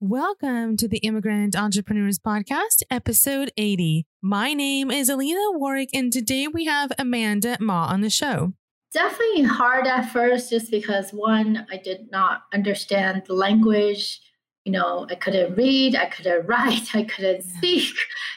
Welcome 0.00 0.76
to 0.76 0.88
the 0.88 0.98
Immigrant 0.98 1.56
Entrepreneurs 1.56 2.18
Podcast, 2.18 2.82
episode 2.90 3.50
80. 3.56 4.04
My 4.20 4.52
name 4.52 4.90
is 4.90 5.08
Alina 5.08 5.52
Warwick, 5.52 5.88
and 5.94 6.12
today 6.12 6.46
we 6.48 6.66
have 6.66 6.92
Amanda 6.98 7.56
Ma 7.60 7.86
on 7.86 8.02
the 8.02 8.10
show. 8.10 8.52
Definitely 8.92 9.44
hard 9.44 9.86
at 9.86 10.12
first, 10.12 10.50
just 10.50 10.70
because 10.70 11.12
one, 11.12 11.66
I 11.72 11.78
did 11.78 12.10
not 12.12 12.42
understand 12.52 13.22
the 13.26 13.32
language. 13.32 14.20
You 14.66 14.72
know, 14.72 15.06
I 15.08 15.14
couldn't 15.14 15.54
read, 15.56 15.96
I 15.96 16.10
couldn't 16.10 16.46
write, 16.46 16.94
I 16.94 17.04
couldn't 17.04 17.44
speak. 17.44 17.94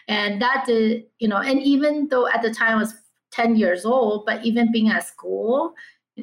And 0.08 0.42
that 0.42 0.64
did, 0.66 1.08
you 1.20 1.28
know, 1.28 1.40
and 1.40 1.62
even 1.62 2.08
though 2.08 2.30
at 2.30 2.42
the 2.42 2.54
time 2.54 2.78
I 2.78 2.80
was 2.80 2.94
10 3.34 3.58
years 3.58 3.84
old, 3.84 4.26
but 4.26 4.46
even 4.46 4.72
being 4.72 4.88
at 4.88 5.06
school, 5.06 5.74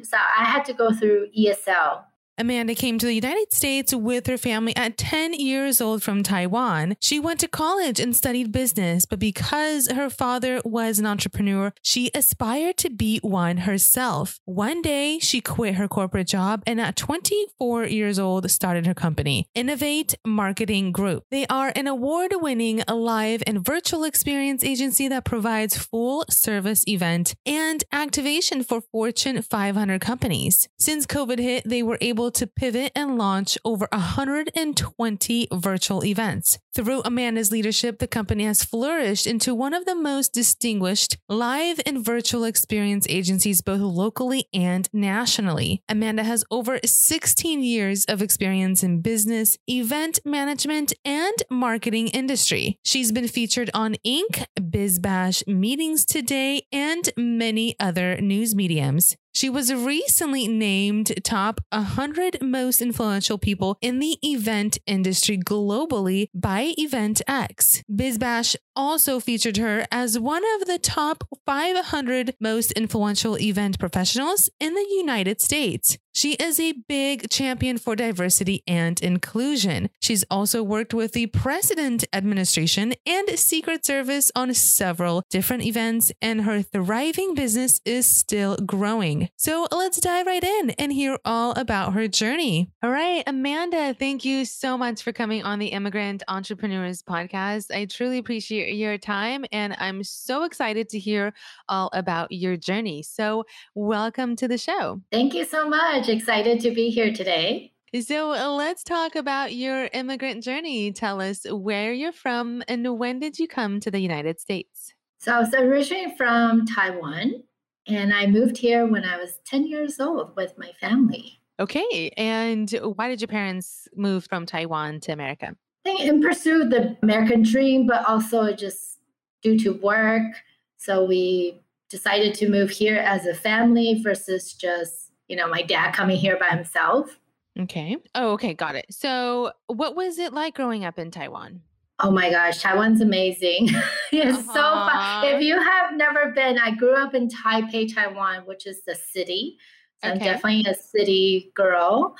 so 0.01 0.17
I 0.17 0.45
had 0.45 0.65
to 0.65 0.73
go 0.73 0.91
through 0.93 1.27
ESL, 1.37 2.05
Amanda 2.39 2.75
came 2.75 2.99
to 2.99 3.05
the 3.07 3.15
United 3.15 3.51
States 3.51 3.95
with 3.95 4.27
her 4.27 4.37
family 4.37 4.75
at 4.75 4.95
10 4.95 5.33
years 5.33 5.81
old 5.81 6.03
from 6.03 6.21
Taiwan. 6.21 6.95
She 6.99 7.19
went 7.19 7.39
to 7.39 7.47
college 7.47 7.99
and 7.99 8.15
studied 8.15 8.51
business, 8.51 9.07
but 9.07 9.17
because 9.17 9.89
her 9.89 10.07
father 10.07 10.61
was 10.63 10.99
an 10.99 11.07
entrepreneur, 11.07 11.73
she 11.81 12.11
aspired 12.13 12.77
to 12.77 12.91
be 12.91 13.17
one 13.23 13.57
herself. 13.57 14.39
One 14.45 14.83
day, 14.83 15.17
she 15.17 15.41
quit 15.41 15.75
her 15.75 15.87
corporate 15.87 16.27
job 16.27 16.61
and 16.67 16.79
at 16.79 16.95
24 16.95 17.85
years 17.85 18.19
old 18.19 18.51
started 18.51 18.85
her 18.85 18.93
company, 18.93 19.49
Innovate 19.55 20.13
Marketing 20.23 20.91
Group. 20.91 21.23
They 21.31 21.47
are 21.47 21.73
an 21.75 21.87
award 21.87 22.33
winning 22.35 22.83
live 22.87 23.41
and 23.47 23.65
virtual 23.65 24.03
experience 24.03 24.63
agency 24.63 25.07
that 25.07 25.25
provides 25.25 25.75
full 25.75 26.23
service 26.29 26.83
event 26.87 27.33
and 27.47 27.83
activation 27.91 28.63
for 28.63 28.81
Fortune 28.81 29.41
500 29.41 30.01
companies. 30.01 30.69
Since 30.77 31.07
COVID 31.07 31.39
hit, 31.39 31.63
they 31.65 31.81
were 31.81 31.97
able 31.99 32.26
able 32.27 32.31
to 32.33 32.47
pivot 32.47 32.91
and 32.93 33.17
launch 33.17 33.57
over 33.63 33.87
120 33.93 35.47
virtual 35.53 36.03
events. 36.03 36.59
Through 36.75 37.01
Amanda's 37.05 37.53
leadership, 37.53 37.99
the 37.99 38.07
company 38.07 38.43
has 38.43 38.65
flourished 38.65 39.25
into 39.25 39.55
one 39.55 39.73
of 39.73 39.85
the 39.85 39.95
most 39.95 40.33
distinguished 40.33 41.17
live 41.29 41.79
and 41.85 42.03
virtual 42.03 42.43
experience 42.43 43.07
agencies, 43.09 43.61
both 43.61 43.79
locally 43.79 44.45
and 44.53 44.89
nationally. 44.91 45.81
Amanda 45.87 46.23
has 46.23 46.43
over 46.51 46.79
16 46.83 47.63
years 47.63 48.03
of 48.05 48.21
experience 48.21 48.83
in 48.83 49.01
business, 49.01 49.57
event 49.67 50.19
management, 50.25 50.91
and 51.05 51.37
marketing 51.49 52.09
industry. 52.09 52.77
She's 52.83 53.13
been 53.13 53.29
featured 53.29 53.69
on 53.73 53.95
Inc., 54.05 54.45
BizBash, 54.59 55.47
Meetings 55.47 56.03
Today, 56.03 56.63
and 56.73 57.09
many 57.15 57.75
other 57.79 58.19
news 58.19 58.53
mediums. 58.53 59.15
She 59.37 59.51
was 59.51 59.71
recently 59.71 60.47
named 60.47 61.13
top 61.23 61.61
100 61.71 62.41
most 62.41 62.81
influential 62.81 63.37
people 63.37 63.77
in 63.81 63.99
the 63.99 64.17
event 64.23 64.79
industry 64.87 65.37
globally 65.37 66.29
by 66.33 66.73
EventX. 66.79 67.83
BizBash 67.87 68.55
also 68.75 69.19
featured 69.19 69.57
her 69.57 69.85
as 69.91 70.17
one 70.17 70.41
of 70.55 70.65
the 70.65 70.79
top 70.79 71.23
500 71.45 72.33
most 72.41 72.71
influential 72.71 73.37
event 73.37 73.77
professionals 73.77 74.49
in 74.59 74.73
the 74.73 74.87
United 74.89 75.39
States. 75.39 75.99
She 76.17 76.33
is 76.33 76.59
a 76.59 76.71
big 76.71 77.29
champion 77.29 77.77
for 77.77 77.95
diversity 77.95 78.63
and 78.65 78.99
inclusion. 79.01 79.91
She's 79.99 80.25
also 80.31 80.63
worked 80.63 80.91
with 80.91 81.11
the 81.11 81.27
President 81.27 82.05
Administration 82.11 82.95
and 83.05 83.29
Secret 83.37 83.85
Service 83.85 84.31
on 84.35 84.51
several 84.55 85.21
different 85.29 85.63
events, 85.63 86.11
and 86.19 86.41
her 86.41 86.63
thriving 86.63 87.35
business 87.35 87.81
is 87.85 88.07
still 88.07 88.57
growing. 88.65 89.29
So 89.35 89.67
let's 89.71 89.99
dive 89.99 90.25
right 90.25 90.43
in 90.43 90.71
and 90.71 90.91
hear 90.91 91.19
all 91.23 91.51
about 91.51 91.93
her 91.93 92.07
journey. 92.07 92.71
All 92.81 92.89
right, 92.89 93.21
Amanda, 93.27 93.93
thank 93.93 94.25
you 94.25 94.43
so 94.43 94.75
much 94.75 95.03
for 95.03 95.13
coming 95.13 95.43
on 95.43 95.59
the 95.59 95.67
Immigrant 95.67 96.23
Entrepreneurs 96.27 97.03
podcast. 97.03 97.69
I 97.69 97.85
truly 97.85 98.17
appreciate 98.17 98.73
your 98.73 98.97
time, 98.97 99.45
and 99.51 99.75
I'm 99.77 100.03
so 100.03 100.45
excited 100.45 100.89
to 100.89 100.97
hear 100.97 101.35
all 101.69 101.91
about 101.93 102.31
your 102.31 102.57
journey. 102.57 103.03
So, 103.03 103.45
welcome 103.75 104.35
to 104.37 104.47
the 104.47 104.57
show. 104.57 104.99
Thank 105.11 105.35
you 105.35 105.45
so 105.45 105.69
much 105.69 106.06
much 106.07 106.15
excited 106.15 106.59
to 106.61 106.71
be 106.71 106.89
here 106.89 107.11
today. 107.11 107.71
So 108.01 108.33
uh, 108.33 108.49
let's 108.49 108.83
talk 108.83 109.15
about 109.15 109.53
your 109.53 109.89
immigrant 109.93 110.43
journey. 110.43 110.91
Tell 110.91 111.21
us 111.21 111.45
where 111.49 111.93
you're 111.93 112.11
from 112.11 112.63
and 112.67 112.97
when 112.97 113.19
did 113.19 113.39
you 113.39 113.47
come 113.47 113.79
to 113.81 113.91
the 113.91 113.99
United 113.99 114.39
States? 114.39 114.93
So 115.19 115.33
I 115.33 115.39
was 115.39 115.53
originally 115.53 116.15
from 116.15 116.65
Taiwan 116.65 117.43
and 117.87 118.13
I 118.13 118.27
moved 118.27 118.57
here 118.57 118.85
when 118.85 119.03
I 119.03 119.17
was 119.17 119.39
10 119.45 119.67
years 119.67 119.99
old 119.99 120.35
with 120.35 120.53
my 120.57 120.71
family. 120.79 121.41
Okay. 121.59 122.11
And 122.15 122.69
why 122.95 123.09
did 123.09 123.19
your 123.19 123.27
parents 123.27 123.87
move 123.95 124.25
from 124.25 124.45
Taiwan 124.45 124.99
to 125.01 125.11
America? 125.11 125.55
I 125.85 125.89
think 125.89 126.01
in 126.01 126.21
pursuit 126.21 126.61
of 126.61 126.69
the 126.69 126.97
American 127.01 127.43
dream, 127.43 127.87
but 127.87 128.07
also 128.07 128.53
just 128.53 128.99
due 129.41 129.57
to 129.59 129.73
work. 129.73 130.35
So 130.77 131.03
we 131.03 131.61
decided 131.89 132.33
to 132.35 132.49
move 132.49 132.69
here 132.69 132.97
as 132.97 133.25
a 133.25 133.33
family 133.33 134.01
versus 134.03 134.53
just 134.53 135.06
you 135.27 135.35
know, 135.35 135.47
my 135.47 135.61
dad 135.61 135.91
coming 135.91 136.17
here 136.17 136.37
by 136.37 136.49
himself. 136.49 137.19
Okay. 137.59 137.97
Oh, 138.15 138.31
okay. 138.33 138.53
Got 138.53 138.75
it. 138.75 138.85
So, 138.91 139.51
what 139.67 139.95
was 139.95 140.19
it 140.19 140.33
like 140.33 140.55
growing 140.55 140.85
up 140.85 140.99
in 140.99 141.11
Taiwan? 141.11 141.61
Oh 141.99 142.11
my 142.11 142.29
gosh, 142.29 142.61
Taiwan's 142.61 143.01
amazing. 143.01 143.69
it's 144.11 144.37
uh-huh. 144.37 144.53
so 144.53 144.61
fun. 144.61 145.33
If 145.33 145.41
you 145.41 145.59
have 145.59 145.95
never 145.95 146.31
been, 146.31 146.59
I 146.59 146.75
grew 146.75 146.95
up 146.95 147.15
in 147.15 147.27
Taipei, 147.27 147.93
Taiwan, 147.93 148.43
which 148.45 148.67
is 148.67 148.83
the 148.83 148.93
city. 148.93 149.57
So 150.03 150.11
okay. 150.11 150.19
I'm 150.19 150.19
definitely 150.19 150.65
a 150.69 150.75
city 150.75 151.51
girl. 151.55 152.15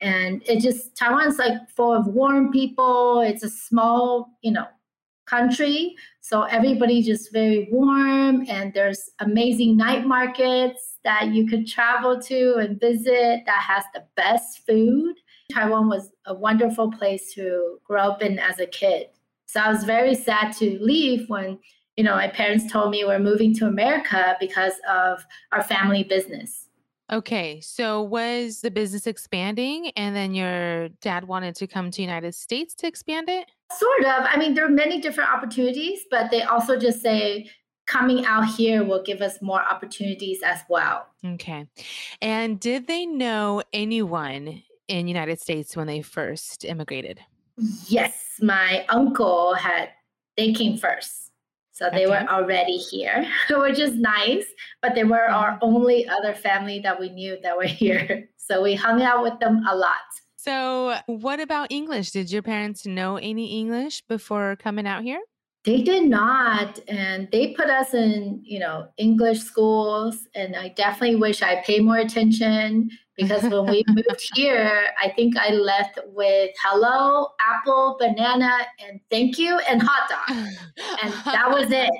And 0.00 0.42
it 0.48 0.60
just, 0.60 0.96
Taiwan's 0.96 1.38
like 1.38 1.70
full 1.76 1.92
of 1.92 2.08
warm 2.08 2.50
people. 2.50 3.20
It's 3.20 3.44
a 3.44 3.48
small, 3.48 4.36
you 4.42 4.50
know, 4.50 4.66
country. 5.26 5.94
So 6.20 6.42
everybody 6.42 7.00
just 7.00 7.32
very 7.32 7.68
warm 7.70 8.44
and 8.48 8.74
there's 8.74 9.10
amazing 9.20 9.76
night 9.76 10.06
markets 10.06 10.89
that 11.04 11.28
you 11.28 11.46
could 11.46 11.66
travel 11.66 12.20
to 12.20 12.56
and 12.56 12.78
visit 12.78 13.42
that 13.46 13.62
has 13.66 13.84
the 13.94 14.04
best 14.16 14.66
food. 14.66 15.16
Taiwan 15.52 15.88
was 15.88 16.10
a 16.26 16.34
wonderful 16.34 16.90
place 16.92 17.32
to 17.34 17.78
grow 17.84 18.10
up 18.10 18.22
in 18.22 18.38
as 18.38 18.58
a 18.58 18.66
kid. 18.66 19.06
So 19.46 19.60
I 19.60 19.70
was 19.70 19.84
very 19.84 20.14
sad 20.14 20.52
to 20.58 20.78
leave 20.80 21.28
when, 21.28 21.58
you 21.96 22.04
know, 22.04 22.14
my 22.14 22.28
parents 22.28 22.70
told 22.70 22.90
me 22.90 23.04
we're 23.04 23.18
moving 23.18 23.54
to 23.56 23.66
America 23.66 24.36
because 24.38 24.74
of 24.88 25.24
our 25.52 25.62
family 25.62 26.04
business. 26.04 26.68
Okay, 27.12 27.60
so 27.60 28.02
was 28.02 28.60
the 28.60 28.70
business 28.70 29.08
expanding 29.08 29.90
and 29.96 30.14
then 30.14 30.32
your 30.32 30.90
dad 31.00 31.24
wanted 31.24 31.56
to 31.56 31.66
come 31.66 31.90
to 31.90 32.02
United 32.02 32.36
States 32.36 32.72
to 32.76 32.86
expand 32.86 33.28
it? 33.28 33.50
Sort 33.72 34.04
of. 34.04 34.26
I 34.28 34.36
mean, 34.36 34.54
there 34.54 34.64
are 34.64 34.70
many 34.70 35.00
different 35.00 35.30
opportunities, 35.30 36.02
but 36.08 36.30
they 36.30 36.42
also 36.42 36.78
just 36.78 37.02
say 37.02 37.50
coming 37.90 38.24
out 38.24 38.46
here 38.46 38.84
will 38.84 39.02
give 39.02 39.20
us 39.20 39.42
more 39.42 39.62
opportunities 39.68 40.40
as 40.44 40.60
well. 40.68 41.06
Okay. 41.24 41.66
And 42.22 42.60
did 42.60 42.86
they 42.86 43.04
know 43.04 43.62
anyone 43.72 44.62
in 44.86 45.08
United 45.08 45.40
States 45.40 45.76
when 45.76 45.88
they 45.88 46.00
first 46.00 46.64
immigrated? 46.64 47.20
Yes, 47.88 48.36
my 48.40 48.86
uncle 48.88 49.54
had 49.54 49.90
they 50.36 50.52
came 50.52 50.78
first. 50.78 51.32
So 51.72 51.88
they 51.90 52.06
okay. 52.06 52.24
were 52.24 52.30
already 52.30 52.76
here, 52.76 53.26
which 53.50 53.78
is 53.78 53.94
nice, 53.94 54.44
but 54.82 54.94
they 54.94 55.04
were 55.04 55.28
our 55.28 55.52
mm-hmm. 55.52 55.64
only 55.64 56.08
other 56.08 56.34
family 56.34 56.78
that 56.80 57.00
we 57.00 57.08
knew 57.08 57.38
that 57.42 57.56
were 57.56 57.64
here. 57.82 58.28
So 58.36 58.62
we 58.62 58.74
hung 58.74 59.02
out 59.02 59.22
with 59.22 59.38
them 59.40 59.64
a 59.68 59.74
lot. 59.74 59.96
So, 60.36 60.96
what 61.06 61.38
about 61.38 61.70
English? 61.70 62.12
Did 62.12 62.32
your 62.32 62.40
parents 62.40 62.86
know 62.86 63.16
any 63.16 63.58
English 63.60 64.02
before 64.08 64.56
coming 64.56 64.86
out 64.86 65.02
here? 65.02 65.20
They 65.64 65.82
did 65.82 66.08
not. 66.08 66.78
And 66.88 67.28
they 67.30 67.48
put 67.48 67.68
us 67.68 67.92
in, 67.92 68.40
you 68.42 68.58
know, 68.58 68.88
English 68.96 69.40
schools. 69.40 70.26
And 70.34 70.56
I 70.56 70.68
definitely 70.68 71.16
wish 71.16 71.42
I 71.42 71.62
paid 71.62 71.84
more 71.84 71.98
attention 71.98 72.90
because 73.16 73.42
when 73.42 73.66
we 73.66 73.84
moved 73.88 74.30
here, 74.34 74.86
I 75.02 75.10
think 75.10 75.36
I 75.36 75.50
left 75.50 75.98
with 76.06 76.50
hello, 76.62 77.28
apple, 77.40 77.96
banana, 77.98 78.58
and 78.82 78.98
thank 79.10 79.38
you, 79.38 79.58
and 79.68 79.82
hot 79.82 80.08
dog. 80.08 80.38
And 81.02 81.12
that 81.26 81.50
was 81.50 81.70
it. 81.70 81.90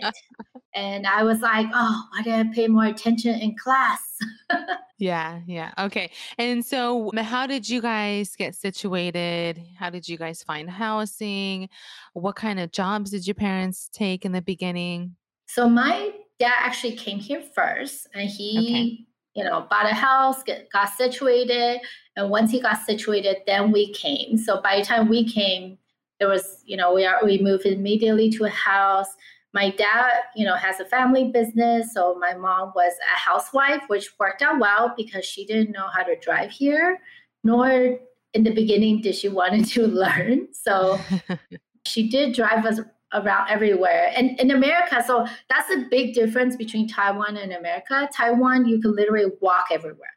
And 0.75 1.07
I 1.07 1.25
was 1.25 1.41
like, 1.41 1.67
oh, 1.75 2.05
why 2.11 2.23
did 2.23 2.35
I 2.35 2.45
pay 2.55 2.69
more 2.69 2.85
attention 2.85 3.35
in 3.41 3.57
class? 3.57 4.19
yeah, 4.99 5.41
yeah. 5.47 5.73
Okay. 5.79 6.11
And 6.39 6.65
so, 6.65 7.11
how 7.17 7.47
did 7.47 7.69
you 7.69 7.81
guys 7.81 8.37
get 8.37 8.55
situated? 8.55 9.61
How 9.77 9.91
did 9.91 10.09
you 10.09 10.17
guys 10.17 10.43
find 10.43 10.71
housing? 10.71 11.69
What 12.13 12.37
kind 12.37 12.61
of 12.61 12.71
jobs 12.71 13.11
did 13.11 13.27
your 13.27 13.35
parents 13.35 13.89
take 13.93 14.25
in 14.25 14.33
the 14.33 14.43
beginning? 14.43 15.17
So, 15.47 15.69
my 15.69 16.13
dad 16.39 16.55
actually 16.59 16.97
came 16.97 17.19
here 17.19 17.43
first, 17.55 18.07
and 18.15 18.31
he, 18.31 18.59
okay. 18.59 19.07
you 19.35 19.45
know, 19.45 19.67
bought 19.69 19.91
a 19.91 19.95
house, 19.95 20.43
get, 20.45 20.71
got 20.71 20.91
situated. 20.91 21.81
And 22.17 22.31
once 22.31 22.53
he 22.53 22.61
got 22.61 22.79
situated, 22.85 23.39
then 23.47 23.73
we 23.73 23.93
came. 23.93 24.39
So, 24.39 24.61
by 24.63 24.79
the 24.79 24.85
time 24.85 25.09
we 25.09 25.29
came, 25.29 25.79
there 26.21 26.29
was, 26.29 26.63
you 26.65 26.77
know, 26.77 26.95
we 26.95 27.05
are 27.07 27.25
we 27.25 27.39
moved 27.39 27.67
immediately 27.67 28.31
to 28.31 28.45
a 28.45 28.51
house 28.51 29.09
my 29.53 29.71
dad, 29.71 30.13
you 30.37 30.45
know, 30.45 30.55
has 30.55 30.79
a 30.79 30.85
family 30.85 31.31
business, 31.33 31.93
so 31.93 32.17
my 32.21 32.35
mom 32.35 32.73
was 32.75 32.93
a 33.15 33.19
housewife, 33.19 33.83
which 33.89 34.11
worked 34.19 34.43
out 34.43 34.61
well 34.61 34.95
because 34.97 35.25
she 35.25 35.45
didn't 35.45 35.73
know 35.73 35.89
how 35.93 36.03
to 36.03 36.17
drive 36.17 36.51
here, 36.53 37.01
nor 37.43 37.99
in 38.33 38.45
the 38.45 38.55
beginning 38.55 39.01
did 39.01 39.15
she 39.15 39.29
wanted 39.29 39.65
to 39.71 39.87
learn. 39.87 40.49
So 40.53 40.99
she 41.87 42.09
did 42.09 42.35
drive 42.35 42.65
us 42.65 42.81
around 43.13 43.51
everywhere. 43.51 44.13
And 44.15 44.39
in 44.39 44.53
America, 44.53 45.03
so 45.05 45.27
that's 45.49 45.71
a 45.71 45.85
big 45.91 46.15
difference 46.15 46.55
between 46.55 46.87
Taiwan 46.87 47.37
and 47.37 47.53
America. 47.53 48.09
Taiwan, 48.17 48.67
you 48.67 48.81
can 48.81 48.95
literally 48.95 49.33
walk 49.41 49.67
everywhere. 49.73 50.15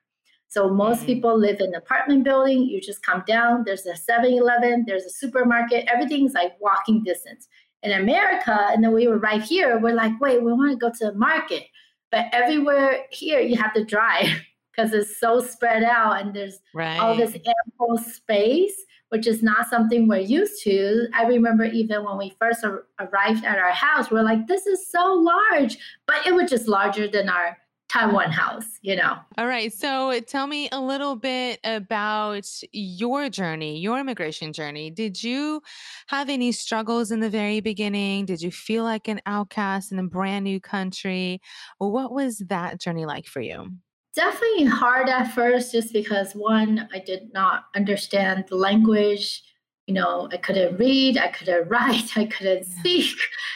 So 0.48 0.70
most 0.70 0.98
mm-hmm. 0.98 1.08
people 1.08 1.40
live 1.40 1.60
in 1.60 1.74
apartment 1.74 2.24
building. 2.24 2.66
You 2.66 2.80
just 2.80 3.04
come 3.04 3.24
down, 3.26 3.64
there's 3.66 3.88
a 3.88 3.94
7-Eleven, 3.94 4.84
there's 4.86 5.06
a 5.06 5.10
supermarket, 5.10 5.86
everything's 5.92 6.34
like 6.34 6.54
walking 6.60 7.04
distance. 7.04 7.48
In 7.84 7.92
America, 7.92 8.68
and 8.72 8.84
then 8.84 8.94
we 8.94 9.08
were 9.08 9.20
right 9.20 9.42
here, 9.42 9.78
we're 9.78 9.94
like, 9.94 10.20
wait, 10.22 10.42
we 10.42 10.54
want 10.54 10.72
to 10.72 10.78
go 10.78 10.90
to 10.90 11.12
the 11.12 11.18
market. 11.18 11.66
But 12.12 12.28
everywhere 12.32 13.06
here, 13.12 13.40
you 13.40 13.58
have 13.58 13.74
to 13.74 13.84
drive 13.84 14.28
because 14.76 14.94
it's 14.94 15.20
so 15.20 15.42
spread 15.42 15.84
out 15.84 16.22
and 16.22 16.34
there's 16.34 16.60
right. 16.74 16.98
all 16.98 17.16
this 17.16 17.36
ample 17.36 17.98
space 17.98 18.74
which 19.14 19.28
is 19.28 19.44
not 19.44 19.70
something 19.70 20.08
we're 20.08 20.18
used 20.18 20.64
to. 20.64 21.06
I 21.14 21.28
remember 21.28 21.66
even 21.66 22.04
when 22.04 22.18
we 22.18 22.36
first 22.40 22.66
ar- 22.66 22.86
arrived 23.00 23.46
at 23.46 23.60
our 23.60 23.70
house, 23.70 24.10
we're 24.10 24.24
like, 24.24 24.48
this 24.48 24.66
is 24.66 24.90
so 24.92 25.14
large, 25.14 25.78
but 26.08 26.26
it 26.26 26.34
was 26.34 26.50
just 26.50 26.68
larger 26.68 27.08
than 27.08 27.30
our 27.30 27.56
Taiwan 27.94 28.32
house, 28.32 28.80
you 28.82 28.96
know. 28.96 29.18
All 29.38 29.46
right. 29.46 29.72
So 29.72 30.20
tell 30.22 30.48
me 30.48 30.68
a 30.72 30.82
little 30.82 31.16
bit 31.16 31.60
about 31.64 32.50
your 32.72 33.30
journey, 33.30 33.80
your 33.80 34.00
immigration 34.00 34.52
journey. 34.52 34.90
Did 34.90 35.22
you 35.22 35.62
have 36.08 36.28
any 36.28 36.52
struggles 36.52 37.12
in 37.12 37.20
the 37.20 37.30
very 37.30 37.60
beginning? 37.60 38.26
Did 38.26 38.42
you 38.42 38.52
feel 38.52 38.84
like 38.84 39.08
an 39.08 39.22
outcast 39.28 39.92
in 39.92 40.00
a 40.00 40.04
brand 40.04 40.44
new 40.44 40.60
country? 40.60 41.40
What 41.78 42.12
was 42.12 42.40
that 42.48 42.82
journey 42.82 43.06
like 43.06 43.28
for 43.28 43.42
you? 43.42 43.70
definitely 44.16 44.66
hard 44.66 45.10
at 45.10 45.34
first 45.34 45.72
just 45.72 45.92
because 45.92 46.34
one 46.34 46.88
i 46.94 47.00
did 47.00 47.34
not 47.34 47.64
understand 47.76 48.46
the 48.48 48.56
language 48.56 49.42
you 49.88 49.94
know 49.94 50.30
i 50.32 50.38
couldn't 50.38 50.78
read 50.78 51.18
i 51.18 51.28
couldn't 51.30 51.68
write 51.68 52.16
i 52.16 52.26
couldn't 52.26 52.64
speak 52.64 53.16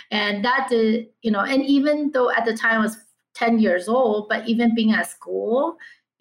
and 0.10 0.44
that 0.44 0.68
did 0.68 1.06
you 1.22 1.30
know 1.30 1.42
and 1.42 1.64
even 1.64 2.10
though 2.12 2.32
at 2.32 2.44
the 2.44 2.58
time 2.58 2.80
i 2.80 2.84
was 2.84 2.98
10 3.38 3.60
years 3.60 3.88
old 3.88 4.28
but 4.30 4.48
even 4.48 4.74
being 4.76 4.92
at 4.92 5.10
school 5.10 5.78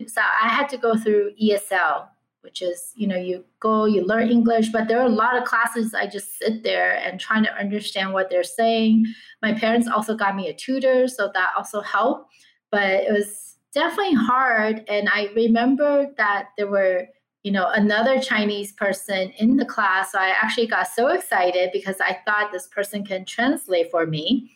so 0.06 0.20
i 0.42 0.48
had 0.48 0.68
to 0.68 0.76
go 0.76 0.96
through 0.96 1.32
esl 1.42 2.06
which 2.42 2.62
is 2.62 2.92
you 2.94 3.06
know 3.06 3.16
you 3.16 3.44
go 3.60 3.84
you 3.86 4.04
learn 4.04 4.28
english 4.30 4.68
but 4.68 4.86
there 4.88 5.00
are 5.00 5.06
a 5.06 5.20
lot 5.22 5.36
of 5.36 5.44
classes 5.44 5.94
i 5.94 6.06
just 6.06 6.38
sit 6.38 6.62
there 6.62 6.96
and 7.04 7.18
trying 7.18 7.42
to 7.42 7.52
understand 7.56 8.12
what 8.12 8.28
they're 8.30 8.42
saying 8.42 9.04
my 9.42 9.52
parents 9.52 9.88
also 9.88 10.14
got 10.14 10.36
me 10.36 10.48
a 10.48 10.54
tutor 10.54 11.08
so 11.08 11.30
that 11.32 11.50
also 11.56 11.80
helped 11.80 12.30
but 12.70 12.90
it 12.90 13.12
was 13.12 13.46
definitely 13.76 14.14
hard. 14.14 14.84
And 14.88 15.06
I 15.12 15.28
remember 15.36 16.10
that 16.16 16.48
there 16.56 16.66
were, 16.66 17.06
you 17.42 17.52
know, 17.52 17.68
another 17.74 18.18
Chinese 18.18 18.72
person 18.72 19.30
in 19.36 19.56
the 19.56 19.66
class. 19.66 20.12
So 20.12 20.18
I 20.18 20.28
actually 20.28 20.66
got 20.66 20.88
so 20.88 21.08
excited 21.08 21.70
because 21.74 22.00
I 22.00 22.18
thought 22.24 22.52
this 22.52 22.68
person 22.68 23.04
can 23.04 23.26
translate 23.26 23.90
for 23.90 24.06
me. 24.06 24.50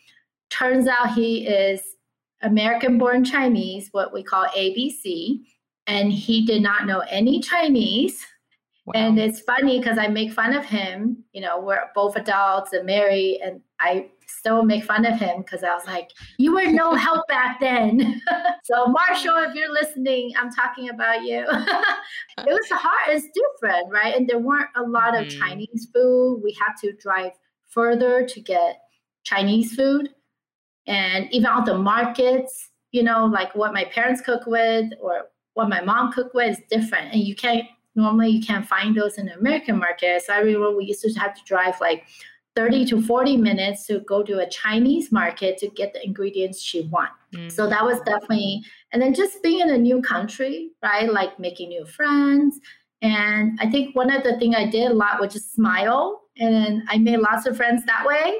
Turns 0.49 0.87
out 0.87 1.13
he 1.13 1.45
is 1.45 1.81
American 2.43 2.97
born 2.97 3.23
Chinese, 3.23 3.89
what 3.91 4.13
we 4.13 4.23
call 4.23 4.45
ABC, 4.47 5.41
and 5.87 6.11
he 6.11 6.45
did 6.45 6.61
not 6.61 6.85
know 6.85 6.99
any 7.09 7.39
Chinese. 7.39 8.25
Wow. 8.85 8.93
And 8.95 9.19
it's 9.19 9.41
funny 9.41 9.79
because 9.79 9.97
I 9.97 10.07
make 10.07 10.33
fun 10.33 10.53
of 10.55 10.65
him. 10.65 11.23
You 11.33 11.41
know, 11.41 11.59
we're 11.59 11.83
both 11.93 12.15
adults 12.15 12.73
and 12.73 12.85
married, 12.85 13.41
and 13.43 13.61
I 13.79 14.09
still 14.27 14.63
make 14.63 14.83
fun 14.83 15.05
of 15.05 15.19
him 15.19 15.41
because 15.41 15.63
I 15.63 15.73
was 15.73 15.85
like, 15.85 16.09
you 16.37 16.53
were 16.53 16.65
no 16.65 16.95
help 16.95 17.27
back 17.27 17.59
then. 17.59 18.21
so 18.63 18.87
Marshall, 18.87 19.37
if 19.37 19.53
you're 19.53 19.71
listening, 19.71 20.31
I'm 20.39 20.51
talking 20.51 20.89
about 20.89 21.23
you. 21.23 21.39
it 22.37 22.47
was 22.47 22.69
hard, 22.71 23.09
it's 23.09 23.27
different, 23.33 23.91
right? 23.91 24.15
And 24.15 24.27
there 24.27 24.39
weren't 24.39 24.69
a 24.75 24.83
lot 24.83 25.15
of 25.15 25.27
mm-hmm. 25.27 25.39
Chinese 25.39 25.87
food. 25.93 26.41
We 26.43 26.57
had 26.59 26.73
to 26.81 26.93
drive 26.93 27.33
further 27.67 28.25
to 28.25 28.41
get 28.41 28.81
Chinese 29.23 29.75
food. 29.75 30.09
And 30.91 31.31
even 31.31 31.45
on 31.45 31.63
the 31.63 31.77
markets, 31.77 32.69
you 32.91 33.01
know, 33.01 33.25
like 33.25 33.55
what 33.55 33.73
my 33.73 33.85
parents 33.85 34.19
cook 34.19 34.45
with 34.45 34.91
or 34.99 35.29
what 35.53 35.69
my 35.69 35.79
mom 35.79 36.11
cook 36.11 36.33
with 36.33 36.59
is 36.59 36.65
different. 36.69 37.13
And 37.13 37.21
you 37.21 37.33
can't 37.33 37.65
normally 37.95 38.29
you 38.29 38.43
can't 38.43 38.67
find 38.67 38.93
those 38.93 39.17
in 39.17 39.27
the 39.27 39.37
American 39.37 39.77
market. 39.77 40.21
So 40.21 40.33
I 40.33 40.39
remember 40.39 40.75
we 40.75 40.85
used 40.85 41.01
to 41.03 41.13
have 41.13 41.33
to 41.33 41.41
drive 41.45 41.79
like 41.79 42.03
30 42.57 42.85
to 42.87 43.01
40 43.01 43.37
minutes 43.37 43.85
to 43.87 43.99
go 44.01 44.21
to 44.21 44.39
a 44.39 44.49
Chinese 44.49 45.13
market 45.13 45.57
to 45.59 45.69
get 45.69 45.93
the 45.93 46.05
ingredients 46.05 46.61
she 46.61 46.81
wants. 46.81 47.13
Mm-hmm. 47.33 47.47
So 47.47 47.69
that 47.69 47.85
was 47.85 48.01
definitely, 48.01 48.61
and 48.91 49.01
then 49.01 49.13
just 49.13 49.41
being 49.41 49.61
in 49.61 49.69
a 49.69 49.77
new 49.77 50.01
country, 50.01 50.71
right? 50.83 51.09
Like 51.09 51.39
making 51.39 51.69
new 51.69 51.85
friends. 51.85 52.59
And 53.01 53.57
I 53.61 53.69
think 53.69 53.95
one 53.95 54.11
of 54.11 54.23
the 54.23 54.37
things 54.39 54.55
I 54.57 54.65
did 54.69 54.91
a 54.91 54.93
lot 54.93 55.21
was 55.21 55.31
just 55.31 55.55
smile. 55.55 56.23
And 56.37 56.83
I 56.89 56.97
made 56.97 57.19
lots 57.19 57.45
of 57.45 57.55
friends 57.55 57.85
that 57.85 58.05
way. 58.05 58.35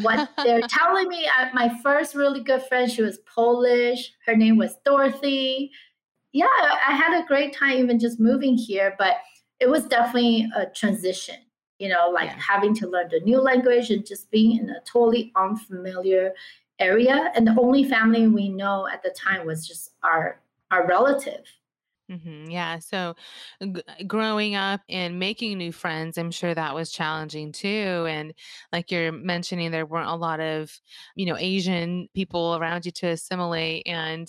What 0.00 0.30
they're 0.42 0.60
telling 0.68 1.08
me, 1.08 1.28
I, 1.28 1.52
my 1.52 1.76
first 1.82 2.14
really 2.14 2.42
good 2.42 2.62
friend, 2.62 2.90
she 2.90 3.02
was 3.02 3.18
Polish. 3.18 4.12
Her 4.26 4.36
name 4.36 4.56
was 4.56 4.76
Dorothy. 4.84 5.70
Yeah, 6.32 6.46
I 6.88 6.94
had 6.94 7.22
a 7.22 7.26
great 7.26 7.54
time 7.54 7.76
even 7.78 7.98
just 7.98 8.18
moving 8.18 8.56
here, 8.56 8.94
but 8.98 9.16
it 9.60 9.68
was 9.68 9.86
definitely 9.86 10.48
a 10.56 10.66
transition 10.66 11.36
you 11.82 11.88
know, 11.88 12.10
like 12.10 12.30
yeah. 12.30 12.38
having 12.38 12.72
to 12.76 12.86
learn 12.86 13.08
the 13.10 13.18
new 13.24 13.40
language 13.40 13.90
and 13.90 14.06
just 14.06 14.30
being 14.30 14.56
in 14.56 14.70
a 14.70 14.80
totally 14.84 15.32
unfamiliar 15.34 16.32
area. 16.78 17.32
And 17.34 17.44
the 17.44 17.56
only 17.60 17.82
family 17.82 18.28
we 18.28 18.48
know 18.48 18.86
at 18.86 19.02
the 19.02 19.10
time 19.10 19.44
was 19.44 19.66
just 19.66 19.90
our 20.04 20.40
our 20.70 20.86
relative. 20.86 21.44
Mm-hmm. 22.12 22.50
Yeah. 22.50 22.78
So 22.78 23.14
g- 23.62 23.82
growing 24.06 24.54
up 24.54 24.82
and 24.88 25.18
making 25.18 25.56
new 25.56 25.72
friends, 25.72 26.18
I'm 26.18 26.30
sure 26.30 26.54
that 26.54 26.74
was 26.74 26.90
challenging 26.90 27.52
too. 27.52 28.06
And 28.08 28.34
like 28.70 28.90
you're 28.90 29.12
mentioning, 29.12 29.70
there 29.70 29.86
weren't 29.86 30.10
a 30.10 30.14
lot 30.14 30.38
of, 30.38 30.78
you 31.16 31.24
know, 31.24 31.36
Asian 31.38 32.08
people 32.14 32.56
around 32.56 32.84
you 32.84 32.92
to 32.92 33.08
assimilate. 33.08 33.86
And 33.86 34.28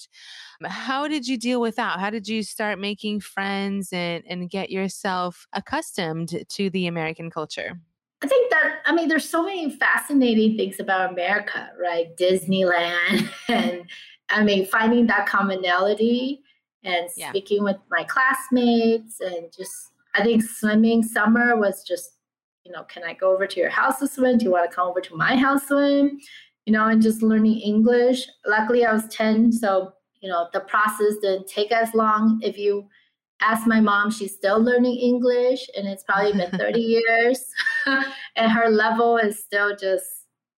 how 0.63 1.09
did 1.09 1.27
you 1.27 1.37
deal 1.37 1.59
with 1.59 1.75
that? 1.75 1.99
How 1.99 2.09
did 2.09 2.27
you 2.27 2.41
start 2.41 2.79
making 2.79 3.19
friends 3.19 3.89
and, 3.91 4.23
and 4.29 4.49
get 4.49 4.69
yourself 4.69 5.45
accustomed 5.51 6.45
to 6.47 6.69
the 6.69 6.87
American 6.87 7.29
culture? 7.29 7.79
I 8.21 8.27
think 8.27 8.49
that, 8.51 8.79
I 8.85 8.93
mean, 8.93 9.09
there's 9.09 9.27
so 9.27 9.43
many 9.43 9.69
fascinating 9.69 10.55
things 10.55 10.79
about 10.79 11.11
America, 11.11 11.69
right? 11.77 12.15
Disneyland 12.15 13.29
and, 13.49 13.83
I 14.29 14.41
mean, 14.43 14.65
finding 14.65 15.07
that 15.07 15.27
commonality 15.27 16.43
and 16.83 17.09
yeah. 17.15 17.29
speaking 17.29 17.63
with 17.63 17.77
my 17.89 18.03
classmates 18.03 19.19
and 19.19 19.51
just 19.55 19.91
I 20.15 20.23
think 20.23 20.43
swimming 20.43 21.03
summer 21.03 21.55
was 21.57 21.83
just 21.83 22.17
you 22.63 22.71
know 22.71 22.83
can 22.83 23.03
I 23.03 23.13
go 23.13 23.33
over 23.33 23.47
to 23.47 23.59
your 23.59 23.69
house 23.69 23.99
to 23.99 24.07
swim? 24.07 24.37
Do 24.37 24.45
you 24.45 24.51
want 24.51 24.69
to 24.69 24.75
come 24.75 24.87
over 24.87 25.01
to 25.01 25.15
my 25.15 25.35
house 25.35 25.67
swim? 25.67 26.19
You 26.65 26.73
know, 26.73 26.87
and 26.87 27.01
just 27.01 27.21
learning 27.21 27.59
English. 27.59 28.27
Luckily, 28.45 28.85
I 28.85 28.93
was 28.93 29.07
ten, 29.07 29.51
so 29.51 29.93
you 30.21 30.29
know 30.29 30.47
the 30.53 30.61
process 30.61 31.17
didn't 31.21 31.47
take 31.47 31.71
as 31.71 31.93
long. 31.93 32.39
If 32.41 32.57
you 32.57 32.87
ask 33.41 33.67
my 33.67 33.81
mom, 33.81 34.11
she's 34.11 34.33
still 34.33 34.61
learning 34.61 34.97
English, 34.97 35.67
and 35.75 35.87
it's 35.87 36.03
probably 36.03 36.33
been 36.33 36.51
thirty 36.57 36.79
years, 36.79 37.43
and 37.85 38.51
her 38.51 38.69
level 38.69 39.17
is 39.17 39.39
still 39.39 39.75
just. 39.75 40.05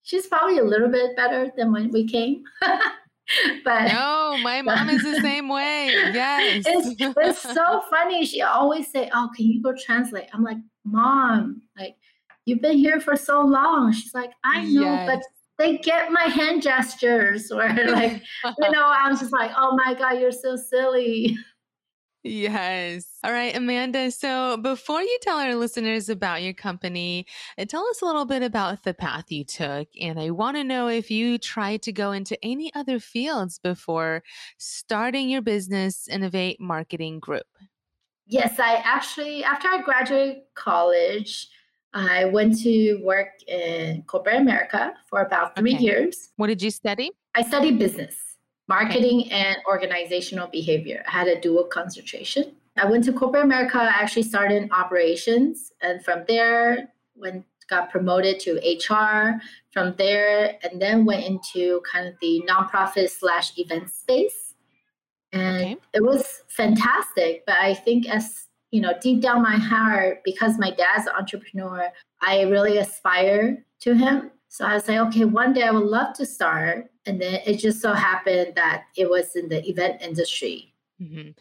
She's 0.03 0.27
probably 0.27 0.59
a 0.59 0.63
little 0.63 0.89
bit 0.89 1.15
better 1.15 1.51
than 1.57 1.71
when 1.71 1.91
we 1.91 2.07
came. 2.07 2.43
but 3.65 3.91
no, 3.91 4.37
my 4.43 4.61
mom 4.63 4.89
is 4.89 5.03
the 5.03 5.19
same 5.21 5.49
way. 5.49 5.87
Yes. 5.87 6.63
It's, 6.65 6.95
it's 6.99 7.41
so 7.53 7.83
funny. 7.89 8.25
She 8.25 8.41
always 8.41 8.91
say, 8.91 9.09
Oh, 9.13 9.29
can 9.35 9.45
you 9.45 9.61
go 9.61 9.73
translate? 9.73 10.27
I'm 10.33 10.43
like, 10.43 10.57
Mom, 10.83 11.61
like 11.77 11.95
you've 12.45 12.61
been 12.61 12.77
here 12.77 12.99
for 12.99 13.15
so 13.15 13.41
long. 13.41 13.91
She's 13.91 14.13
like, 14.13 14.31
I 14.43 14.63
know, 14.65 14.81
yes. 14.81 15.09
but 15.09 15.23
they 15.57 15.77
get 15.77 16.11
my 16.11 16.23
hand 16.23 16.61
gestures 16.61 17.49
or 17.51 17.67
like, 17.67 18.21
you 18.43 18.71
know, 18.71 18.85
I'm 18.85 19.17
just 19.17 19.31
like, 19.31 19.51
oh 19.57 19.75
my 19.75 19.93
God, 19.93 20.19
you're 20.19 20.31
so 20.31 20.55
silly. 20.55 21.37
Yes. 22.27 23.05
All 23.23 23.31
right, 23.31 23.55
Amanda. 23.55 24.09
So 24.09 24.57
before 24.57 24.99
you 24.99 25.17
tell 25.21 25.37
our 25.37 25.53
listeners 25.53 26.09
about 26.09 26.41
your 26.41 26.53
company, 26.53 27.27
uh, 27.55 27.65
tell 27.65 27.85
us 27.85 28.01
a 28.01 28.05
little 28.05 28.25
bit 28.25 28.41
about 28.41 28.81
the 28.81 28.95
path 28.95 29.31
you 29.31 29.43
took. 29.43 29.87
And 30.01 30.19
I 30.19 30.31
want 30.31 30.57
to 30.57 30.63
know 30.63 30.87
if 30.87 31.11
you 31.11 31.37
tried 31.37 31.83
to 31.83 31.91
go 31.91 32.13
into 32.13 32.35
any 32.43 32.73
other 32.73 32.99
fields 32.99 33.59
before 33.59 34.23
starting 34.57 35.29
your 35.29 35.43
business, 35.43 36.07
Innovate 36.07 36.59
Marketing 36.59 37.19
Group. 37.19 37.45
Yes, 38.25 38.59
I 38.59 38.77
actually, 38.83 39.43
after 39.43 39.67
I 39.67 39.83
graduated 39.83 40.37
college, 40.55 41.47
I 41.93 42.25
went 42.25 42.59
to 42.63 42.95
work 43.03 43.29
in 43.47 44.01
corporate 44.07 44.37
America 44.37 44.93
for 45.11 45.21
about 45.21 45.55
three 45.55 45.75
okay. 45.75 45.83
years. 45.83 46.29
What 46.37 46.47
did 46.47 46.63
you 46.63 46.71
study? 46.71 47.11
I 47.35 47.43
studied 47.43 47.77
business 47.77 48.15
marketing 48.67 49.23
okay. 49.25 49.29
and 49.31 49.57
organizational 49.67 50.47
behavior. 50.47 51.03
I 51.07 51.11
had 51.11 51.27
a 51.27 51.39
dual 51.39 51.65
concentration. 51.65 52.55
I 52.77 52.85
went 52.85 53.03
to 53.05 53.13
corporate 53.13 53.43
America. 53.43 53.79
I 53.79 53.87
actually 53.87 54.23
started 54.23 54.63
in 54.63 54.71
operations, 54.71 55.71
and 55.81 56.03
from 56.03 56.25
there, 56.27 56.89
went 57.15 57.45
got 57.69 57.89
promoted 57.89 58.39
to 58.41 58.57
HR. 58.57 59.41
From 59.71 59.93
there, 59.97 60.57
and 60.63 60.81
then 60.81 61.03
went 61.03 61.25
into 61.25 61.81
kind 61.91 62.07
of 62.07 62.15
the 62.21 62.41
nonprofit 62.47 63.09
slash 63.09 63.57
event 63.57 63.89
space, 63.89 64.55
and 65.33 65.57
okay. 65.57 65.77
it 65.93 66.01
was 66.01 66.43
fantastic. 66.47 67.43
But 67.45 67.57
I 67.59 67.73
think 67.73 68.07
as 68.07 68.45
you 68.71 68.81
know, 68.81 68.93
deep 69.01 69.21
down 69.21 69.41
my 69.41 69.55
heart, 69.55 70.21
because 70.25 70.57
my 70.57 70.69
dad's 70.69 71.07
an 71.07 71.13
entrepreneur, 71.17 71.89
I 72.21 72.41
really 72.41 72.77
aspire 72.77 73.63
to 73.79 73.95
him. 73.95 74.31
So 74.55 74.63
I 74.63 74.75
was 74.75 74.87
like, 74.87 74.99
okay, 74.99 75.25
one 75.25 75.51
day 75.51 75.63
I 75.63 75.71
would 75.71 75.83
love 75.83 76.13
to 76.13 76.25
start. 76.25 76.89
And 77.05 77.21
then 77.21 77.41
it 77.45 77.57
just 77.57 77.81
so 77.81 77.91
happened 77.91 78.53
that 78.55 78.85
it 78.95 79.09
was 79.09 79.35
in 79.35 79.49
the 79.49 79.61
event 79.69 80.01
industry. 80.01 80.73
Mm-hmm. 81.01 81.31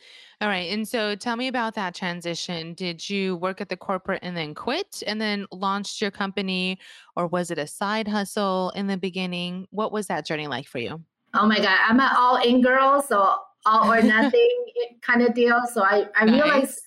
All 0.40 0.48
right. 0.48 0.72
And 0.72 0.86
so 0.86 1.14
tell 1.14 1.36
me 1.36 1.46
about 1.46 1.76
that 1.76 1.94
transition. 1.94 2.74
Did 2.74 3.08
you 3.08 3.36
work 3.36 3.60
at 3.60 3.68
the 3.68 3.76
corporate 3.76 4.18
and 4.22 4.36
then 4.36 4.52
quit 4.52 5.00
and 5.06 5.20
then 5.20 5.46
launched 5.52 6.02
your 6.02 6.10
company? 6.10 6.80
Or 7.14 7.28
was 7.28 7.52
it 7.52 7.58
a 7.58 7.68
side 7.68 8.08
hustle 8.08 8.72
in 8.74 8.88
the 8.88 8.96
beginning? 8.96 9.68
What 9.70 9.92
was 9.92 10.08
that 10.08 10.26
journey 10.26 10.48
like 10.48 10.66
for 10.66 10.80
you? 10.80 11.00
Oh 11.34 11.46
my 11.46 11.58
God. 11.58 11.78
I'm 11.88 12.00
an 12.00 12.10
all 12.16 12.42
in 12.42 12.62
girl. 12.62 13.00
So 13.00 13.36
all 13.64 13.92
or 13.92 14.02
nothing 14.02 14.66
kind 15.02 15.22
of 15.22 15.34
deal. 15.34 15.60
So 15.72 15.84
I, 15.84 16.08
I 16.16 16.24
nice. 16.24 16.34
realized, 16.34 16.80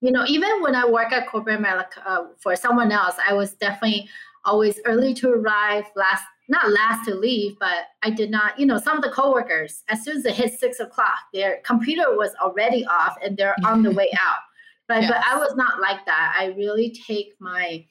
you 0.00 0.12
know, 0.12 0.24
even 0.28 0.62
when 0.62 0.76
I 0.76 0.86
work 0.86 1.10
at 1.10 1.26
corporate 1.26 1.58
America 1.58 2.00
uh, 2.06 2.26
for 2.38 2.54
someone 2.54 2.92
else, 2.92 3.16
I 3.28 3.32
was 3.32 3.54
definitely 3.54 4.08
always 4.44 4.80
early 4.84 5.14
to 5.14 5.30
arrive, 5.30 5.84
last 5.96 6.24
not 6.48 6.70
last 6.70 7.04
to 7.06 7.14
leave, 7.14 7.58
but 7.58 7.86
I 8.02 8.10
did 8.10 8.30
not, 8.30 8.58
you 8.58 8.66
know, 8.66 8.78
some 8.78 8.96
of 8.96 9.02
the 9.02 9.10
coworkers, 9.10 9.84
as 9.88 10.04
soon 10.04 10.18
as 10.18 10.24
it 10.26 10.34
hit 10.34 10.58
six 10.58 10.80
o'clock, 10.80 11.18
their 11.32 11.60
computer 11.64 12.16
was 12.16 12.34
already 12.42 12.84
off 12.84 13.16
and 13.24 13.36
they're 13.36 13.56
on 13.64 13.82
the 13.82 13.90
way 14.00 14.10
out. 14.20 14.40
But, 14.88 15.02
yes. 15.02 15.10
but 15.10 15.24
I 15.24 15.38
was 15.38 15.54
not 15.56 15.80
like 15.80 16.04
that. 16.06 16.34
I 16.38 16.46
really 16.56 16.90
take 17.06 17.34
my 17.38 17.86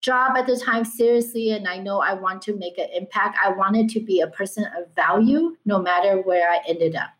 job 0.00 0.36
at 0.36 0.46
the 0.46 0.56
time 0.56 0.84
seriously 0.84 1.50
and 1.50 1.68
I 1.68 1.76
know 1.76 2.00
I 2.00 2.14
want 2.14 2.42
to 2.42 2.56
make 2.56 2.78
an 2.78 2.88
impact. 2.92 3.38
I 3.44 3.50
wanted 3.50 3.88
to 3.90 4.00
be 4.00 4.20
a 4.20 4.28
person 4.28 4.64
of 4.76 4.92
value 4.96 5.56
no 5.64 5.80
matter 5.80 6.20
where 6.22 6.50
I 6.50 6.60
ended 6.66 6.96
up. 6.96 7.10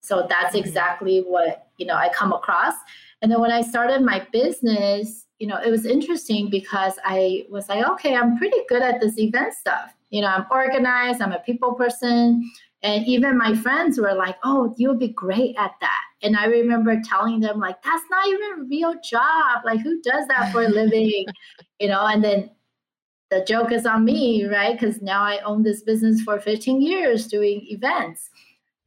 So 0.00 0.26
that's 0.28 0.56
mm-hmm. 0.56 0.66
exactly 0.66 1.20
what, 1.20 1.68
you 1.76 1.84
know, 1.84 1.96
I 1.96 2.08
come 2.10 2.32
across. 2.32 2.74
And 3.20 3.30
then 3.30 3.40
when 3.40 3.50
I 3.50 3.62
started 3.62 4.02
my 4.02 4.26
business, 4.32 5.26
you 5.38 5.46
know, 5.46 5.58
it 5.64 5.70
was 5.70 5.86
interesting 5.86 6.50
because 6.50 6.94
I 7.04 7.46
was 7.48 7.68
like, 7.68 7.86
okay, 7.90 8.16
I'm 8.16 8.36
pretty 8.38 8.58
good 8.68 8.82
at 8.82 9.00
this 9.00 9.18
event 9.18 9.54
stuff. 9.54 9.94
You 10.10 10.22
know, 10.22 10.28
I'm 10.28 10.46
organized, 10.50 11.22
I'm 11.22 11.32
a 11.32 11.38
people 11.40 11.74
person. 11.74 12.50
And 12.82 13.06
even 13.06 13.36
my 13.36 13.54
friends 13.54 13.98
were 13.98 14.14
like, 14.14 14.36
oh, 14.44 14.74
you 14.76 14.88
would 14.88 14.98
be 14.98 15.08
great 15.08 15.56
at 15.58 15.72
that. 15.80 16.00
And 16.22 16.36
I 16.36 16.46
remember 16.46 17.00
telling 17.04 17.40
them, 17.40 17.58
like, 17.58 17.82
that's 17.82 18.04
not 18.10 18.26
even 18.28 18.40
a 18.52 18.64
real 18.64 18.94
job. 19.02 19.62
Like, 19.64 19.80
who 19.80 20.00
does 20.02 20.26
that 20.28 20.52
for 20.52 20.62
a 20.62 20.68
living? 20.68 21.26
you 21.80 21.88
know, 21.88 22.06
and 22.06 22.22
then 22.22 22.50
the 23.30 23.44
joke 23.44 23.72
is 23.72 23.84
on 23.84 24.04
me, 24.04 24.46
right? 24.46 24.78
Because 24.78 25.02
now 25.02 25.22
I 25.22 25.38
own 25.44 25.62
this 25.62 25.82
business 25.82 26.20
for 26.22 26.40
15 26.40 26.80
years 26.80 27.26
doing 27.26 27.66
events. 27.68 28.30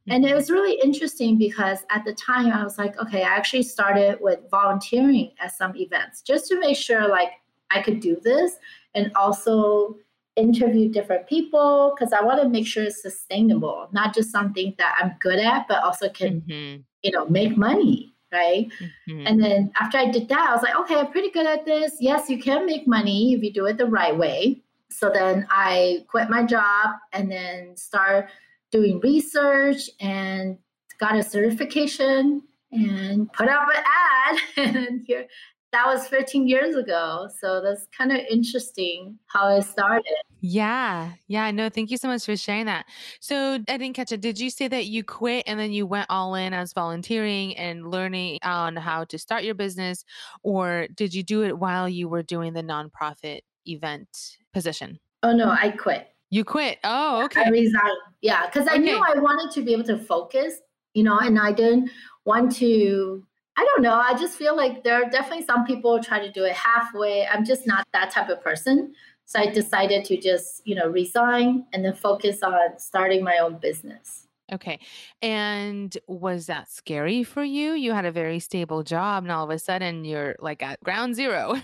And 0.07 0.25
it 0.25 0.33
was 0.33 0.49
really 0.49 0.79
interesting 0.81 1.37
because 1.37 1.79
at 1.91 2.03
the 2.05 2.13
time 2.13 2.51
I 2.51 2.63
was 2.63 2.77
like, 2.77 2.99
okay, 2.99 3.21
I 3.21 3.29
actually 3.29 3.63
started 3.63 4.17
with 4.19 4.39
volunteering 4.49 5.31
at 5.39 5.51
some 5.51 5.75
events 5.75 6.21
just 6.21 6.47
to 6.47 6.59
make 6.59 6.75
sure 6.75 7.07
like 7.07 7.33
I 7.69 7.81
could 7.81 7.99
do 7.99 8.17
this 8.23 8.57
and 8.95 9.11
also 9.15 9.97
interview 10.35 10.89
different 10.89 11.27
people 11.27 11.93
because 11.95 12.13
I 12.13 12.23
want 12.23 12.41
to 12.41 12.49
make 12.49 12.65
sure 12.65 12.83
it's 12.83 13.01
sustainable, 13.01 13.89
not 13.91 14.15
just 14.15 14.31
something 14.31 14.73
that 14.77 14.97
I'm 14.99 15.13
good 15.19 15.39
at, 15.39 15.67
but 15.67 15.83
also 15.83 16.09
can, 16.09 16.41
mm-hmm. 16.41 16.81
you 17.03 17.11
know, 17.11 17.27
make 17.27 17.57
money. 17.57 18.07
Right. 18.33 18.71
Mm-hmm. 19.09 19.27
And 19.27 19.43
then 19.43 19.73
after 19.77 19.97
I 19.97 20.09
did 20.09 20.29
that, 20.29 20.49
I 20.49 20.53
was 20.53 20.63
like, 20.63 20.75
okay, 20.77 20.95
I'm 20.95 21.11
pretty 21.11 21.31
good 21.31 21.45
at 21.45 21.65
this. 21.65 21.97
Yes, 21.99 22.29
you 22.29 22.41
can 22.41 22.65
make 22.65 22.87
money 22.87 23.33
if 23.33 23.43
you 23.43 23.51
do 23.51 23.65
it 23.65 23.77
the 23.77 23.85
right 23.85 24.17
way. 24.17 24.61
So 24.89 25.09
then 25.13 25.45
I 25.49 26.05
quit 26.07 26.29
my 26.29 26.43
job 26.43 26.91
and 27.11 27.29
then 27.29 27.75
start 27.75 28.29
doing 28.71 28.99
research 29.01 29.89
and 29.99 30.57
got 30.99 31.15
a 31.15 31.23
certification 31.23 32.41
and 32.71 33.31
put 33.33 33.49
up 33.49 33.67
an 33.75 33.83
ad. 33.83 34.39
And 34.75 35.01
here 35.05 35.27
that 35.71 35.85
was 35.85 36.07
15 36.07 36.47
years 36.47 36.75
ago. 36.75 37.29
So 37.39 37.61
that's 37.61 37.87
kind 37.97 38.11
of 38.11 38.19
interesting 38.29 39.17
how 39.27 39.55
it 39.55 39.63
started. 39.63 40.05
Yeah 40.43 41.11
yeah 41.27 41.51
no 41.51 41.69
thank 41.69 41.91
you 41.91 41.97
so 41.97 42.07
much 42.07 42.25
for 42.25 42.35
sharing 42.35 42.65
that. 42.65 42.85
So 43.19 43.53
i 43.53 43.77
didn't 43.77 43.93
catch 43.93 44.11
it. 44.11 44.21
Did 44.21 44.39
you 44.39 44.49
say 44.49 44.67
that 44.67 44.87
you 44.87 45.03
quit 45.03 45.43
and 45.47 45.59
then 45.59 45.71
you 45.71 45.85
went 45.85 46.07
all 46.09 46.35
in 46.35 46.53
as 46.53 46.73
volunteering 46.73 47.55
and 47.57 47.89
learning 47.89 48.39
on 48.43 48.75
how 48.75 49.03
to 49.05 49.17
start 49.17 49.43
your 49.43 49.55
business? 49.55 50.03
Or 50.43 50.87
did 50.95 51.13
you 51.13 51.23
do 51.23 51.43
it 51.43 51.57
while 51.57 51.87
you 51.87 52.09
were 52.09 52.23
doing 52.23 52.53
the 52.53 52.63
nonprofit 52.63 53.41
event 53.65 54.09
position? 54.53 54.99
Oh 55.23 55.33
no 55.33 55.49
i 55.49 55.69
quit 55.69 56.07
you 56.31 56.45
quit. 56.45 56.79
Oh, 56.83 57.23
okay. 57.25 57.43
I 57.45 57.49
resigned. 57.49 57.97
Yeah, 58.21 58.47
because 58.47 58.67
I 58.67 58.75
okay. 58.75 58.79
knew 58.79 58.97
I 58.97 59.19
wanted 59.19 59.53
to 59.53 59.61
be 59.61 59.73
able 59.73 59.83
to 59.83 59.97
focus, 59.97 60.55
you 60.93 61.03
know, 61.03 61.19
and 61.19 61.37
I 61.37 61.51
didn't 61.51 61.91
want 62.25 62.55
to. 62.55 63.23
I 63.57 63.65
don't 63.65 63.83
know. 63.83 63.93
I 63.93 64.17
just 64.17 64.37
feel 64.37 64.55
like 64.55 64.83
there 64.83 64.95
are 64.95 65.09
definitely 65.09 65.45
some 65.45 65.65
people 65.65 66.01
try 66.01 66.25
to 66.25 66.31
do 66.31 66.45
it 66.45 66.53
halfway. 66.53 67.27
I'm 67.27 67.43
just 67.43 67.67
not 67.67 67.85
that 67.93 68.09
type 68.09 68.29
of 68.29 68.41
person. 68.41 68.93
So 69.25 69.39
I 69.39 69.47
decided 69.47 70.05
to 70.05 70.17
just, 70.17 70.61
you 70.65 70.73
know, 70.73 70.87
resign 70.87 71.65
and 71.73 71.83
then 71.83 71.93
focus 71.93 72.41
on 72.43 72.77
starting 72.77 73.23
my 73.23 73.37
own 73.37 73.57
business. 73.57 74.27
Okay. 74.53 74.79
And 75.21 75.95
was 76.07 76.47
that 76.47 76.71
scary 76.71 77.23
for 77.23 77.43
you? 77.43 77.73
You 77.73 77.91
had 77.91 78.05
a 78.05 78.11
very 78.11 78.39
stable 78.39 78.83
job 78.83 79.23
and 79.23 79.31
all 79.31 79.43
of 79.43 79.49
a 79.49 79.59
sudden 79.59 80.05
you're 80.05 80.35
like 80.39 80.63
at 80.63 80.81
ground 80.83 81.15
zero. 81.15 81.55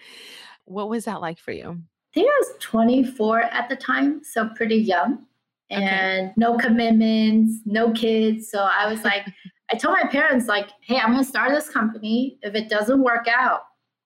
what 0.64 0.88
was 0.88 1.04
that 1.04 1.20
like 1.20 1.38
for 1.38 1.52
you? 1.52 1.82
Think 2.14 2.28
I 2.28 2.40
was 2.40 2.54
24 2.60 3.42
at 3.42 3.68
the 3.68 3.76
time, 3.76 4.22
so 4.24 4.48
pretty 4.54 4.76
young, 4.76 5.26
and 5.70 6.26
okay. 6.26 6.32
no 6.36 6.56
commitments, 6.56 7.60
no 7.64 7.92
kids. 7.92 8.50
So 8.50 8.60
I 8.60 8.90
was 8.90 9.04
like, 9.04 9.26
I 9.72 9.76
told 9.76 9.98
my 10.02 10.08
parents, 10.08 10.46
like, 10.46 10.70
hey, 10.80 10.98
I'm 10.98 11.12
going 11.12 11.22
to 11.22 11.28
start 11.28 11.52
this 11.52 11.68
company. 11.68 12.38
If 12.42 12.54
it 12.54 12.70
doesn't 12.70 13.02
work 13.02 13.26
out, 13.28 13.60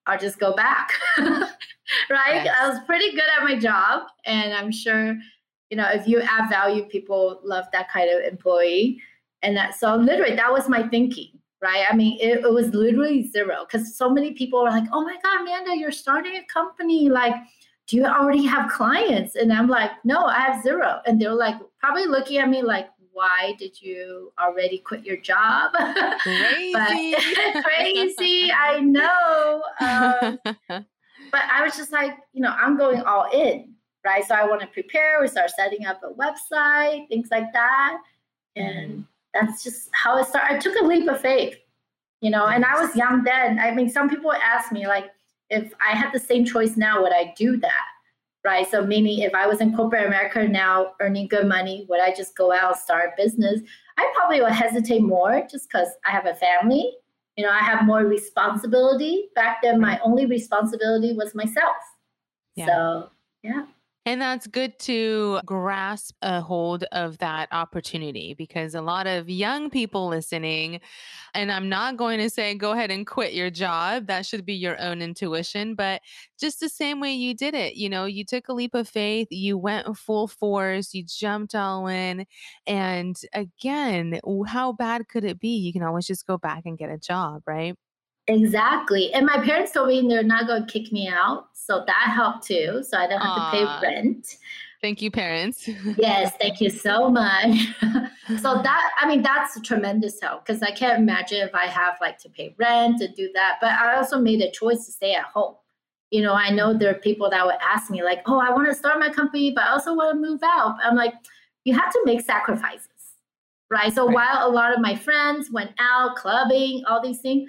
I'll 0.06 0.18
just 0.18 0.40
go 0.40 0.54
back. 0.54 0.90
right? 1.18 2.44
Yes. 2.44 2.56
I 2.58 2.68
was 2.68 2.80
pretty 2.84 3.12
good 3.12 3.22
at 3.38 3.44
my 3.44 3.56
job. 3.56 4.08
And 4.24 4.52
I'm 4.52 4.72
sure, 4.72 5.16
you 5.70 5.76
know, 5.76 5.88
if 5.92 6.08
you 6.08 6.20
add 6.20 6.50
value, 6.50 6.84
people 6.86 7.40
love 7.44 7.66
that 7.72 7.88
kind 7.92 8.10
of 8.10 8.24
employee. 8.24 9.00
And 9.42 9.56
that, 9.56 9.76
so 9.76 9.94
literally, 9.94 10.34
that 10.34 10.52
was 10.52 10.68
my 10.68 10.88
thinking 10.88 11.38
right? 11.62 11.84
I 11.88 11.94
mean, 11.94 12.18
it, 12.20 12.44
it 12.44 12.52
was 12.52 12.74
literally 12.74 13.22
zero 13.28 13.64
because 13.64 13.96
so 13.96 14.10
many 14.10 14.32
people 14.32 14.62
were 14.62 14.70
like, 14.70 14.88
oh 14.92 15.02
my 15.02 15.16
God, 15.22 15.42
Amanda, 15.42 15.78
you're 15.78 15.92
starting 15.92 16.34
a 16.36 16.44
company. 16.52 17.08
Like, 17.08 17.34
do 17.86 17.96
you 17.96 18.04
already 18.04 18.44
have 18.46 18.70
clients? 18.70 19.36
And 19.36 19.52
I'm 19.52 19.68
like, 19.68 19.90
no, 20.04 20.24
I 20.24 20.40
have 20.40 20.62
zero. 20.62 21.00
And 21.06 21.20
they're 21.20 21.34
like, 21.34 21.56
probably 21.78 22.06
looking 22.06 22.38
at 22.38 22.48
me 22.48 22.62
like, 22.62 22.88
why 23.12 23.54
did 23.58 23.80
you 23.80 24.32
already 24.38 24.78
quit 24.78 25.04
your 25.04 25.18
job? 25.18 25.72
Crazy. 26.22 27.14
crazy, 27.62 28.52
I 28.52 28.80
know. 28.82 29.62
Um, 29.80 30.38
but 31.30 31.42
I 31.50 31.62
was 31.62 31.76
just 31.76 31.92
like, 31.92 32.16
you 32.32 32.40
know, 32.40 32.50
I'm 32.58 32.76
going 32.76 33.02
all 33.02 33.28
in, 33.32 33.74
right? 34.04 34.24
So 34.24 34.34
I 34.34 34.46
want 34.46 34.60
to 34.62 34.66
prepare. 34.68 35.20
We 35.20 35.28
start 35.28 35.50
setting 35.50 35.86
up 35.86 36.00
a 36.02 36.12
website, 36.14 37.08
things 37.08 37.28
like 37.30 37.52
that. 37.52 37.98
And 38.56 38.90
mm. 38.90 39.04
that's 39.34 39.62
just 39.62 39.88
how 39.92 40.18
it 40.18 40.26
started. 40.26 40.56
I 40.56 40.58
took 40.58 40.76
a 40.80 40.84
leap 40.84 41.08
of 41.08 41.20
faith, 41.20 41.56
you 42.20 42.30
know, 42.30 42.46
and 42.46 42.64
I 42.64 42.80
was 42.80 42.96
young 42.96 43.24
then. 43.24 43.58
I 43.58 43.72
mean, 43.72 43.90
some 43.90 44.08
people 44.08 44.32
ask 44.32 44.72
me, 44.72 44.86
like, 44.86 45.10
if 45.52 45.72
I 45.86 45.96
had 45.96 46.12
the 46.12 46.18
same 46.18 46.44
choice 46.44 46.76
now, 46.76 47.02
would 47.02 47.12
I 47.12 47.34
do 47.36 47.58
that? 47.58 47.86
Right. 48.44 48.68
So 48.68 48.84
meaning 48.84 49.20
if 49.20 49.34
I 49.34 49.46
was 49.46 49.60
in 49.60 49.76
corporate 49.76 50.06
America 50.06 50.48
now 50.48 50.94
earning 51.00 51.28
good 51.28 51.46
money, 51.46 51.86
would 51.88 52.00
I 52.00 52.12
just 52.12 52.36
go 52.36 52.52
out 52.52 52.72
and 52.72 52.76
start 52.76 53.10
a 53.12 53.22
business? 53.22 53.60
I 53.96 54.12
probably 54.16 54.40
would 54.40 54.50
hesitate 54.50 55.02
more 55.02 55.46
just 55.48 55.68
because 55.68 55.88
I 56.04 56.10
have 56.10 56.26
a 56.26 56.34
family. 56.34 56.92
You 57.36 57.44
know, 57.44 57.50
I 57.50 57.60
have 57.60 57.84
more 57.84 58.00
responsibility. 58.00 59.28
Back 59.36 59.58
then 59.62 59.80
my 59.80 60.00
only 60.00 60.26
responsibility 60.26 61.12
was 61.12 61.36
myself. 61.36 61.76
Yeah. 62.56 62.66
So 62.66 63.10
yeah. 63.44 63.66
And 64.04 64.20
that's 64.20 64.48
good 64.48 64.76
to 64.80 65.40
grasp 65.46 66.16
a 66.22 66.40
hold 66.40 66.82
of 66.90 67.18
that 67.18 67.48
opportunity 67.52 68.34
because 68.34 68.74
a 68.74 68.80
lot 68.82 69.06
of 69.06 69.30
young 69.30 69.70
people 69.70 70.08
listening, 70.08 70.80
and 71.34 71.52
I'm 71.52 71.68
not 71.68 71.96
going 71.96 72.18
to 72.18 72.28
say 72.28 72.54
go 72.54 72.72
ahead 72.72 72.90
and 72.90 73.06
quit 73.06 73.32
your 73.32 73.50
job. 73.50 74.08
That 74.08 74.26
should 74.26 74.44
be 74.44 74.54
your 74.54 74.80
own 74.80 75.02
intuition. 75.02 75.76
But 75.76 76.02
just 76.40 76.58
the 76.58 76.68
same 76.68 76.98
way 77.00 77.12
you 77.12 77.32
did 77.34 77.54
it, 77.54 77.76
you 77.76 77.88
know, 77.88 78.04
you 78.06 78.24
took 78.24 78.48
a 78.48 78.52
leap 78.52 78.74
of 78.74 78.88
faith, 78.88 79.28
you 79.30 79.56
went 79.56 79.96
full 79.96 80.26
force, 80.26 80.94
you 80.94 81.04
jumped 81.04 81.54
all 81.54 81.86
in. 81.86 82.26
And 82.66 83.16
again, 83.32 84.18
how 84.48 84.72
bad 84.72 85.08
could 85.08 85.24
it 85.24 85.38
be? 85.38 85.56
You 85.58 85.72
can 85.72 85.84
always 85.84 86.06
just 86.06 86.26
go 86.26 86.38
back 86.38 86.62
and 86.66 86.76
get 86.78 86.90
a 86.90 86.98
job, 86.98 87.42
right? 87.46 87.76
Exactly. 88.28 89.12
And 89.12 89.26
my 89.26 89.42
parents 89.44 89.72
told 89.72 89.88
me 89.88 90.06
they're 90.08 90.22
not 90.22 90.46
going 90.46 90.66
to 90.66 90.72
kick 90.72 90.92
me 90.92 91.08
out. 91.08 91.48
So 91.54 91.84
that 91.86 92.12
helped 92.14 92.46
too. 92.46 92.82
So 92.82 92.96
I 92.98 93.06
don't 93.06 93.20
have 93.20 93.36
Aww. 93.36 93.50
to 93.50 93.56
pay 93.56 93.88
rent. 93.88 94.36
Thank 94.80 95.00
you, 95.00 95.12
parents. 95.12 95.68
yes, 95.96 96.32
thank 96.40 96.60
you 96.60 96.68
so 96.68 97.08
much. 97.08 97.56
so 98.40 98.60
that 98.62 98.90
I 98.98 99.06
mean 99.06 99.22
that's 99.22 99.56
a 99.56 99.60
tremendous 99.60 100.20
help 100.20 100.44
because 100.44 100.60
I 100.60 100.72
can't 100.72 101.00
imagine 101.00 101.38
if 101.38 101.54
I 101.54 101.66
have 101.66 101.94
like 102.00 102.18
to 102.18 102.28
pay 102.28 102.54
rent 102.58 102.98
to 102.98 103.06
do 103.06 103.30
that. 103.34 103.58
But 103.60 103.70
I 103.70 103.94
also 103.96 104.18
made 104.18 104.40
a 104.40 104.50
choice 104.50 104.84
to 104.86 104.92
stay 104.92 105.14
at 105.14 105.24
home. 105.26 105.54
You 106.10 106.22
know, 106.22 106.34
I 106.34 106.50
know 106.50 106.76
there 106.76 106.90
are 106.90 106.98
people 106.98 107.30
that 107.30 107.46
would 107.46 107.54
ask 107.62 107.90
me 107.90 108.02
like, 108.02 108.22
"Oh, 108.26 108.40
I 108.40 108.50
want 108.50 108.68
to 108.68 108.74
start 108.74 108.98
my 108.98 109.08
company, 109.08 109.52
but 109.52 109.64
I 109.64 109.70
also 109.70 109.94
want 109.94 110.16
to 110.16 110.20
move 110.20 110.40
out." 110.42 110.76
I'm 110.82 110.96
like, 110.96 111.14
you 111.64 111.74
have 111.74 111.92
to 111.92 112.02
make 112.04 112.20
sacrifices, 112.20 112.88
right? 113.70 113.92
So 113.92 114.06
right. 114.06 114.14
while 114.14 114.48
a 114.48 114.50
lot 114.50 114.74
of 114.74 114.80
my 114.80 114.96
friends 114.96 115.48
went 115.52 115.70
out 115.78 116.16
clubbing, 116.16 116.82
all 116.88 117.00
these 117.00 117.20
things, 117.20 117.48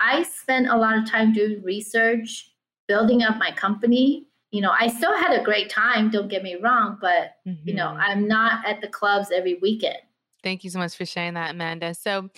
I 0.00 0.22
spent 0.22 0.68
a 0.68 0.76
lot 0.76 0.98
of 0.98 1.10
time 1.10 1.32
doing 1.32 1.62
research, 1.62 2.50
building 2.88 3.22
up 3.22 3.38
my 3.38 3.50
company. 3.50 4.26
You 4.50 4.60
know, 4.60 4.72
I 4.78 4.88
still 4.88 5.14
had 5.16 5.38
a 5.38 5.44
great 5.44 5.70
time, 5.70 6.10
don't 6.10 6.28
get 6.28 6.42
me 6.42 6.56
wrong, 6.56 6.98
but 7.00 7.36
mm-hmm. 7.46 7.68
you 7.68 7.74
know, 7.74 7.88
mm-hmm. 7.88 8.00
I'm 8.00 8.28
not 8.28 8.66
at 8.66 8.80
the 8.80 8.88
clubs 8.88 9.30
every 9.30 9.58
weekend. 9.60 9.98
Thank 10.42 10.62
you 10.62 10.70
so 10.70 10.78
much 10.78 10.96
for 10.96 11.04
sharing 11.04 11.34
that, 11.34 11.50
Amanda. 11.50 11.92
So, 11.94 12.28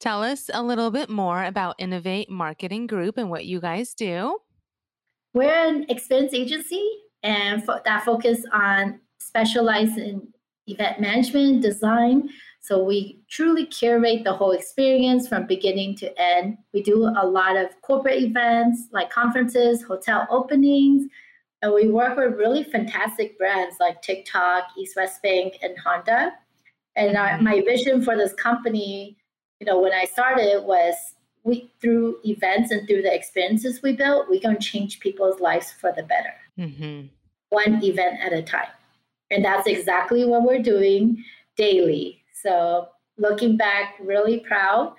tell 0.00 0.22
us 0.22 0.50
a 0.52 0.62
little 0.62 0.90
bit 0.90 1.08
more 1.08 1.44
about 1.44 1.76
Innovate 1.78 2.28
Marketing 2.28 2.88
Group 2.88 3.18
and 3.18 3.30
what 3.30 3.44
you 3.44 3.60
guys 3.60 3.94
do. 3.94 4.38
We're 5.32 5.68
an 5.68 5.86
experience 5.88 6.34
agency 6.34 6.84
and 7.22 7.64
fo- 7.64 7.80
that 7.84 8.04
focus 8.04 8.44
on 8.52 9.00
specialize 9.20 9.96
in 9.96 10.26
event 10.66 11.00
management, 11.00 11.62
design. 11.62 12.28
So 12.62 12.82
we 12.82 13.20
truly 13.28 13.66
curate 13.66 14.22
the 14.22 14.32
whole 14.32 14.52
experience 14.52 15.26
from 15.28 15.46
beginning 15.46 15.96
to 15.96 16.20
end. 16.20 16.58
We 16.72 16.80
do 16.80 17.06
a 17.06 17.26
lot 17.26 17.56
of 17.56 17.68
corporate 17.82 18.22
events 18.22 18.84
like 18.92 19.10
conferences, 19.10 19.82
hotel 19.82 20.28
openings, 20.30 21.08
and 21.60 21.74
we 21.74 21.88
work 21.90 22.16
with 22.16 22.34
really 22.34 22.62
fantastic 22.62 23.36
brands 23.36 23.76
like 23.80 24.00
TikTok, 24.00 24.64
East 24.78 24.94
West 24.96 25.22
Bank, 25.22 25.58
and 25.62 25.76
Honda. 25.76 26.34
And 26.94 27.16
our, 27.16 27.40
my 27.40 27.62
vision 27.62 28.02
for 28.02 28.16
this 28.16 28.32
company, 28.34 29.16
you 29.58 29.66
know, 29.66 29.80
when 29.80 29.92
I 29.92 30.04
started 30.04 30.62
was 30.62 30.94
we 31.44 31.72
through 31.80 32.18
events 32.24 32.70
and 32.70 32.86
through 32.86 33.02
the 33.02 33.12
experiences 33.12 33.82
we 33.82 33.96
built, 33.96 34.30
we 34.30 34.38
can 34.38 34.60
change 34.60 35.00
people's 35.00 35.40
lives 35.40 35.72
for 35.72 35.92
the 35.96 36.04
better. 36.04 36.34
Mm-hmm. 36.58 37.06
One 37.48 37.82
event 37.82 38.20
at 38.20 38.32
a 38.32 38.42
time. 38.42 38.68
And 39.32 39.44
that's 39.44 39.66
exactly 39.66 40.24
what 40.24 40.44
we're 40.44 40.62
doing 40.62 41.24
daily. 41.56 42.21
So 42.42 42.88
looking 43.18 43.56
back, 43.56 43.94
really 44.00 44.40
proud 44.40 44.94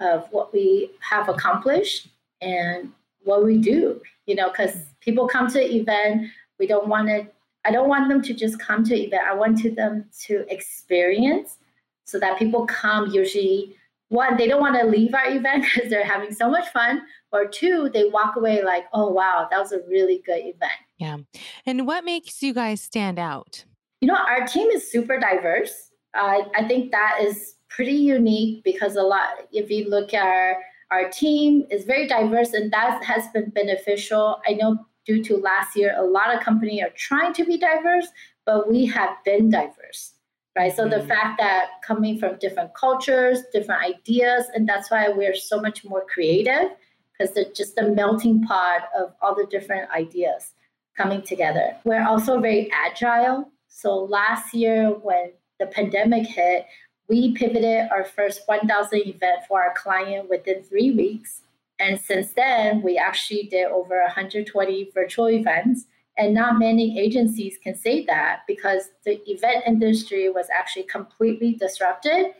of 0.00 0.26
what 0.30 0.52
we 0.52 0.90
have 1.00 1.28
accomplished 1.28 2.08
and 2.40 2.92
what 3.24 3.44
we 3.44 3.58
do, 3.58 4.00
you 4.26 4.34
know, 4.34 4.48
because 4.48 4.76
people 5.00 5.26
come 5.26 5.48
to 5.48 5.60
event, 5.60 6.28
we 6.58 6.66
don't 6.66 6.88
want 6.88 7.08
to 7.08 7.26
I 7.64 7.72
don't 7.72 7.88
want 7.88 8.08
them 8.08 8.22
to 8.22 8.32
just 8.32 8.60
come 8.60 8.84
to 8.84 8.94
event. 8.94 9.22
I 9.28 9.34
want 9.34 9.58
to 9.62 9.72
them 9.72 10.04
to 10.26 10.46
experience 10.48 11.58
so 12.04 12.20
that 12.20 12.38
people 12.38 12.64
come 12.64 13.10
usually 13.10 13.74
one, 14.08 14.36
they 14.36 14.46
don't 14.46 14.60
want 14.60 14.78
to 14.78 14.86
leave 14.86 15.14
our 15.14 15.28
event 15.28 15.64
because 15.74 15.90
they're 15.90 16.04
having 16.04 16.32
so 16.32 16.48
much 16.48 16.68
fun. 16.68 17.02
Or 17.32 17.46
two, 17.46 17.90
they 17.92 18.04
walk 18.08 18.36
away 18.36 18.62
like, 18.62 18.84
oh 18.92 19.08
wow, 19.08 19.48
that 19.50 19.58
was 19.58 19.72
a 19.72 19.80
really 19.88 20.22
good 20.24 20.40
event. 20.40 20.72
Yeah. 20.98 21.18
And 21.66 21.86
what 21.86 22.04
makes 22.04 22.42
you 22.42 22.54
guys 22.54 22.80
stand 22.80 23.18
out? 23.18 23.64
You 24.00 24.08
know, 24.08 24.16
our 24.16 24.46
team 24.46 24.70
is 24.70 24.90
super 24.90 25.18
diverse. 25.18 25.85
Uh, 26.16 26.42
I 26.54 26.66
think 26.66 26.90
that 26.92 27.18
is 27.22 27.54
pretty 27.68 27.92
unique 27.92 28.64
because 28.64 28.96
a 28.96 29.02
lot, 29.02 29.28
if 29.52 29.70
you 29.70 29.88
look 29.88 30.14
at 30.14 30.26
our, 30.26 30.56
our 30.90 31.10
team, 31.10 31.66
is 31.70 31.84
very 31.84 32.08
diverse 32.08 32.52
and 32.52 32.72
that 32.72 33.04
has 33.04 33.28
been 33.28 33.50
beneficial. 33.50 34.40
I 34.46 34.54
know 34.54 34.86
due 35.04 35.22
to 35.24 35.36
last 35.36 35.76
year, 35.76 35.94
a 35.96 36.04
lot 36.04 36.34
of 36.34 36.42
companies 36.42 36.82
are 36.82 36.94
trying 36.96 37.32
to 37.34 37.44
be 37.44 37.58
diverse, 37.58 38.08
but 38.44 38.68
we 38.68 38.86
have 38.86 39.10
been 39.24 39.50
diverse, 39.50 40.14
right? 40.56 40.74
So 40.74 40.88
the 40.88 40.96
mm-hmm. 40.96 41.08
fact 41.08 41.38
that 41.38 41.66
coming 41.84 42.18
from 42.18 42.38
different 42.38 42.74
cultures, 42.74 43.40
different 43.52 43.82
ideas, 43.82 44.46
and 44.54 44.68
that's 44.68 44.90
why 44.90 45.08
we're 45.08 45.34
so 45.34 45.60
much 45.60 45.84
more 45.84 46.04
creative 46.12 46.70
because 47.12 47.34
they're 47.34 47.52
just 47.54 47.78
a 47.78 47.82
melting 47.82 48.42
pot 48.42 48.88
of 48.98 49.14
all 49.22 49.34
the 49.34 49.46
different 49.46 49.90
ideas 49.90 50.52
coming 50.96 51.22
together. 51.22 51.76
We're 51.84 52.06
also 52.06 52.40
very 52.40 52.70
agile. 52.72 53.50
So 53.68 53.96
last 53.96 54.54
year, 54.54 54.90
when 54.90 55.32
the 55.58 55.66
pandemic 55.66 56.26
hit, 56.26 56.66
we 57.08 57.34
pivoted 57.34 57.88
our 57.90 58.04
first 58.04 58.42
1,000 58.46 58.98
event 59.06 59.42
for 59.48 59.62
our 59.62 59.74
client 59.74 60.28
within 60.28 60.62
three 60.62 60.90
weeks 60.90 61.42
and 61.78 62.00
since 62.00 62.32
then, 62.32 62.82
we 62.82 62.96
actually 62.96 63.44
did 63.44 63.66
over 63.66 64.00
120 64.00 64.90
virtual 64.94 65.28
events. 65.28 65.86
And 66.18 66.32
not 66.32 66.58
many 66.58 66.98
agencies 66.98 67.58
can 67.62 67.74
say 67.74 68.04
that 68.06 68.40
because 68.46 68.88
the 69.04 69.20
event 69.30 69.64
industry 69.66 70.30
was 70.30 70.46
actually 70.50 70.84
completely 70.84 71.52
disrupted. 71.54 72.32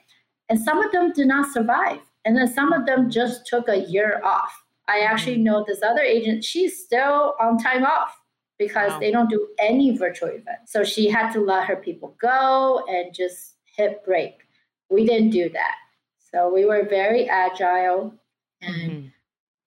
And 0.49 0.59
some 0.59 0.83
of 0.83 0.93
them 0.93 1.13
did 1.13 1.27
not 1.27 1.53
survive. 1.53 2.01
And 2.25 2.37
then 2.37 2.53
some 2.53 2.73
of 2.73 2.87
them 2.87 3.11
just 3.11 3.47
took 3.47 3.69
a 3.69 3.81
year 3.81 4.21
off. 4.25 4.65
I 4.89 5.01
actually 5.01 5.35
mm-hmm. 5.35 5.45
know 5.45 5.65
this 5.67 5.83
other 5.83 6.01
agent, 6.01 6.45
she's 6.45 6.83
still 6.83 7.35
on 7.39 7.59
time 7.59 7.85
off 7.85 8.19
because 8.59 8.93
wow. 8.93 8.99
they 8.99 9.11
don't 9.11 9.31
do 9.31 9.49
any 9.59 9.97
virtual 9.97 10.29
events. 10.29 10.73
So 10.73 10.85
she 10.85 11.09
had 11.09 11.33
to 11.33 11.41
let 11.41 11.67
her 11.67 11.77
people 11.77 12.17
go 12.21 12.85
and 12.89 13.15
just 13.15 13.55
hit 13.65 14.05
break. 14.05 14.41
We 14.89 15.05
didn't 15.05 15.31
do 15.31 15.49
that. 15.51 15.75
So 16.19 16.53
we 16.53 16.65
were 16.65 16.87
very 16.89 17.29
agile 17.29 18.15
and 18.63 18.91
mm-hmm. 18.91 19.07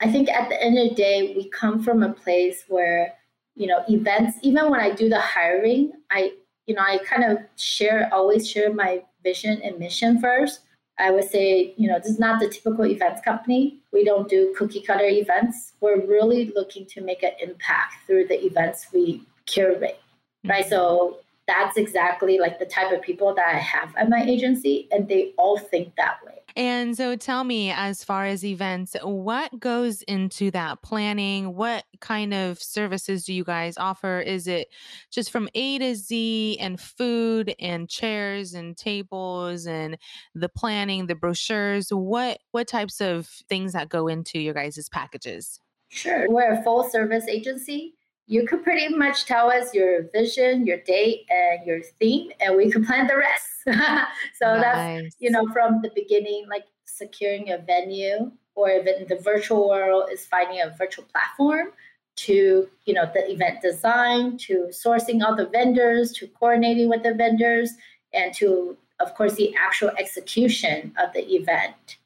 I 0.01 0.11
think 0.11 0.29
at 0.29 0.49
the 0.49 0.61
end 0.61 0.77
of 0.77 0.89
the 0.89 0.95
day, 0.95 1.33
we 1.35 1.49
come 1.49 1.83
from 1.83 2.03
a 2.03 2.13
place 2.13 2.63
where, 2.67 3.13
you 3.55 3.67
know, 3.67 3.83
events, 3.89 4.37
even 4.41 4.69
when 4.69 4.79
I 4.79 4.91
do 4.91 5.09
the 5.09 5.19
hiring, 5.19 5.91
I, 6.09 6.33
you 6.67 6.75
know, 6.75 6.81
I 6.81 6.99
kind 6.99 7.23
of 7.23 7.39
share, 7.57 8.09
always 8.13 8.49
share 8.49 8.73
my 8.73 9.03
vision 9.23 9.61
and 9.61 9.77
mission 9.77 10.21
first. 10.21 10.61
I 10.99 11.11
would 11.11 11.29
say, 11.29 11.73
you 11.77 11.87
know, 11.87 11.97
this 11.97 12.11
is 12.11 12.19
not 12.19 12.39
the 12.39 12.49
typical 12.49 12.85
events 12.85 13.21
company. 13.21 13.77
We 13.93 14.03
don't 14.03 14.29
do 14.29 14.53
cookie 14.57 14.81
cutter 14.81 15.07
events. 15.07 15.73
We're 15.79 16.05
really 16.05 16.51
looking 16.53 16.85
to 16.87 17.01
make 17.01 17.23
an 17.23 17.31
impact 17.41 17.95
through 18.05 18.27
the 18.27 18.45
events 18.45 18.87
we 18.93 19.23
curate, 19.45 19.99
right? 20.45 20.63
Mm-hmm. 20.63 20.69
So 20.69 21.19
that's 21.49 21.77
exactly 21.77 22.37
like 22.37 22.59
the 22.59 22.65
type 22.65 22.91
of 22.91 23.01
people 23.01 23.33
that 23.33 23.47
I 23.47 23.57
have 23.57 23.93
at 23.97 24.07
my 24.07 24.21
agency, 24.21 24.87
and 24.91 25.07
they 25.07 25.33
all 25.37 25.57
think 25.57 25.95
that 25.97 26.17
way. 26.23 26.35
And 26.55 26.95
so 26.95 27.15
tell 27.15 27.43
me, 27.43 27.71
as 27.71 28.03
far 28.03 28.25
as 28.25 28.45
events, 28.45 28.95
what 29.01 29.59
goes 29.59 30.03
into 30.03 30.51
that 30.51 30.81
planning? 30.83 31.55
What 31.55 31.85
kind 32.01 32.33
of 32.33 32.61
services 32.61 33.25
do 33.25 33.33
you 33.33 33.43
guys 33.43 33.77
offer? 33.77 34.19
Is 34.19 34.47
it 34.47 34.67
just 35.11 35.31
from 35.31 35.49
A 35.55 35.79
to 35.79 35.95
Z 35.95 36.57
and 36.59 36.79
food 36.79 37.55
and 37.59 37.89
chairs 37.89 38.53
and 38.53 38.77
tables 38.77 39.65
and 39.65 39.97
the 40.35 40.49
planning, 40.49 41.07
the 41.07 41.15
brochures? 41.15 41.89
What 41.89 42.39
what 42.51 42.67
types 42.67 43.01
of 43.01 43.27
things 43.49 43.73
that 43.73 43.89
go 43.89 44.07
into 44.07 44.39
your 44.39 44.53
guys' 44.53 44.87
packages? 44.89 45.59
Sure. 45.89 46.29
We're 46.29 46.53
a 46.53 46.63
full 46.63 46.87
service 46.89 47.27
agency 47.27 47.95
you 48.29 48.45
could 48.45 48.63
pretty 48.63 48.95
much 48.95 49.25
tell 49.25 49.49
us 49.49 49.73
your 49.73 50.03
vision, 50.13 50.65
your 50.67 50.77
date, 50.77 51.25
and 51.31 51.65
your 51.65 51.81
theme, 51.81 52.31
and 52.39 52.55
we 52.55 52.71
can 52.71 52.85
plan 52.85 53.07
the 53.07 53.17
rest. 53.17 53.47
so 53.65 54.55
nice. 54.55 54.61
that's 54.61 55.15
you 55.19 55.31
know 55.31 55.47
from 55.51 55.81
the 55.81 55.91
beginning, 55.95 56.45
like 56.47 56.65
securing 56.85 57.49
a 57.49 57.57
venue, 57.57 58.31
or 58.53 58.69
even 58.69 59.07
the 59.09 59.15
virtual 59.15 59.67
world 59.67 60.09
is 60.11 60.25
finding 60.25 60.61
a 60.61 60.69
virtual 60.77 61.05
platform 61.05 61.69
to 62.17 62.69
you 62.85 62.93
know 62.93 63.09
the 63.15 63.31
event 63.31 63.63
design, 63.63 64.37
to 64.37 64.67
sourcing 64.69 65.23
all 65.23 65.35
the 65.35 65.47
vendors, 65.47 66.11
to 66.11 66.27
coordinating 66.27 66.87
with 66.87 67.01
the 67.01 67.15
vendors, 67.15 67.71
and 68.13 68.31
to 68.35 68.77
of 68.99 69.15
course 69.15 69.33
the 69.35 69.55
actual 69.57 69.89
execution 69.97 70.93
of 71.03 71.11
the 71.13 71.33
event. 71.33 71.97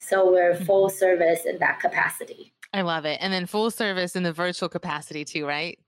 So 0.00 0.32
we're 0.32 0.56
full 0.56 0.88
mm-hmm. 0.88 0.98
service 0.98 1.44
in 1.44 1.58
that 1.58 1.78
capacity. 1.78 2.52
I 2.72 2.82
love 2.82 3.04
it. 3.04 3.18
And 3.20 3.32
then 3.32 3.46
full 3.46 3.70
service 3.70 4.16
in 4.16 4.22
the 4.22 4.32
virtual 4.32 4.68
capacity 4.68 5.24
too, 5.24 5.46
right? 5.46 5.78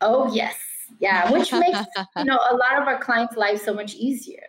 Oh, 0.00 0.32
yes. 0.32 0.56
Yeah, 1.00 1.30
which 1.32 1.52
makes, 1.52 1.78
you 2.16 2.24
know, 2.24 2.38
a 2.50 2.56
lot 2.56 2.80
of 2.80 2.88
our 2.88 2.98
clients' 2.98 3.36
lives 3.36 3.62
so 3.62 3.74
much 3.74 3.94
easier, 3.94 4.42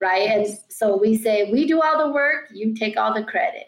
right? 0.00 0.28
And 0.28 0.46
so 0.68 0.96
we 0.96 1.16
say, 1.16 1.50
we 1.50 1.66
do 1.66 1.82
all 1.82 2.06
the 2.06 2.12
work, 2.12 2.48
you 2.52 2.74
take 2.74 2.96
all 2.96 3.14
the 3.14 3.24
credit. 3.24 3.66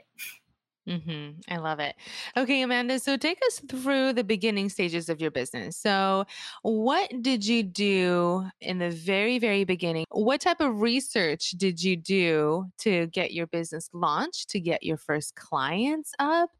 Mm-hmm. 0.88 1.52
I 1.52 1.58
love 1.58 1.80
it. 1.80 1.94
Okay, 2.36 2.62
Amanda. 2.62 2.98
So 2.98 3.16
take 3.16 3.38
us 3.46 3.60
through 3.68 4.14
the 4.14 4.24
beginning 4.24 4.70
stages 4.70 5.08
of 5.08 5.20
your 5.20 5.30
business. 5.30 5.76
So, 5.76 6.24
what 6.62 7.10
did 7.20 7.46
you 7.46 7.62
do 7.62 8.46
in 8.60 8.78
the 8.78 8.90
very, 8.90 9.38
very 9.38 9.64
beginning? 9.64 10.06
What 10.10 10.40
type 10.40 10.60
of 10.60 10.80
research 10.80 11.50
did 11.50 11.82
you 11.82 11.96
do 11.96 12.66
to 12.78 13.06
get 13.08 13.32
your 13.32 13.46
business 13.46 13.90
launched, 13.92 14.48
to 14.50 14.60
get 14.60 14.82
your 14.82 14.96
first 14.96 15.34
clients 15.34 16.12
up? 16.18 16.50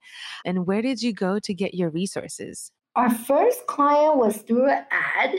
And 0.45 0.67
where 0.67 0.83
did 0.83 1.03
you 1.03 1.13
go 1.13 1.39
to 1.39 1.55
get 1.55 1.75
your 1.75 1.89
resources? 1.89 2.71
Our 2.97 3.11
first 3.11 3.67
client 3.67 4.17
was 4.17 4.39
through 4.39 4.69
an 4.69 4.85
ad. 4.91 5.37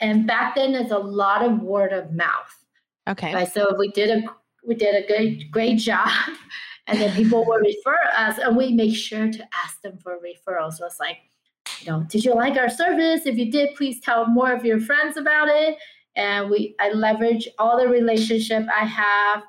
And 0.00 0.26
back 0.26 0.56
then, 0.56 0.72
there's 0.72 0.90
a 0.90 0.98
lot 0.98 1.44
of 1.44 1.60
word 1.60 1.92
of 1.92 2.12
mouth. 2.12 2.56
Okay. 3.08 3.32
Right? 3.32 3.52
So 3.52 3.74
we 3.78 3.88
did 3.92 4.10
a 4.10 4.22
we 4.66 4.74
did 4.74 5.04
a 5.04 5.06
good 5.06 5.50
great 5.50 5.78
job 5.78 6.08
and 6.86 7.00
then 7.00 7.14
people 7.14 7.44
will 7.44 7.58
refer 7.58 7.98
us 8.16 8.38
and 8.38 8.56
we 8.56 8.72
make 8.72 8.94
sure 8.94 9.30
to 9.30 9.48
ask 9.64 9.80
them 9.82 9.98
for 9.98 10.18
referrals. 10.18 10.74
So 10.74 10.86
it's 10.86 11.00
like 11.00 11.18
you 11.80 11.90
know 11.90 12.04
did 12.08 12.24
you 12.24 12.34
like 12.34 12.56
our 12.56 12.70
service? 12.70 13.26
If 13.26 13.36
you 13.36 13.50
did 13.50 13.74
please 13.76 14.00
tell 14.00 14.26
more 14.26 14.52
of 14.52 14.64
your 14.64 14.80
friends 14.80 15.16
about 15.16 15.48
it. 15.48 15.78
And 16.16 16.50
we 16.50 16.74
i 16.80 16.90
leverage 16.90 17.48
all 17.58 17.78
the 17.78 17.88
relationship 17.88 18.66
i 18.74 18.84
have 18.84 19.42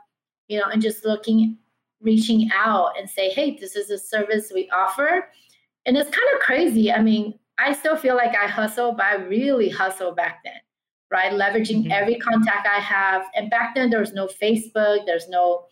you 0.48 0.58
know 0.58 0.68
and 0.72 0.82
just 0.82 1.04
looking 1.06 1.58
reaching 2.00 2.50
out 2.54 2.98
and 2.98 3.10
say 3.10 3.30
hey 3.32 3.58
this 3.60 3.76
is 3.76 3.90
a 3.90 3.98
service 3.98 4.52
we 4.54 4.70
offer. 4.70 5.30
And 5.86 5.98
it's 5.98 6.10
kind 6.10 6.28
of 6.36 6.40
crazy. 6.40 6.92
I 6.92 7.02
mean 7.02 7.38
i 7.58 7.74
still 7.74 7.98
feel 7.98 8.16
like 8.16 8.36
i 8.36 8.48
hustle 8.48 8.94
but 8.94 9.06
i 9.06 9.16
really 9.16 9.70
hustle 9.70 10.12
back 10.12 10.40
then 10.44 10.60
right? 11.12 11.32
Leveraging 11.32 11.84
mm-hmm. 11.84 11.92
every 11.92 12.16
contact 12.16 12.68
i 12.68 12.80
have. 12.80 13.26
And 13.36 13.48
back 13.50 13.76
then 13.76 13.90
there 13.90 14.00
was 14.00 14.14
no 14.14 14.28
facebook 14.28 15.06
there's 15.06 15.30
no 15.30 15.66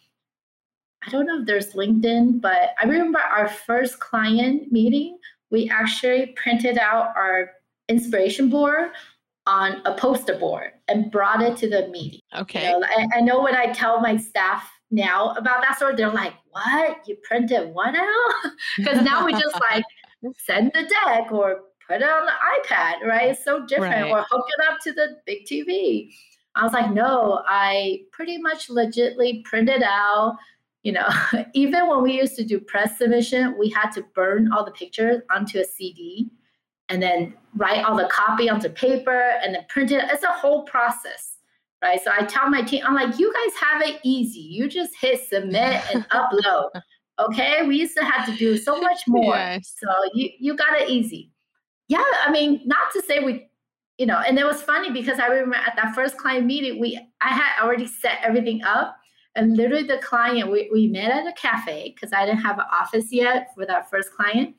I 1.06 1.10
don't 1.10 1.26
know 1.26 1.40
if 1.40 1.48
there's 1.48 1.74
LinkedIn, 1.74 2.42
but 2.42 2.72
I 2.80 2.86
remember 2.86 3.20
our 3.20 3.48
first 3.48 4.00
client 4.00 4.72
meeting, 4.72 5.18
we 5.50 5.70
actually 5.70 6.28
printed 6.36 6.78
out 6.78 7.14
our 7.16 7.52
inspiration 7.90 8.50
board 8.50 8.92
on 9.48 9.82
a 9.86 9.96
poster 9.96 10.38
board 10.38 10.72
and 10.88 11.12
brought 11.12 11.42
it 11.42 11.58
to 11.58 11.70
the 11.70 11.88
meeting. 11.88 12.20
Okay. 12.36 12.68
You 12.68 12.80
know, 12.80 12.86
I, 12.86 13.08
I, 13.18 13.22
know 13.22 13.42
when 13.42 13.56
I 13.56 13.72
tell 13.74 14.00
my 14.00 14.16
staff 14.16 14.70
now 14.92 15.32
about 15.32 15.64
that 15.64 15.78
story, 15.78 15.96
they're 15.96 16.12
like, 16.12 16.34
what? 16.52 16.98
You 17.08 17.18
printed 17.24 17.74
what 17.74 17.96
out? 17.96 18.52
Because 18.78 19.04
now 19.04 19.26
we 19.26 19.34
just 19.34 19.60
like 19.72 19.84
send 20.38 20.72
the 20.74 20.84
deck 20.84 21.32
or 21.32 21.62
put 21.88 22.02
it 22.02 22.04
on 22.04 22.26
the 22.26 22.32
iPad, 22.32 23.06
right? 23.06 23.32
It's 23.32 23.44
so 23.44 23.66
different. 23.66 24.04
Right. 24.04 24.12
Or 24.12 24.26
hook 24.30 24.46
it 24.58 24.72
up 24.72 24.80
to 24.82 24.94
the 24.94 25.18
big 25.26 25.46
TV. 25.46 26.12
I 26.56 26.64
was 26.64 26.74
like, 26.74 26.92
no, 26.92 27.42
I 27.48 28.02
pretty 28.12 28.38
much 28.38 28.68
legitly 28.68 29.44
printed 29.46 29.84
out. 29.84 30.38
You 30.84 30.94
know, 30.94 31.08
even 31.54 31.88
when 31.88 32.02
we 32.02 32.14
used 32.14 32.36
to 32.38 32.44
do 32.44 32.60
press 32.60 32.98
submission, 32.98 33.56
we 33.58 33.70
had 33.70 33.92
to 33.92 34.04
burn 34.16 34.52
all 34.52 34.66
the 34.66 34.72
pictures 34.72 35.22
onto 35.30 35.60
a 35.60 35.66
CD 35.66 36.30
and 36.90 37.02
then 37.02 37.34
write 37.56 37.86
all 37.86 37.96
the 37.96 38.08
copy 38.08 38.50
onto 38.50 38.70
paper 38.70 39.40
and 39.42 39.56
then 39.56 39.66
print 39.70 39.92
it. 39.92 40.04
It's 40.12 40.24
a 40.24 40.32
whole 40.32 40.64
process, 40.64 41.38
right? 41.82 42.02
So 42.04 42.12
I 42.14 42.26
tell 42.26 42.50
my 42.50 42.62
team, 42.62 42.84
I'm 42.86 42.96
like, 42.96 43.18
you 43.18 43.34
guys 43.34 43.56
have 43.62 43.82
it 43.82 44.02
easy. 44.04 44.42
You 44.42 44.68
just 44.68 44.92
hit 45.00 45.22
submit 45.28 45.82
and 45.94 46.08
upload. 46.12 46.70
Okay, 47.20 47.66
we 47.68 47.78
used 47.78 47.96
to 47.98 48.04
have 48.04 48.26
to 48.26 48.36
do 48.36 48.58
so 48.58 48.82
much 48.82 49.02
more. 49.08 49.36
Yes. 49.36 49.76
So 49.78 49.88
you 50.14 50.30
you 50.40 50.56
got 50.56 50.80
it 50.80 50.90
easy. 50.90 51.32
Yeah, 51.88 52.04
I 52.26 52.32
mean, 52.32 52.62
not 52.66 52.92
to 52.94 53.02
say 53.02 53.20
we, 53.20 53.48
you 53.98 54.06
know, 54.06 54.18
and 54.18 54.40
it 54.40 54.46
was 54.46 54.62
funny 54.62 54.92
because 54.92 55.20
I 55.20 55.28
remember 55.28 55.56
at 55.56 55.76
that 55.76 55.94
first 55.94 56.18
client 56.18 56.46
meeting, 56.46 56.80
we 56.80 57.00
I 57.22 57.30
had 57.30 57.62
already 57.62 57.86
set 57.86 58.20
everything 58.24 58.64
up. 58.64 58.98
And 59.36 59.56
literally 59.56 59.84
the 59.84 59.98
client, 60.00 60.52
we, 60.52 60.70
we 60.74 60.88
met 60.88 61.12
at 61.12 61.28
a 61.28 61.34
cafe 61.34 61.94
because 61.96 62.12
I 62.14 62.26
didn't 62.26 62.42
have 62.42 62.60
an 62.60 62.66
office 62.72 63.12
yet 63.12 63.54
for 63.56 63.66
that 63.66 63.90
first 63.90 64.12
client. 64.14 64.56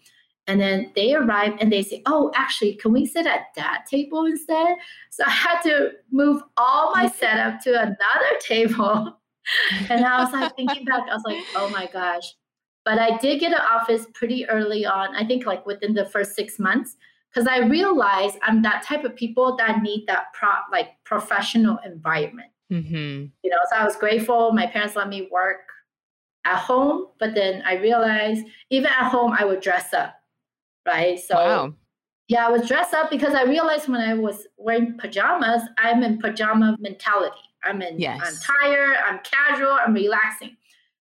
And 0.47 0.61
then 0.61 0.91
they 0.97 1.15
arrive 1.15 1.53
and 1.61 1.71
they 1.71 1.83
say, 1.83 2.03
Oh, 2.07 2.33
actually, 2.35 2.75
can 2.75 2.93
we 2.93 3.07
sit 3.07 3.27
at 3.27 3.47
that 3.55 3.85
table 3.89 4.25
instead? 4.25 4.77
So 5.11 5.25
I 5.25 5.31
had 5.31 5.61
to 5.63 5.91
move 6.11 6.43
all 6.57 6.93
my 6.95 7.09
setup 7.19 7.61
to 7.63 7.81
another 7.81 8.39
table. 8.41 9.19
and 9.91 10.05
I 10.05 10.23
was 10.23 10.33
like 10.33 10.55
thinking 10.57 10.85
back, 10.85 11.03
I 11.11 11.15
was 11.15 11.23
like, 11.25 11.43
oh 11.57 11.69
my 11.71 11.89
gosh, 11.93 12.35
but 12.85 12.99
I 12.99 13.17
did 13.19 13.41
get 13.41 13.53
an 13.53 13.61
office 13.61 14.07
pretty 14.15 14.49
early 14.49 14.85
on, 14.85 15.15
I 15.15 15.25
think 15.25 15.47
like 15.47 15.67
within 15.67 15.95
the 15.95 16.05
first 16.05 16.35
six 16.35 16.59
months, 16.59 16.97
because 17.33 17.47
I 17.47 17.59
realized 17.59 18.39
I'm 18.43 18.63
that 18.63 18.85
type 18.85 19.05
of 19.05 19.17
people 19.17 19.57
that 19.57 19.83
need 19.83 20.05
that 20.07 20.27
pro 20.35 20.51
like 20.71 20.91
professional 21.05 21.79
environment. 21.85 22.52
Mm-hmm. 22.73 23.27
You 23.43 23.51
know, 23.51 23.59
so 23.71 23.77
I 23.77 23.85
was 23.85 23.97
grateful. 23.97 24.53
My 24.53 24.67
parents 24.67 24.97
let 24.97 25.09
me 25.09 25.29
work 25.31 25.61
at 26.45 26.57
home, 26.57 27.09
but 27.19 27.35
then 27.35 27.63
I 27.67 27.77
realized 27.77 28.47
even 28.71 28.87
at 28.87 29.11
home 29.11 29.37
I 29.39 29.45
would 29.45 29.61
dress 29.61 29.93
up, 29.93 30.15
right? 30.87 31.19
So 31.21 31.35
wow. 31.35 31.75
yeah, 32.29 32.47
I 32.47 32.51
was 32.51 32.67
dressed 32.67 32.95
up 32.95 33.11
because 33.11 33.35
I 33.35 33.45
realized 33.45 33.89
when 33.89 34.01
I 34.01 34.15
was 34.15 34.47
wearing 34.57 34.97
pajamas, 34.99 35.63
I'm 35.79 36.03
in 36.03 36.19
pajama 36.19 36.77
mentality. 36.81 37.37
I'm 37.63 37.83
in 37.83 38.01
yes. 38.01 38.21
I'm 38.25 38.57
tired, 38.59 38.97
I'm 39.07 39.21
casual, 39.21 39.71
I'm 39.73 39.95
relaxing. 39.95 40.57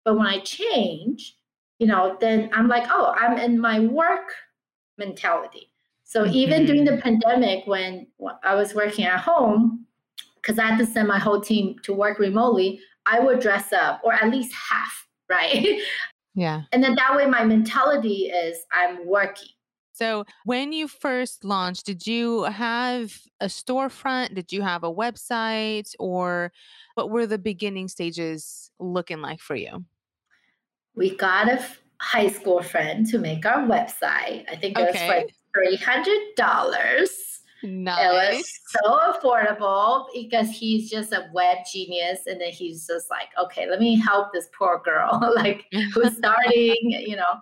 But 0.03 0.17
when 0.17 0.27
I 0.27 0.39
change, 0.39 1.38
you 1.77 1.88
know, 1.88 2.17
then 2.19 2.49
I'm 2.51 2.67
like, 2.67 2.88
oh, 2.89 3.13
I'm 3.17 3.38
in 3.38 3.60
my 3.60 3.79
work 3.79 4.34
mentality. 4.97 5.71
So 6.03 6.23
mm-hmm. 6.23 6.34
even 6.34 6.65
during 6.65 6.84
the 6.84 6.97
pandemic, 6.97 7.65
when 7.65 8.08
I 8.43 8.55
was 8.55 8.73
working 8.73 9.05
at 9.05 9.19
home, 9.19 9.86
because 10.41 10.60
I 10.60 10.67
had 10.67 10.78
to 10.80 10.86
send 10.86 11.08
my 11.08 11.19
whole 11.19 11.41
team 11.41 11.75
to 11.84 11.93
work 11.93 12.19
remotely, 12.19 12.82
I 13.06 13.19
would 13.19 13.39
dress 13.39 13.71
up, 13.73 14.02
or 14.04 14.13
at 14.13 14.30
least 14.30 14.54
half, 14.54 15.08
right? 15.30 15.80
Yeah. 16.36 16.63
And 16.71 16.84
then 16.84 16.95
that 16.95 17.15
way, 17.15 17.25
my 17.25 17.43
mentality 17.43 18.32
is 18.32 18.58
I'm 18.71 19.06
working. 19.08 19.49
So, 19.93 20.23
when 20.45 20.71
you 20.71 20.88
first 20.88 21.43
launched, 21.43 21.86
did 21.86 22.08
you 22.08 22.43
have 22.43 23.17
a 23.41 23.47
storefront? 23.47 24.34
Did 24.34 24.54
you 24.54 24.62
have 24.62 24.84
a 24.86 24.93
website? 24.93 25.93
Or 25.99 26.54
what 26.95 27.10
were 27.10 27.28
the 27.28 27.38
beginning 27.38 27.89
stages 27.89 28.71
looking 28.80 29.21
like 29.21 29.41
for 29.41 29.56
you? 29.56 29.84
we 30.99 31.15
got 31.15 31.47
a 31.47 31.54
f- 31.54 31.82
high 32.02 32.28
school 32.28 32.62
friend 32.62 33.08
to 33.08 33.17
make 33.17 33.45
our 33.45 33.65
website. 33.65 34.45
I 34.52 34.58
think 34.60 34.78
it 34.78 34.89
okay. 34.89 35.25
was 35.56 35.80
hundred 35.80 36.19
dollars. 36.36 37.39
Nice. 37.63 38.00
It 38.00 38.38
was 38.38 38.60
so 38.84 39.12
affordable 39.12 40.06
because 40.13 40.50
he's 40.50 40.89
just 40.89 41.12
a 41.12 41.30
web 41.34 41.58
genius, 41.72 42.22
and 42.28 42.39
then 42.39 42.52
he's 42.52 42.88
just 42.88 43.10
like, 43.10 43.30
okay, 43.41 43.69
let 43.69 43.80
me 43.80 44.00
help 44.00 44.34
this 44.34 44.48
poor 44.58 44.82
girl, 44.84 45.34
like 45.36 45.65
who's 45.93 46.17
starting, 46.17 46.76
you 46.82 47.15
know. 47.15 47.39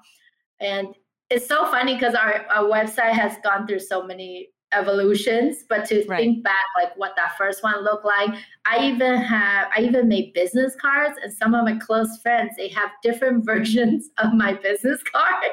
And 0.60 0.96
it's 1.30 1.48
so 1.48 1.66
funny 1.70 1.96
because 1.96 2.16
our, 2.16 2.46
our 2.50 2.64
website 2.64 3.12
has 3.12 3.38
gone 3.44 3.68
through 3.68 3.80
so 3.80 4.04
many 4.04 4.50
evolutions 4.74 5.64
but 5.70 5.86
to 5.86 6.04
right. 6.10 6.20
think 6.20 6.44
back 6.44 6.66
like 6.76 6.96
what 6.98 7.14
that 7.16 7.38
first 7.38 7.64
one 7.64 7.86
looked 7.86 8.04
like 8.04 8.30
i 8.66 8.86
even 8.86 9.16
have 9.16 9.70
i 9.74 9.80
even 9.80 10.10
made 10.10 10.34
business 10.34 10.76
cards 10.76 11.18
and 11.24 11.32
some 11.32 11.54
of 11.54 11.64
my 11.64 11.74
close 11.78 12.20
friends 12.22 12.52
they 12.58 12.68
have 12.68 12.90
different 13.02 13.46
versions 13.46 14.10
of 14.18 14.34
my 14.34 14.54
business 14.54 15.02
card 15.10 15.46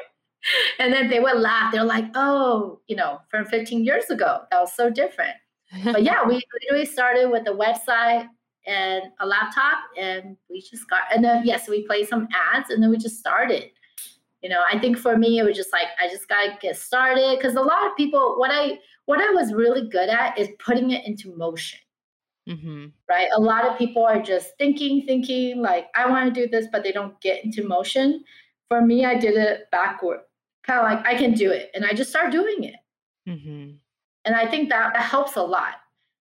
and 0.79 0.93
then 0.93 1.09
they 1.09 1.19
would 1.19 1.37
laugh 1.37 1.71
they're 1.71 1.83
like 1.83 2.05
oh 2.15 2.79
you 2.87 2.95
know 2.95 3.19
from 3.29 3.45
15 3.45 3.83
years 3.83 4.09
ago 4.09 4.41
that 4.51 4.59
was 4.59 4.73
so 4.73 4.89
different 4.89 5.35
but 5.85 6.03
yeah 6.03 6.25
we 6.25 6.35
literally 6.61 6.85
started 6.85 7.29
with 7.29 7.47
a 7.47 7.51
website 7.51 8.27
and 8.67 9.03
a 9.19 9.25
laptop 9.25 9.77
and 9.97 10.37
we 10.49 10.61
just 10.61 10.89
got 10.89 11.03
and 11.13 11.23
then 11.23 11.41
yes 11.45 11.67
we 11.67 11.85
played 11.85 12.07
some 12.07 12.27
ads 12.53 12.69
and 12.69 12.81
then 12.81 12.89
we 12.89 12.97
just 12.97 13.19
started 13.19 13.69
you 14.41 14.49
know 14.49 14.63
i 14.71 14.79
think 14.79 14.97
for 14.97 15.17
me 15.17 15.39
it 15.39 15.43
was 15.43 15.55
just 15.55 15.71
like 15.71 15.87
i 16.01 16.07
just 16.07 16.27
got 16.27 16.43
to 16.45 16.57
get 16.61 16.75
started 16.75 17.37
because 17.37 17.55
a 17.55 17.61
lot 17.61 17.85
of 17.85 17.95
people 17.95 18.35
what 18.37 18.51
i 18.51 18.77
what 19.05 19.21
I 19.21 19.31
was 19.31 19.53
really 19.53 19.87
good 19.87 20.09
at 20.09 20.37
is 20.37 20.49
putting 20.59 20.91
it 20.91 21.05
into 21.05 21.35
motion. 21.35 21.79
Mm-hmm. 22.49 22.87
Right. 23.09 23.27
A 23.35 23.39
lot 23.39 23.65
of 23.65 23.77
people 23.77 24.03
are 24.03 24.21
just 24.21 24.51
thinking, 24.57 25.03
thinking, 25.05 25.61
like, 25.61 25.87
I 25.95 26.07
want 26.09 26.31
to 26.33 26.41
do 26.41 26.47
this, 26.47 26.67
but 26.71 26.83
they 26.83 26.91
don't 26.91 27.19
get 27.21 27.43
into 27.43 27.67
motion. 27.67 28.23
For 28.67 28.81
me, 28.81 29.05
I 29.05 29.15
did 29.15 29.35
it 29.35 29.65
backward, 29.71 30.19
kind 30.65 30.79
of 30.79 30.85
like, 30.85 31.05
I 31.05 31.17
can 31.17 31.33
do 31.33 31.51
it. 31.51 31.71
And 31.73 31.85
I 31.85 31.93
just 31.93 32.09
start 32.09 32.31
doing 32.31 32.63
it. 32.63 32.75
Mm-hmm. 33.27 33.71
And 34.25 34.35
I 34.35 34.49
think 34.49 34.69
that, 34.69 34.93
that 34.93 35.03
helps 35.03 35.35
a 35.35 35.43
lot. 35.43 35.75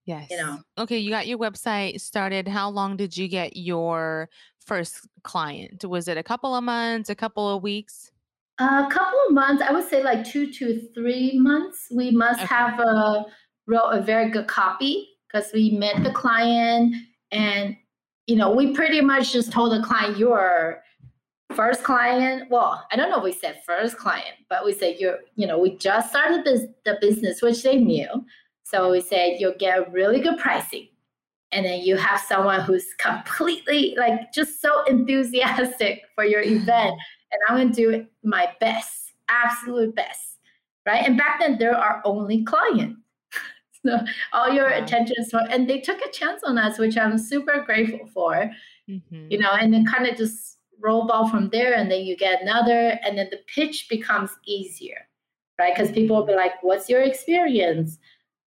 Yes. 0.07 0.29
You 0.31 0.37
know. 0.37 0.59
Okay, 0.77 0.99
you 0.99 1.11
got 1.11 1.27
your 1.27 1.39
website 1.39 2.01
started. 2.01 2.47
How 2.47 2.69
long 2.69 2.97
did 2.97 3.17
you 3.17 3.27
get 3.27 3.57
your 3.57 4.29
first 4.61 5.09
client? 5.23 5.85
Was 5.85 6.09
it 6.09 6.19
a 6.19 6.23
couple 6.23 6.55
of 6.55 6.63
months, 6.63 7.09
a 7.09 7.15
couple 7.15 7.49
of 7.49 7.63
weeks? 7.63 8.13
A 8.59 8.87
couple 8.91 9.19
of 9.29 9.35
months, 9.35 9.63
I 9.63 9.73
would 9.73 9.89
say 9.89 10.03
like 10.03 10.25
two 10.25 10.53
to 10.53 10.81
three 10.95 11.39
months. 11.39 11.89
We 11.91 12.11
must 12.11 12.41
okay. 12.41 12.55
have 12.55 12.79
a 12.79 13.25
wrote 13.67 13.91
a 13.91 14.03
very 14.03 14.31
good 14.31 14.47
copy 14.47 15.09
because 15.27 15.51
we 15.53 15.71
met 15.71 16.03
the 16.05 16.11
client 16.11 16.95
and 17.33 17.77
you 18.27 18.37
know 18.37 18.51
we 18.51 18.73
pretty 18.75 19.01
much 19.01 19.33
just 19.33 19.51
told 19.51 19.73
the 19.73 19.83
client 19.83 20.19
your 20.19 20.83
first 21.55 21.83
client 21.83 22.51
well 22.51 22.87
i 22.93 22.97
don't 22.97 23.11
know 23.11 23.19
if 23.19 23.25
we 23.25 23.33
said 23.33 23.63
first 23.67 23.97
client 23.97 24.37
but 24.49 24.65
we 24.65 24.73
said 24.73 24.97
you're 24.99 25.19
you 25.37 25.47
know 25.47 25.59
we 25.59 25.77
just 25.77 26.11
started 26.11 26.45
this, 26.45 26.67
the 26.85 26.97
business 27.01 27.43
which 27.43 27.63
they 27.63 27.77
knew 27.77 28.09
so 28.63 28.91
we 28.91 29.01
said 29.01 29.37
you'll 29.39 29.55
get 29.59 29.93
really 29.93 30.21
good 30.21 30.39
pricing 30.39 30.89
and 31.53 31.65
then 31.65 31.81
you 31.83 31.97
have 31.97 32.21
someone 32.21 32.61
who's 32.61 32.95
completely 32.99 33.95
like 33.97 34.33
just 34.33 34.61
so 34.61 34.83
enthusiastic 34.85 36.03
for 36.15 36.25
your 36.25 36.43
event 36.43 36.97
and 37.35 37.43
I'm 37.49 37.57
going 37.57 37.73
to 37.73 37.93
do 37.93 38.07
my 38.23 38.49
best, 38.61 39.13
absolute 39.29 39.95
best, 39.95 40.39
right? 40.87 41.05
And 41.05 41.19
back 41.19 41.41
then, 41.41 41.59
they're 41.59 41.77
our 41.77 42.01
only 42.05 42.45
client. 42.45 42.97
so 43.87 43.99
all 44.33 44.51
your 44.51 44.71
wow. 44.71 44.83
attention 44.83 45.17
is 45.19 45.31
for, 45.31 45.41
and 45.51 45.69
they 45.69 45.81
took 45.81 46.01
a 46.01 46.11
chance 46.11 46.43
on 46.45 46.59
us, 46.59 46.79
which 46.79 46.97
I'm 46.97 47.19
super 47.19 47.63
grateful 47.67 48.07
for, 48.13 48.51
mm-hmm. 48.89 49.27
you 49.29 49.39
know, 49.39 49.51
and 49.51 49.75
then 49.75 49.85
kind 49.85 50.07
of 50.07 50.17
just 50.17 50.59
roll 50.85 51.07
ball 51.07 51.29
from 51.29 51.49
there, 51.49 51.75
and 51.75 51.91
then 51.91 52.05
you 52.05 52.17
get 52.17 52.43
another, 52.43 52.99
and 53.03 53.17
then 53.19 53.29
the 53.31 53.41
pitch 53.53 53.87
becomes 53.89 54.31
easier, 54.47 55.09
right? 55.59 55.75
Because 55.75 55.91
people 55.91 56.17
will 56.17 56.27
be 56.27 56.35
like, 56.35 56.63
"What's 56.63 56.89
your 56.89 57.03
experience?" 57.03 57.99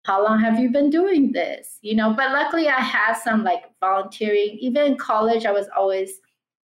how 0.05 0.23
long 0.23 0.39
have 0.39 0.61
you 0.61 0.71
been 0.71 0.89
doing 0.89 1.33
this 1.33 1.81
you 1.83 1.93
know 1.93 2.15
but 2.15 2.31
luckily 2.31 2.69
i 2.69 2.79
have 2.79 3.17
some 3.17 3.43
like 3.43 3.65
volunteering 3.81 4.57
even 4.61 4.93
in 4.93 4.97
college 4.97 5.45
i 5.45 5.51
was 5.51 5.67
always 5.77 6.21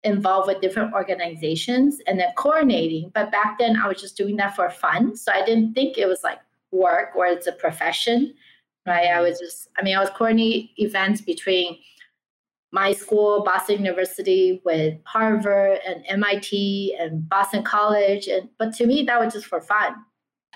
involved 0.04 0.48
with 0.48 0.60
different 0.60 0.92
organizations 0.94 2.00
and 2.06 2.18
then 2.18 2.32
coordinating. 2.36 3.10
But 3.14 3.30
back 3.30 3.58
then, 3.58 3.76
I 3.76 3.88
was 3.88 4.00
just 4.00 4.16
doing 4.16 4.36
that 4.36 4.56
for 4.56 4.70
fun. 4.70 5.16
So 5.16 5.32
I 5.32 5.44
didn't 5.44 5.74
think 5.74 5.98
it 5.98 6.06
was 6.06 6.22
like 6.22 6.38
work 6.72 7.10
or 7.14 7.26
it's 7.26 7.46
a 7.46 7.52
profession, 7.52 8.34
right? 8.86 9.06
I 9.06 9.08
mm-hmm. 9.08 9.22
was 9.24 9.38
just, 9.38 9.68
I 9.78 9.82
mean, 9.82 9.96
I 9.96 10.00
was 10.00 10.10
coordinating 10.10 10.70
events 10.76 11.20
between 11.20 11.78
my 12.72 12.92
school, 12.92 13.42
Boston 13.42 13.78
University, 13.78 14.60
with 14.64 14.94
Harvard 15.04 15.80
and 15.86 16.04
MIT 16.08 16.96
and 16.98 17.28
Boston 17.28 17.62
College. 17.62 18.28
And 18.28 18.48
but 18.58 18.74
to 18.74 18.86
me, 18.86 19.02
that 19.04 19.20
was 19.20 19.32
just 19.32 19.46
for 19.46 19.60
fun. 19.60 19.94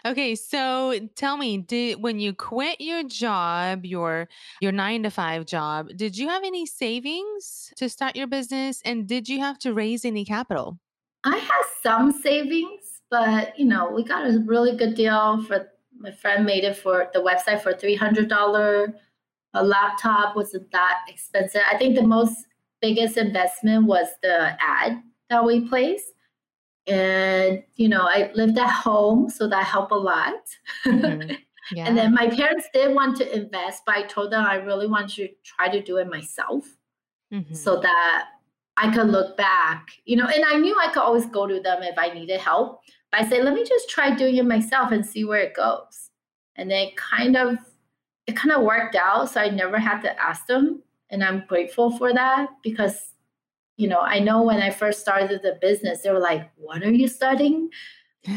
Okay, 0.06 0.34
so 0.34 0.98
tell 1.16 1.38
me, 1.38 1.58
did 1.58 2.02
when 2.02 2.20
you 2.20 2.34
quit 2.34 2.78
your 2.80 3.02
job, 3.04 3.86
your 3.86 4.28
your 4.60 4.72
9 4.72 5.04
to 5.04 5.10
5 5.10 5.46
job, 5.46 5.88
did 5.96 6.18
you 6.18 6.28
have 6.28 6.44
any 6.44 6.66
savings 6.66 7.72
to 7.76 7.88
start 7.88 8.14
your 8.14 8.26
business 8.26 8.82
and 8.84 9.06
did 9.06 9.28
you 9.28 9.40
have 9.40 9.58
to 9.60 9.72
raise 9.72 10.04
any 10.04 10.24
capital? 10.24 10.78
I 11.24 11.38
had 11.38 11.62
some 11.82 12.12
savings, 12.12 13.00
but 13.10 13.58
you 13.58 13.64
know, 13.64 13.90
we 13.90 14.04
got 14.04 14.26
a 14.26 14.40
really 14.44 14.76
good 14.76 14.94
deal 14.94 15.42
for 15.42 15.68
my 15.96 16.10
friend 16.10 16.44
made 16.44 16.64
it 16.64 16.76
for 16.76 17.08
the 17.14 17.20
website 17.20 17.62
for 17.62 17.72
$300. 17.72 18.94
A 19.54 19.64
laptop 19.64 20.36
wasn't 20.36 20.70
that 20.72 20.98
expensive. 21.08 21.62
I 21.70 21.76
think 21.76 21.94
the 21.94 22.02
most 22.02 22.46
biggest 22.80 23.16
investment 23.16 23.86
was 23.86 24.08
the 24.22 24.56
ad 24.60 25.02
that 25.30 25.44
we 25.44 25.66
placed 25.68 26.12
and 26.86 27.62
you 27.76 27.88
know 27.88 28.02
i 28.02 28.30
lived 28.34 28.58
at 28.58 28.68
home 28.68 29.28
so 29.30 29.48
that 29.48 29.64
helped 29.64 29.92
a 29.92 29.96
lot 29.96 30.34
mm-hmm. 30.86 31.30
yeah. 31.72 31.86
and 31.86 31.96
then 31.96 32.12
my 32.12 32.28
parents 32.28 32.68
did 32.74 32.94
want 32.94 33.16
to 33.16 33.34
invest 33.34 33.82
but 33.86 33.96
i 33.96 34.02
told 34.02 34.30
them 34.30 34.44
i 34.44 34.56
really 34.56 34.86
want 34.86 35.08
to 35.08 35.28
try 35.44 35.66
to 35.68 35.82
do 35.82 35.96
it 35.96 36.08
myself 36.08 36.76
mm-hmm. 37.32 37.54
so 37.54 37.80
that 37.80 38.26
i 38.76 38.92
could 38.92 39.08
look 39.08 39.34
back 39.36 39.88
you 40.04 40.16
know 40.16 40.26
and 40.26 40.44
i 40.44 40.58
knew 40.58 40.76
i 40.78 40.88
could 40.88 41.02
always 41.02 41.26
go 41.26 41.46
to 41.46 41.60
them 41.60 41.82
if 41.82 41.96
i 41.96 42.08
needed 42.10 42.38
help 42.38 42.80
but 43.10 43.22
i 43.22 43.28
said 43.28 43.44
let 43.44 43.54
me 43.54 43.64
just 43.64 43.88
try 43.88 44.14
doing 44.14 44.36
it 44.36 44.44
myself 44.44 44.92
and 44.92 45.06
see 45.06 45.24
where 45.24 45.40
it 45.40 45.54
goes 45.54 46.10
and 46.56 46.70
then 46.70 46.88
kind 46.96 47.34
of 47.34 47.56
it 48.26 48.36
kind 48.36 48.52
of 48.52 48.62
worked 48.62 48.94
out 48.94 49.30
so 49.30 49.40
i 49.40 49.48
never 49.48 49.78
had 49.78 50.00
to 50.00 50.22
ask 50.22 50.46
them 50.46 50.82
and 51.10 51.22
i'm 51.22 51.44
grateful 51.46 51.96
for 51.96 52.12
that 52.12 52.48
because 52.62 53.14
you 53.76 53.88
know, 53.88 54.00
I 54.00 54.20
know 54.20 54.42
when 54.42 54.62
I 54.62 54.70
first 54.70 55.00
started 55.00 55.42
the 55.42 55.58
business, 55.60 56.02
they 56.02 56.10
were 56.10 56.20
like, 56.20 56.50
What 56.56 56.82
are 56.82 56.92
you 56.92 57.08
studying? 57.08 57.70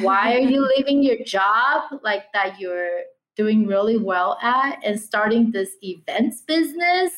Why 0.01 0.35
are 0.35 0.39
you 0.39 0.67
leaving 0.77 1.03
your 1.03 1.23
job 1.23 1.83
like 2.03 2.31
that 2.33 2.59
you're 2.59 3.01
doing 3.35 3.67
really 3.67 3.97
well 3.97 4.39
at 4.41 4.79
and 4.83 4.99
starting 4.99 5.51
this 5.51 5.71
events 5.83 6.41
business? 6.41 7.13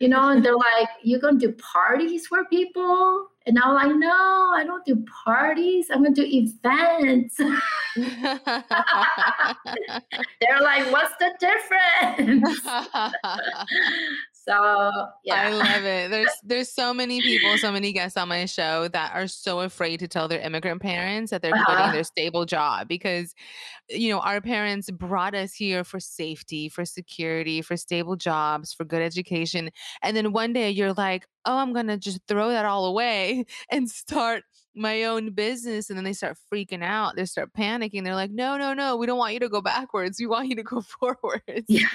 You 0.00 0.08
know, 0.08 0.28
and 0.30 0.44
they're 0.44 0.56
like, 0.56 0.88
You're 1.02 1.20
gonna 1.20 1.38
do 1.38 1.52
parties 1.52 2.26
for 2.26 2.44
people? 2.44 3.28
And 3.46 3.58
I'm 3.58 3.74
like, 3.74 3.94
No, 3.96 4.52
I 4.54 4.64
don't 4.64 4.84
do 4.84 5.04
parties. 5.24 5.88
I'm 5.90 6.02
gonna 6.02 6.14
do 6.14 6.24
events. 6.26 7.36
they're 10.40 10.60
like, 10.60 10.90
What's 10.92 11.14
the 11.18 11.32
difference? 11.38 12.60
So 14.46 14.90
yeah. 15.24 15.48
I 15.48 15.50
love 15.50 15.84
it. 15.84 16.10
There's 16.10 16.28
there's 16.44 16.70
so 16.70 16.92
many 16.92 17.22
people, 17.22 17.56
so 17.58 17.72
many 17.72 17.92
guests 17.92 18.16
on 18.16 18.28
my 18.28 18.44
show 18.44 18.88
that 18.88 19.12
are 19.14 19.26
so 19.26 19.60
afraid 19.60 20.00
to 20.00 20.08
tell 20.08 20.28
their 20.28 20.40
immigrant 20.40 20.82
parents 20.82 21.30
that 21.30 21.40
they're 21.40 21.54
uh-huh. 21.54 21.64
quitting 21.64 21.92
their 21.92 22.04
stable 22.04 22.44
job 22.44 22.88
because 22.88 23.34
you 23.88 24.10
know, 24.10 24.20
our 24.20 24.40
parents 24.40 24.90
brought 24.90 25.34
us 25.34 25.54
here 25.54 25.84
for 25.84 26.00
safety, 26.00 26.68
for 26.68 26.84
security, 26.84 27.62
for 27.62 27.76
stable 27.76 28.16
jobs, 28.16 28.72
for 28.72 28.84
good 28.84 29.02
education. 29.02 29.70
And 30.02 30.16
then 30.16 30.32
one 30.32 30.52
day 30.52 30.70
you're 30.70 30.94
like, 30.94 31.26
"Oh, 31.44 31.58
I'm 31.58 31.72
going 31.72 31.88
to 31.88 31.98
just 31.98 32.20
throw 32.28 32.50
that 32.50 32.64
all 32.64 32.86
away 32.86 33.44
and 33.70 33.88
start 33.90 34.44
my 34.76 35.04
own 35.04 35.30
business 35.30 35.88
and 35.88 35.96
then 35.96 36.04
they 36.04 36.12
start 36.12 36.36
freaking 36.52 36.82
out 36.82 37.14
they 37.14 37.24
start 37.24 37.52
panicking 37.52 38.02
they're 38.02 38.14
like 38.14 38.32
no 38.32 38.56
no 38.56 38.74
no 38.74 38.96
we 38.96 39.06
don't 39.06 39.18
want 39.18 39.32
you 39.32 39.38
to 39.38 39.48
go 39.48 39.60
backwards 39.60 40.18
we 40.18 40.26
want 40.26 40.48
you 40.48 40.56
to 40.56 40.64
go 40.64 40.80
forwards 41.00 41.66
yeah. 41.68 41.86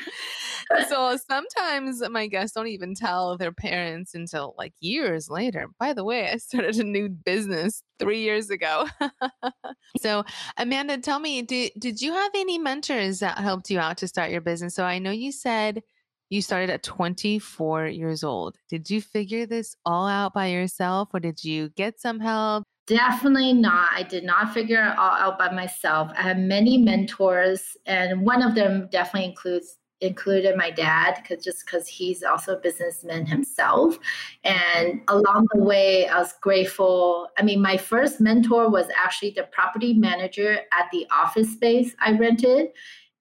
So 0.88 1.18
sometimes 1.30 2.02
my 2.10 2.28
guests 2.28 2.54
don't 2.56 2.68
even 2.68 2.94
tell 2.94 3.38
their 3.38 3.52
parents 3.52 4.14
until 4.14 4.54
like 4.58 4.74
years 4.80 5.30
later 5.30 5.68
by 5.80 5.94
the 5.94 6.04
way 6.04 6.30
i 6.30 6.38
started 6.38 6.76
a 6.78 6.84
new 6.84 7.10
business 7.10 7.84
three 8.00 8.22
years 8.22 8.50
ago 8.50 8.88
so 10.00 10.24
amanda 10.58 10.98
tell 10.98 11.20
me 11.20 11.42
did, 11.42 11.72
did 11.78 12.02
you 12.02 12.14
have 12.14 12.32
any 12.36 12.58
mentors 12.58 13.20
that 13.20 13.38
helped 13.38 13.70
you 13.70 13.80
out 13.80 13.98
to 13.98 14.08
start 14.08 14.32
your 14.32 14.42
business 14.42 14.76
so 14.76 14.84
i 14.84 15.00
know 15.00 15.12
you 15.12 15.32
said 15.32 15.82
you 16.30 16.44
started 16.44 16.70
at 16.70 16.84
24 16.84 17.88
years 17.88 18.24
old. 18.24 18.56
Did 18.70 18.88
you 18.90 19.02
figure 19.02 19.48
this 19.48 19.76
all 19.84 20.08
out 20.08 20.34
by 20.34 20.48
yourself 20.48 21.10
or 21.12 21.20
did 21.20 21.44
you 21.44 21.70
get 21.70 22.00
some 22.00 22.20
help? 22.20 22.64
Definitely 22.86 23.54
not. 23.54 23.90
I 23.94 24.04
did 24.04 24.24
not 24.24 24.54
figure 24.54 24.84
it 24.84 24.98
all 24.98 25.12
out 25.12 25.38
by 25.38 25.52
myself. 25.52 26.12
I 26.16 26.24
have 26.24 26.38
many 26.38 26.76
mentors, 26.80 27.78
and 27.86 28.26
one 28.26 28.42
of 28.42 28.56
them 28.56 28.90
definitely 28.92 29.30
includes 29.30 29.78
included 30.02 30.56
my 30.56 30.72
dad 30.72 31.16
because 31.22 31.44
just 31.44 31.66
because 31.66 31.88
he's 31.88 32.24
also 32.24 32.56
a 32.56 32.60
businessman 32.60 33.26
himself 33.26 34.00
and 34.46 35.02
along 35.10 35.46
the 35.54 35.62
way 35.62 36.08
i 36.08 36.18
was 36.18 36.34
grateful 36.42 37.28
i 37.38 37.44
mean 37.44 37.62
my 37.62 37.76
first 37.76 38.22
mentor 38.22 38.70
was 38.70 38.88
actually 38.96 39.32
the 39.32 39.44
property 39.52 39.94
manager 39.94 40.60
at 40.72 40.90
the 40.94 41.06
office 41.12 41.52
space 41.52 41.94
i 42.00 42.12
rented 42.14 42.70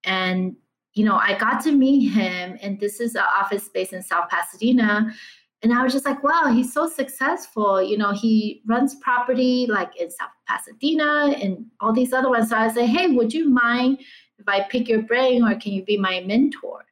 and 0.04 0.54
you 0.98 1.04
know, 1.04 1.14
I 1.14 1.38
got 1.38 1.62
to 1.62 1.70
meet 1.70 2.08
him, 2.08 2.58
and 2.60 2.80
this 2.80 2.98
is 2.98 3.14
an 3.14 3.22
office 3.22 3.64
space 3.64 3.92
in 3.92 4.02
South 4.02 4.28
Pasadena. 4.30 5.14
And 5.62 5.72
I 5.72 5.84
was 5.84 5.92
just 5.92 6.04
like, 6.04 6.24
wow, 6.24 6.52
he's 6.52 6.72
so 6.72 6.88
successful. 6.88 7.80
You 7.80 7.96
know, 7.98 8.12
he 8.12 8.62
runs 8.66 8.96
property 8.96 9.68
like 9.68 9.96
in 9.96 10.10
South 10.10 10.30
Pasadena 10.48 11.36
and 11.40 11.66
all 11.80 11.92
these 11.92 12.12
other 12.12 12.28
ones. 12.28 12.50
So 12.50 12.56
I 12.56 12.68
said, 12.72 12.88
hey, 12.88 13.08
would 13.08 13.32
you 13.32 13.48
mind 13.48 14.00
if 14.38 14.48
I 14.48 14.62
pick 14.62 14.88
your 14.88 15.02
brain 15.02 15.42
or 15.42 15.54
can 15.56 15.72
you 15.72 15.84
be 15.84 15.96
my 15.96 16.20
mentor? 16.20 16.84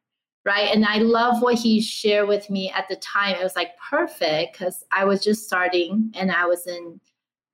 Right. 0.45 0.73
And 0.73 0.85
I 0.85 0.99
love 0.99 1.41
what 1.41 1.55
he 1.55 1.81
shared 1.81 2.29
with 2.29 2.49
me 2.49 2.71
at 2.71 2.87
the 2.87 2.95
time. 2.97 3.35
It 3.35 3.43
was 3.43 3.57
like 3.57 3.71
perfect 3.77 4.53
because 4.53 4.83
I 4.93 5.03
was 5.03 5.21
just 5.21 5.45
starting 5.45 6.09
and 6.15 6.31
I 6.31 6.45
was 6.45 6.67
in 6.67 7.01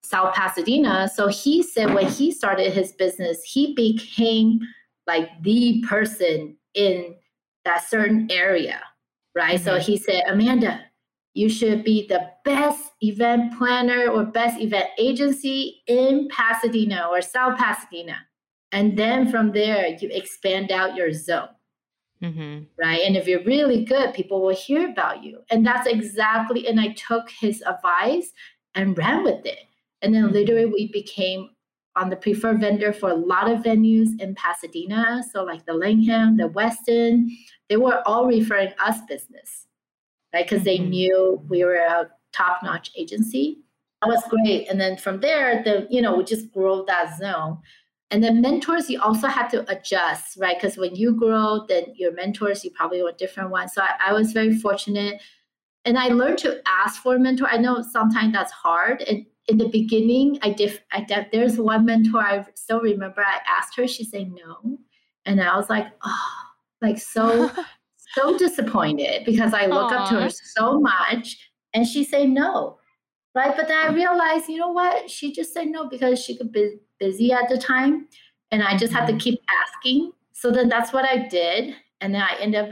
South 0.03 0.35
Pasadena. 0.35 1.09
So 1.09 1.27
he 1.27 1.63
said 1.63 1.93
when 1.93 2.07
he 2.07 2.31
started 2.31 2.71
his 2.71 2.91
business, 2.91 3.41
he 3.43 3.73
became 3.73 4.59
like 5.07 5.29
the 5.41 5.83
person 5.87 6.55
in 6.75 7.15
that 7.65 7.87
certain 7.89 8.27
area, 8.29 8.79
right? 9.33 9.55
Mm-hmm. 9.55 9.65
So 9.65 9.79
he 9.79 9.97
said, 9.97 10.23
Amanda, 10.27 10.81
you 11.33 11.49
should 11.49 11.83
be 11.83 12.05
the 12.05 12.29
best 12.45 12.91
event 13.01 13.57
planner 13.57 14.07
or 14.07 14.23
best 14.23 14.61
event 14.61 14.89
agency 14.99 15.81
in 15.87 16.27
Pasadena 16.29 17.07
or 17.09 17.21
South 17.21 17.57
Pasadena. 17.57 18.17
And 18.73 18.97
then 18.97 19.29
from 19.29 19.51
there, 19.51 19.87
you 19.87 20.09
expand 20.11 20.71
out 20.71 20.95
your 20.95 21.13
zone. 21.13 21.49
Mm-hmm. 22.21 22.63
Right. 22.77 23.01
And 23.05 23.15
if 23.15 23.27
you're 23.27 23.43
really 23.43 23.85
good, 23.85 24.13
people 24.13 24.41
will 24.41 24.55
hear 24.55 24.89
about 24.89 25.23
you. 25.23 25.39
And 25.49 25.65
that's 25.65 25.87
exactly, 25.87 26.67
and 26.67 26.79
I 26.79 26.93
took 26.93 27.29
his 27.29 27.61
advice 27.61 28.31
and 28.75 28.97
ran 28.97 29.23
with 29.23 29.45
it. 29.45 29.59
And 30.01 30.13
then 30.13 30.23
mm-hmm. 30.23 30.33
literally 30.33 30.65
we 30.65 30.91
became 30.91 31.49
on 31.95 32.09
the 32.09 32.15
preferred 32.15 32.59
vendor 32.61 32.91
for 32.91 33.09
a 33.09 33.15
lot 33.15 33.49
of 33.49 33.59
venues 33.59 34.19
in 34.19 34.33
Pasadena. 34.35 35.23
So, 35.31 35.43
like 35.43 35.65
the 35.65 35.73
Langham, 35.73 36.37
the 36.37 36.49
Westin, 36.49 37.27
they 37.69 37.77
were 37.77 38.01
all 38.07 38.25
referring 38.25 38.73
us 38.79 38.99
business, 39.07 39.67
right? 40.33 40.45
Because 40.45 40.63
they 40.63 40.79
mm-hmm. 40.79 40.89
knew 40.89 41.45
we 41.49 41.63
were 41.63 41.75
a 41.75 42.09
top 42.31 42.63
notch 42.63 42.91
agency. 42.97 43.59
That 44.01 44.09
was 44.09 44.23
great. 44.29 44.67
And 44.69 44.81
then 44.81 44.97
from 44.97 45.19
there, 45.21 45.63
the 45.63 45.87
you 45.89 46.01
know, 46.01 46.15
we 46.15 46.23
just 46.23 46.51
grow 46.51 46.83
that 46.85 47.17
zone. 47.17 47.59
And 48.13 48.23
then 48.23 48.41
mentors, 48.41 48.91
you 48.91 49.01
also 49.01 49.25
have 49.25 49.49
to 49.49 49.67
adjust, 49.71 50.37
right? 50.39 50.55
Because 50.55 50.77
when 50.77 50.95
you 50.95 51.15
grow, 51.15 51.65
then 51.67 51.85
your 51.95 52.13
mentors, 52.13 52.63
you 52.63 52.69
probably 52.69 53.01
want 53.01 53.17
different 53.17 53.49
ones. 53.49 53.73
So 53.73 53.81
I, 53.81 54.11
I 54.11 54.13
was 54.13 54.33
very 54.33 54.55
fortunate. 54.55 55.19
And 55.83 55.97
I 55.97 56.09
learned 56.09 56.37
to 56.39 56.61
ask 56.67 57.01
for 57.01 57.15
a 57.15 57.19
mentor. 57.19 57.47
I 57.47 57.57
know 57.57 57.81
sometimes 57.81 58.31
that's 58.31 58.51
hard. 58.51 59.01
And 59.01 59.25
in 59.47 59.57
the 59.57 59.67
beginning, 59.67 60.37
I 60.43 60.51
did. 60.51 60.79
I 60.91 61.01
did. 61.01 61.29
There's 61.31 61.57
one 61.57 61.85
mentor 61.85 62.21
I 62.21 62.45
still 62.53 62.81
remember. 62.81 63.21
I 63.21 63.39
asked 63.47 63.75
her. 63.77 63.87
She 63.87 64.03
said 64.03 64.31
no, 64.31 64.77
and 65.25 65.41
I 65.41 65.57
was 65.57 65.69
like, 65.69 65.87
oh, 66.05 66.43
like 66.83 66.99
so, 66.99 67.51
so 68.15 68.37
disappointed 68.37 69.25
because 69.25 69.55
I 69.55 69.65
look 69.65 69.91
Aww. 69.91 69.97
up 69.97 70.09
to 70.09 70.21
her 70.21 70.29
so 70.29 70.79
much, 70.79 71.49
and 71.73 71.87
she 71.87 72.03
said 72.03 72.29
no, 72.29 72.77
right? 73.35 73.55
But 73.55 73.67
then 73.67 73.77
I 73.77 73.93
realized, 73.93 74.49
you 74.49 74.57
know 74.57 74.71
what? 74.71 75.09
She 75.09 75.33
just 75.33 75.53
said 75.53 75.67
no 75.67 75.87
because 75.87 76.23
she 76.23 76.37
could 76.37 76.51
be 76.51 76.77
busy 76.99 77.31
at 77.31 77.49
the 77.49 77.57
time, 77.57 78.07
and 78.51 78.63
I 78.63 78.77
just 78.77 78.93
had 78.93 79.05
to 79.07 79.13
mm-hmm. 79.13 79.19
keep 79.19 79.41
asking. 79.65 80.11
So 80.33 80.51
then 80.51 80.69
that's 80.69 80.93
what 80.93 81.05
I 81.05 81.27
did, 81.27 81.75
and 82.01 82.13
then 82.13 82.21
I 82.21 82.35
end 82.39 82.55
up, 82.55 82.69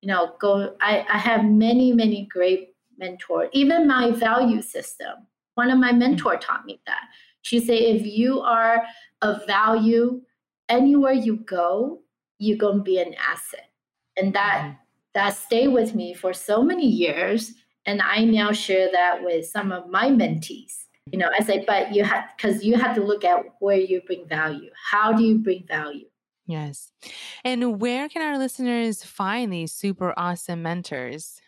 you 0.00 0.08
know, 0.08 0.34
go. 0.40 0.74
I 0.80 1.06
I 1.08 1.18
have 1.18 1.44
many 1.44 1.92
many 1.92 2.28
great 2.30 2.74
mentors. 2.98 3.48
Even 3.52 3.86
my 3.86 4.10
value 4.10 4.62
system 4.62 5.28
one 5.58 5.72
of 5.72 5.78
my 5.80 5.90
mentor 5.90 6.36
taught 6.36 6.64
me 6.64 6.80
that. 6.86 7.08
She 7.42 7.58
said, 7.58 7.80
if 7.80 8.06
you 8.06 8.40
are 8.40 8.84
of 9.22 9.44
value 9.44 10.20
anywhere 10.68 11.12
you 11.12 11.38
go, 11.38 11.98
you're 12.38 12.56
gonna 12.56 12.84
be 12.84 13.00
an 13.00 13.14
asset. 13.14 13.68
And 14.16 14.32
that 14.34 14.60
mm-hmm. 14.62 14.74
that 15.14 15.30
stayed 15.30 15.68
with 15.68 15.96
me 15.96 16.14
for 16.14 16.32
so 16.32 16.62
many 16.62 16.86
years. 16.86 17.54
And 17.88 18.02
I 18.02 18.24
now 18.24 18.52
share 18.52 18.90
that 18.92 19.24
with 19.24 19.46
some 19.46 19.72
of 19.72 19.88
my 19.88 20.10
mentees. 20.10 20.84
You 21.10 21.18
know, 21.18 21.30
I 21.38 21.42
say, 21.42 21.64
but 21.66 21.94
you 21.94 22.04
have 22.04 22.24
because 22.36 22.62
you 22.62 22.76
have 22.76 22.94
to 22.96 23.02
look 23.02 23.24
at 23.24 23.40
where 23.60 23.78
you 23.78 24.02
bring 24.06 24.28
value. 24.28 24.70
How 24.90 25.12
do 25.12 25.22
you 25.24 25.38
bring 25.38 25.64
value? 25.66 26.06
Yes. 26.46 26.92
And 27.44 27.80
where 27.80 28.08
can 28.08 28.22
our 28.22 28.38
listeners 28.38 29.02
find 29.02 29.52
these 29.52 29.72
super 29.72 30.14
awesome 30.16 30.62
mentors? 30.62 31.40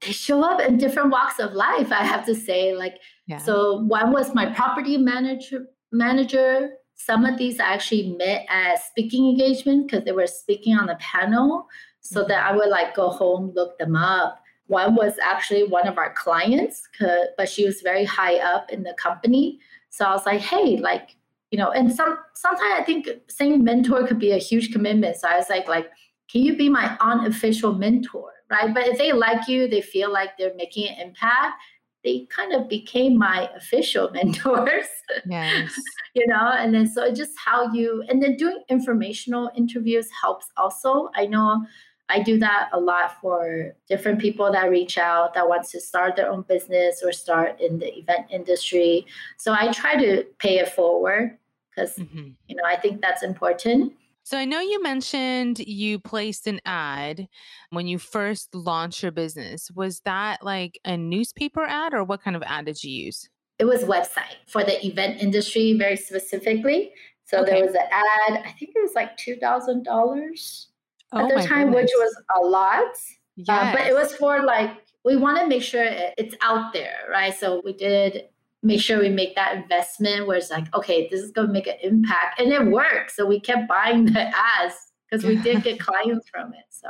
they 0.00 0.12
show 0.12 0.42
up 0.42 0.60
in 0.60 0.76
different 0.76 1.10
walks 1.10 1.38
of 1.38 1.52
life 1.52 1.90
i 1.90 2.02
have 2.02 2.26
to 2.26 2.34
say 2.34 2.74
like 2.74 2.96
yeah. 3.26 3.38
so 3.38 3.76
one 3.84 4.12
was 4.12 4.34
my 4.34 4.44
property 4.52 4.98
manager 4.98 5.66
manager 5.94 6.70
Some 6.96 7.24
of 7.24 7.38
these 7.38 7.58
I 7.58 7.74
actually 7.74 8.14
met 8.18 8.46
at 8.48 8.82
speaking 8.82 9.28
engagement 9.28 9.88
because 9.88 10.04
they 10.04 10.12
were 10.12 10.26
speaking 10.28 10.76
on 10.76 10.86
the 10.86 10.96
panel. 10.96 11.66
So 12.00 12.20
mm-hmm. 12.20 12.28
that 12.28 12.46
I 12.46 12.56
would 12.56 12.68
like 12.68 12.94
go 12.94 13.10
home, 13.10 13.52
look 13.54 13.78
them 13.78 13.96
up. 13.96 14.40
One 14.66 14.94
was 14.94 15.14
actually 15.22 15.64
one 15.64 15.86
of 15.86 15.98
our 15.98 16.12
clients, 16.14 16.88
but 17.36 17.48
she 17.48 17.64
was 17.64 17.82
very 17.82 18.04
high 18.04 18.36
up 18.38 18.70
in 18.70 18.82
the 18.82 18.94
company. 18.94 19.60
So 19.90 20.04
I 20.04 20.12
was 20.12 20.24
like, 20.26 20.40
hey, 20.40 20.78
like, 20.78 21.16
you 21.50 21.58
know, 21.58 21.70
and 21.70 21.94
some 21.94 22.18
sometimes 22.34 22.80
I 22.80 22.82
think 22.82 23.08
saying 23.28 23.62
mentor 23.62 24.06
could 24.06 24.18
be 24.18 24.32
a 24.32 24.38
huge 24.38 24.72
commitment. 24.72 25.16
So 25.16 25.28
I 25.28 25.36
was 25.36 25.50
like, 25.50 25.68
like, 25.68 25.90
can 26.30 26.42
you 26.42 26.56
be 26.56 26.68
my 26.68 26.96
unofficial 27.00 27.74
mentor? 27.74 28.32
Right. 28.50 28.72
But 28.72 28.88
if 28.88 28.98
they 28.98 29.12
like 29.12 29.48
you, 29.48 29.68
they 29.68 29.80
feel 29.80 30.12
like 30.12 30.36
they're 30.36 30.54
making 30.54 30.88
an 30.88 31.08
impact, 31.08 31.54
they 32.02 32.26
kind 32.28 32.52
of 32.52 32.68
became 32.68 33.18
my 33.18 33.50
official 33.56 34.10
mentors. 34.12 34.86
Yes. 35.26 35.72
you 36.14 36.26
know, 36.26 36.52
and 36.56 36.74
then 36.74 36.86
so 36.86 37.12
just 37.12 37.32
how 37.38 37.72
you 37.72 38.04
and 38.08 38.22
then 38.22 38.36
doing 38.36 38.62
informational 38.68 39.50
interviews 39.56 40.08
helps 40.20 40.46
also. 40.56 41.10
I 41.14 41.26
know 41.26 41.64
I 42.08 42.22
do 42.22 42.38
that 42.38 42.68
a 42.72 42.78
lot 42.78 43.20
for 43.20 43.74
different 43.88 44.20
people 44.20 44.52
that 44.52 44.70
reach 44.70 44.98
out 44.98 45.34
that 45.34 45.48
wants 45.48 45.70
to 45.72 45.80
start 45.80 46.16
their 46.16 46.30
own 46.30 46.42
business 46.42 47.02
or 47.02 47.12
start 47.12 47.60
in 47.60 47.78
the 47.78 47.98
event 47.98 48.26
industry. 48.30 49.06
So 49.38 49.54
I 49.58 49.72
try 49.72 49.96
to 49.96 50.24
pay 50.38 50.58
it 50.58 50.68
forward 50.68 51.38
because 51.70 51.96
mm-hmm. 51.96 52.28
you 52.46 52.56
know 52.56 52.64
I 52.64 52.76
think 52.76 53.00
that's 53.00 53.22
important. 53.22 53.94
So 54.22 54.38
I 54.38 54.46
know 54.46 54.60
you 54.60 54.82
mentioned 54.82 55.58
you 55.58 55.98
placed 55.98 56.46
an 56.46 56.60
ad 56.64 57.28
when 57.70 57.86
you 57.86 57.98
first 57.98 58.54
launched 58.54 59.02
your 59.02 59.12
business. 59.12 59.70
Was 59.74 60.00
that 60.00 60.42
like 60.42 60.80
a 60.84 60.96
newspaper 60.96 61.62
ad 61.62 61.92
or 61.92 62.04
what 62.04 62.22
kind 62.22 62.34
of 62.34 62.42
ad 62.42 62.66
did 62.66 62.82
you 62.82 62.90
use? 63.04 63.28
It 63.58 63.66
was 63.66 63.84
website 63.84 64.36
for 64.46 64.64
the 64.64 64.84
event 64.84 65.20
industry 65.20 65.74
very 65.74 65.96
specifically. 65.96 66.92
So 67.24 67.40
okay. 67.40 67.52
there 67.52 67.64
was 67.64 67.74
an 67.74 67.86
ad, 67.90 68.42
I 68.46 68.52
think 68.58 68.72
it 68.74 68.82
was 68.82 68.94
like 68.94 69.16
$2,000 69.18 70.66
at 71.14 71.24
oh 71.24 71.28
the 71.28 71.46
time, 71.46 71.70
goodness. 71.70 71.82
which 71.84 71.90
was 71.96 72.22
a 72.36 72.40
lot. 72.40 72.94
Yes. 73.36 73.48
Uh, 73.48 73.72
but 73.72 73.86
it 73.86 73.94
was 73.94 74.14
for 74.14 74.42
like, 74.42 74.70
we 75.04 75.16
want 75.16 75.38
to 75.40 75.46
make 75.46 75.62
sure 75.62 75.84
it's 75.84 76.34
out 76.40 76.72
there, 76.72 76.96
right? 77.10 77.34
So 77.34 77.60
we 77.64 77.72
did 77.72 78.24
make 78.62 78.80
sure 78.80 78.98
we 78.98 79.10
make 79.10 79.34
that 79.36 79.56
investment 79.56 80.26
where 80.26 80.38
it's 80.38 80.50
like, 80.50 80.74
okay, 80.74 81.08
this 81.08 81.20
is 81.20 81.30
going 81.30 81.48
to 81.48 81.52
make 81.52 81.66
an 81.66 81.76
impact. 81.82 82.40
And 82.40 82.52
it 82.52 82.66
worked. 82.66 83.12
So 83.12 83.26
we 83.26 83.38
kept 83.38 83.68
buying 83.68 84.06
the 84.06 84.20
ads 84.20 84.74
because 85.08 85.24
we 85.24 85.36
did 85.36 85.62
get 85.62 85.78
clients 85.88 86.28
from 86.28 86.54
it. 86.54 86.64
So. 86.70 86.88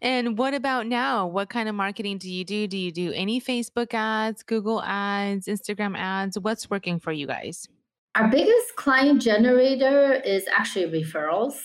And 0.00 0.38
what 0.38 0.54
about 0.54 0.86
now? 0.86 1.26
What 1.26 1.48
kind 1.48 1.68
of 1.68 1.74
marketing 1.74 2.18
do 2.18 2.30
you 2.30 2.44
do? 2.44 2.66
Do 2.66 2.76
you 2.76 2.92
do 2.92 3.12
any 3.12 3.40
Facebook 3.40 3.92
ads, 3.94 4.42
Google 4.42 4.82
ads, 4.82 5.46
Instagram 5.46 5.96
ads? 5.96 6.38
What's 6.38 6.70
working 6.70 7.00
for 7.00 7.12
you 7.12 7.26
guys? 7.26 7.68
Our 8.14 8.28
biggest 8.28 8.76
client 8.76 9.22
generator 9.22 10.14
is 10.14 10.44
actually 10.52 10.86
referrals. 10.86 11.58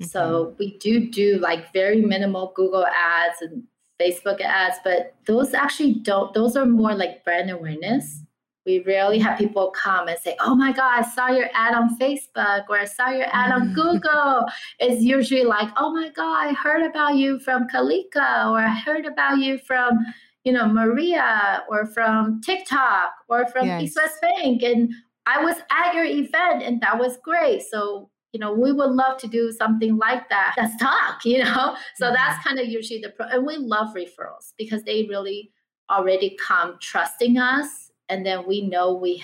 Mm-hmm. 0.00 0.04
So 0.04 0.54
we 0.58 0.78
do 0.78 1.10
do 1.10 1.38
like 1.38 1.72
very 1.72 2.00
minimal 2.00 2.52
Google 2.56 2.86
ads 2.86 3.42
and 3.42 3.64
Facebook 4.00 4.40
ads, 4.40 4.78
but 4.82 5.14
those 5.26 5.52
actually 5.54 5.94
don't, 5.94 6.32
those 6.32 6.56
are 6.56 6.66
more 6.66 6.94
like 6.94 7.22
brand 7.24 7.50
awareness 7.50 8.24
we 8.66 8.80
rarely 8.80 9.18
have 9.18 9.38
people 9.38 9.70
come 9.70 10.08
and 10.08 10.18
say, 10.18 10.36
Oh 10.40 10.54
my 10.54 10.72
God, 10.72 11.02
I 11.02 11.08
saw 11.08 11.28
your 11.28 11.48
ad 11.54 11.74
on 11.74 11.98
Facebook 11.98 12.64
or 12.68 12.78
I 12.78 12.84
saw 12.84 13.08
your 13.10 13.26
ad 13.32 13.52
on 13.52 13.72
Google. 13.72 14.44
It's 14.78 15.02
usually 15.02 15.44
like, 15.44 15.70
Oh 15.76 15.92
my 15.92 16.10
God, 16.10 16.48
I 16.48 16.52
heard 16.52 16.82
about 16.84 17.16
you 17.16 17.38
from 17.40 17.66
Kalika 17.68 18.50
or 18.50 18.58
I 18.60 18.74
heard 18.84 19.06
about 19.06 19.38
you 19.38 19.58
from, 19.58 19.98
you 20.44 20.52
know, 20.52 20.68
Maria 20.68 21.64
or 21.68 21.86
from 21.86 22.40
TikTok 22.42 23.12
or 23.28 23.46
from 23.48 23.66
yes. 23.66 23.82
East 23.82 23.98
West 24.00 24.20
Bank. 24.20 24.62
And 24.62 24.92
I 25.26 25.42
was 25.42 25.56
at 25.70 25.94
your 25.94 26.04
event 26.04 26.62
and 26.62 26.80
that 26.82 26.98
was 26.98 27.16
great. 27.24 27.62
So, 27.62 28.10
you 28.32 28.40
know, 28.40 28.52
we 28.52 28.72
would 28.72 28.90
love 28.90 29.18
to 29.18 29.26
do 29.26 29.50
something 29.52 29.96
like 29.96 30.28
that. 30.28 30.54
Let's 30.56 30.76
talk, 30.76 31.24
you 31.24 31.42
know? 31.42 31.76
So 31.96 32.06
mm-hmm. 32.06 32.14
that's 32.14 32.44
kind 32.44 32.58
of 32.58 32.66
usually 32.66 33.00
the 33.00 33.10
pro. 33.10 33.26
And 33.26 33.46
we 33.46 33.56
love 33.56 33.94
referrals 33.94 34.52
because 34.56 34.84
they 34.84 35.06
really 35.08 35.50
already 35.90 36.36
come 36.40 36.76
trusting 36.80 37.36
us 37.38 37.90
and 38.08 38.24
then 38.24 38.46
we 38.46 38.62
know 38.62 38.94
we 38.94 39.22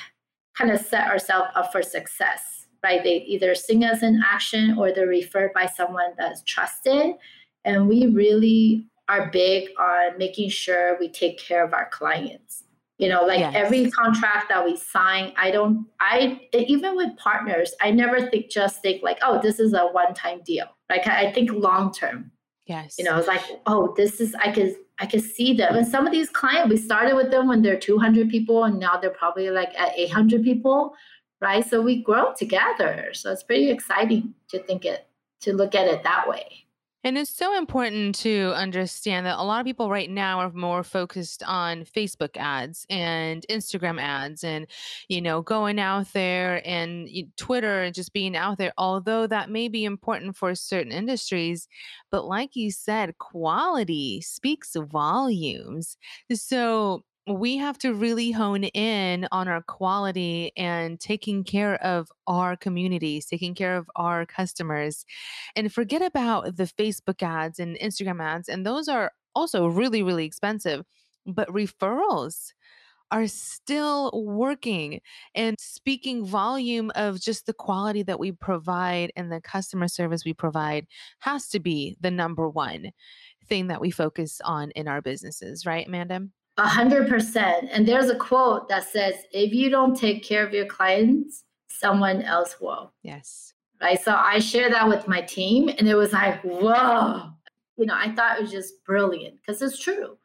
kind 0.57 0.71
of 0.71 0.81
set 0.81 1.07
ourselves 1.09 1.49
up 1.55 1.71
for 1.71 1.83
success 1.83 2.67
right 2.83 3.03
they 3.05 3.19
either 3.23 3.55
sing 3.55 3.85
us 3.85 4.03
in 4.03 4.21
action 4.25 4.77
or 4.79 4.93
they're 4.93 5.07
referred 5.07 5.53
by 5.53 5.67
someone 5.67 6.13
that's 6.19 6.43
trusted 6.43 7.15
and 7.65 7.89
we 7.89 8.07
really 8.07 8.85
are 9.09 9.31
big 9.31 9.69
on 9.79 10.19
making 10.19 10.49
sure 10.49 10.99
we 10.99 11.09
take 11.09 11.39
care 11.39 11.65
of 11.65 11.73
our 11.73 11.89
clients 11.91 12.65
you 12.99 13.09
know 13.09 13.25
like 13.25 13.41
yes. 13.41 13.53
every 13.55 13.91
contract 13.91 14.49
that 14.49 14.65
we 14.65 14.77
sign 14.77 15.33
i 15.37 15.51
don't 15.51 15.87
i 16.01 16.41
even 16.53 16.97
with 16.97 17.17
partners 17.19 17.75
i 17.81 17.91
never 17.91 18.29
think 18.29 18.51
just 18.51 18.81
think 18.83 19.03
like 19.03 19.19
oh 19.23 19.41
this 19.43 19.61
is 19.61 19.75
a 19.75 19.87
one 19.89 20.15
time 20.15 20.41
deal 20.45 20.67
like 20.89 21.07
i 21.07 21.31
think 21.33 21.51
long 21.53 21.93
term 21.93 22.31
yes 22.67 22.97
you 22.99 23.05
know 23.05 23.19
it's 23.19 23.29
like 23.29 23.43
oh 23.67 23.93
this 23.97 24.21
is 24.21 24.35
i 24.37 24.51
could 24.51 24.75
I 24.99 25.07
can 25.07 25.21
see 25.21 25.53
them. 25.53 25.75
And 25.77 25.87
some 25.87 26.07
of 26.07 26.13
these 26.13 26.31
clients, 26.31 26.71
we 26.71 26.77
started 26.77 27.17
with 27.17 27.31
them 27.31 27.49
when 27.49 27.63
they're 27.63 27.79
200 27.79 28.29
people, 28.31 28.65
and 28.65 28.79
now 28.79 28.97
they're 28.97 29.11
probably 29.11 29.51
like 29.51 29.79
at 29.79 29.93
800 29.99 30.43
people, 30.43 30.95
right? 31.41 31.69
So 31.69 31.83
we 31.83 32.03
grow 32.03 32.33
together. 32.33 33.11
So 33.13 33.31
it's 33.31 33.43
pretty 33.43 33.71
exciting 33.71 34.35
to 34.49 34.59
think 34.59 34.85
it, 34.85 35.07
to 35.43 35.53
look 35.53 35.75
at 35.75 35.87
it 35.87 36.03
that 36.03 36.29
way. 36.29 36.66
And 37.07 37.17
it's 37.17 37.31
so 37.31 37.57
important 37.57 38.17
to 38.17 38.53
understand 38.57 39.27
that 39.27 39.39
a 39.39 39.45
lot 39.45 39.61
of 39.61 39.65
people 39.65 39.89
right 39.89 40.11
now 40.11 40.41
are 40.41 40.51
more 40.51 40.83
focused 40.83 41.41
on 41.45 41.85
Facebook 41.85 42.37
ads 42.37 42.85
and 42.91 43.47
Instagram 43.49 44.01
ads 44.01 44.43
and, 44.43 44.67
you 45.07 45.23
know, 45.23 45.41
going 45.41 45.79
out 45.79 46.13
there 46.15 46.61
and 46.67 47.09
Twitter 47.37 47.85
and 47.85 47.95
just 47.95 48.13
being 48.13 48.37
out 48.37 48.59
there, 48.59 48.73
although 48.77 49.29
that 49.29 49.51
may 49.51 49.69
be 49.69 49.85
important 49.85 50.37
for 50.37 50.53
certain 50.57 50.91
industries. 50.91 51.69
But 52.11 52.25
like 52.25 52.57
you 52.57 52.73
said, 52.73 53.19
quality 53.19 54.21
speaks 54.21 54.75
volumes. 54.75 55.97
So 56.33 57.05
we 57.27 57.57
have 57.57 57.77
to 57.79 57.93
really 57.93 58.31
hone 58.31 58.65
in 58.65 59.27
on 59.33 59.49
our 59.49 59.63
quality 59.63 60.53
and 60.57 61.01
taking 61.01 61.43
care 61.43 61.75
of 61.83 62.09
our 62.29 62.57
communities, 62.57 63.27
taking 63.27 63.55
care 63.55 63.77
of 63.77 63.89
our 63.97 64.25
customers, 64.27 65.05
and 65.57 65.73
forget 65.73 66.03
about 66.03 66.57
the 66.57 66.65
Facebook 66.65 67.23
ads 67.23 67.59
and 67.59 67.77
Instagram 67.79 68.23
ads. 68.23 68.49
And 68.49 68.65
those 68.65 68.89
are 68.89 69.13
also 69.35 69.67
really, 69.67 70.03
really 70.03 70.25
expensive. 70.25 70.85
But 71.27 71.49
referrals 71.49 72.53
are 73.11 73.27
still 73.29 74.11
working 74.15 75.01
and 75.35 75.57
speaking 75.61 76.25
volume 76.27 76.91
of 76.97 77.21
just 77.21 77.47
the 77.47 77.53
quality 77.53 78.03
that 78.03 78.19
we 78.21 78.33
provide 78.33 79.13
and 79.17 79.31
the 79.31 79.41
customer 79.41 79.89
service 79.89 80.25
we 80.25 80.35
provide 80.35 80.87
has 81.21 81.49
to 81.49 81.61
be 81.61 81.97
the 82.01 82.11
number 82.11 82.49
one 82.49 82.91
thing 83.49 83.69
that 83.69 83.81
we 83.81 83.91
focus 83.91 84.41
on 84.45 84.71
in 84.73 84.89
our 84.89 85.01
businesses, 85.03 85.67
right, 85.67 85.87
Amanda? 85.87 86.29
A 86.59 86.67
hundred 86.67 87.09
percent. 87.09 87.69
And 87.71 87.87
there's 87.87 88.09
a 88.09 88.17
quote 88.17 88.69
that 88.69 88.85
says, 88.89 89.15
if 89.33 89.53
you 89.53 89.69
don't 89.69 89.95
take 89.97 90.25
care 90.25 90.47
of 90.47 90.55
your 90.55 90.67
clients, 90.67 91.45
someone 91.69 92.23
else 92.23 92.57
will. 92.61 92.93
Yes. 93.03 93.53
Right. 93.81 94.01
So 94.01 94.15
I 94.15 94.39
share 94.39 94.71
that 94.71 94.89
with 94.89 95.07
my 95.07 95.21
team 95.21 95.69
and 95.69 95.87
it 95.87 95.95
was 95.95 96.13
like, 96.13 96.41
whoa. 96.43 97.31
You 97.77 97.85
know, 97.85 97.95
I 97.95 98.11
thought 98.15 98.39
it 98.39 98.43
was 98.43 98.51
just 98.51 98.83
brilliant 98.85 99.37
because 99.37 99.61
it's 99.61 99.79
true. 99.79 100.17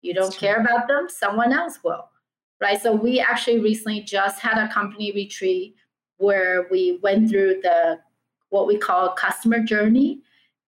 You 0.00 0.14
don't 0.14 0.34
care 0.34 0.60
about 0.60 0.86
them, 0.86 1.08
someone 1.08 1.52
else 1.52 1.80
will. 1.82 2.08
Right. 2.60 2.80
So 2.80 2.94
we 2.94 3.18
actually 3.18 3.58
recently 3.58 4.02
just 4.02 4.38
had 4.38 4.58
a 4.58 4.72
company 4.72 5.10
retreat 5.12 5.74
where 6.18 6.68
we 6.70 7.00
went 7.02 7.30
through 7.30 7.60
the 7.62 7.98
what 8.50 8.66
we 8.66 8.76
call 8.76 9.08
customer 9.10 9.60
journey 9.60 10.20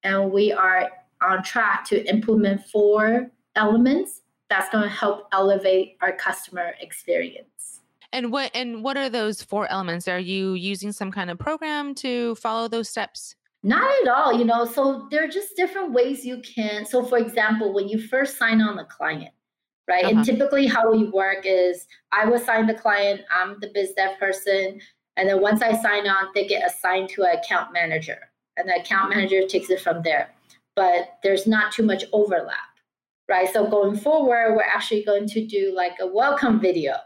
and 0.03 0.33
we 0.33 0.53
are 0.53 0.91
on 1.21 1.43
track 1.43 1.85
to 1.87 2.05
implement 2.09 2.65
four 2.67 3.31
elements 3.55 4.23
that's 4.53 4.69
going 4.69 4.85
to 4.85 4.91
help 4.91 5.29
elevate 5.33 5.97
our 6.03 6.13
customer 6.13 6.75
experience. 6.79 7.81
And 8.13 8.31
what 8.31 8.51
and 8.53 8.85
what 8.85 8.99
are 8.99 9.09
those 9.09 9.43
four 9.43 9.67
elements? 9.71 10.07
Are 10.09 10.19
you 10.19 10.53
using 10.53 10.93
some 10.93 11.11
kind 11.11 11.31
of 11.31 11.39
program 11.39 11.95
to 11.97 12.35
follow 12.35 12.69
those 12.69 12.91
steps? 12.91 13.35
Not 13.63 13.91
at 14.03 14.09
all, 14.09 14.39
you 14.39 14.45
know. 14.45 14.67
So 14.67 15.09
there 15.11 15.25
are 15.25 15.29
just 15.29 15.57
different 15.57 15.93
ways 15.93 16.27
you 16.27 16.43
can. 16.43 16.85
So 16.85 17.03
for 17.03 17.17
example, 17.17 17.73
when 17.73 17.89
you 17.89 17.99
first 17.99 18.37
sign 18.37 18.61
on 18.61 18.77
the 18.77 18.85
client, 18.85 19.33
right? 19.89 20.05
Uh-huh. 20.05 20.17
And 20.17 20.25
typically 20.25 20.67
how 20.67 20.93
we 20.93 21.05
work 21.05 21.45
is 21.45 21.87
I 22.13 22.27
will 22.27 22.39
sign 22.39 22.67
the 22.67 22.75
client, 22.75 23.23
I'm 23.35 23.59
the 23.61 23.71
biz 23.73 23.93
dev 23.97 24.19
person, 24.19 24.83
and 25.17 25.27
then 25.31 25.41
once 25.41 25.63
I 25.63 25.73
sign 25.81 26.07
on, 26.07 26.27
they 26.35 26.47
get 26.47 26.71
assigned 26.71 27.09
to 27.11 27.23
an 27.23 27.39
account 27.39 27.73
manager. 27.73 28.19
And 28.59 28.69
the 28.69 28.81
account 28.81 29.09
manager 29.09 29.47
takes 29.47 29.71
it 29.71 29.81
from 29.81 30.03
there. 30.03 30.29
But 30.77 31.19
there's 31.23 31.47
not 31.47 31.73
too 31.73 31.85
much 31.85 32.05
overlap 32.13 32.72
right? 33.33 33.51
So 33.51 33.67
going 33.67 33.97
forward, 33.97 34.55
we're 34.55 34.63
actually 34.63 35.03
going 35.05 35.27
to 35.29 35.47
do 35.47 35.73
like 35.75 35.95
a 36.01 36.07
welcome 36.07 36.61
video 36.61 36.97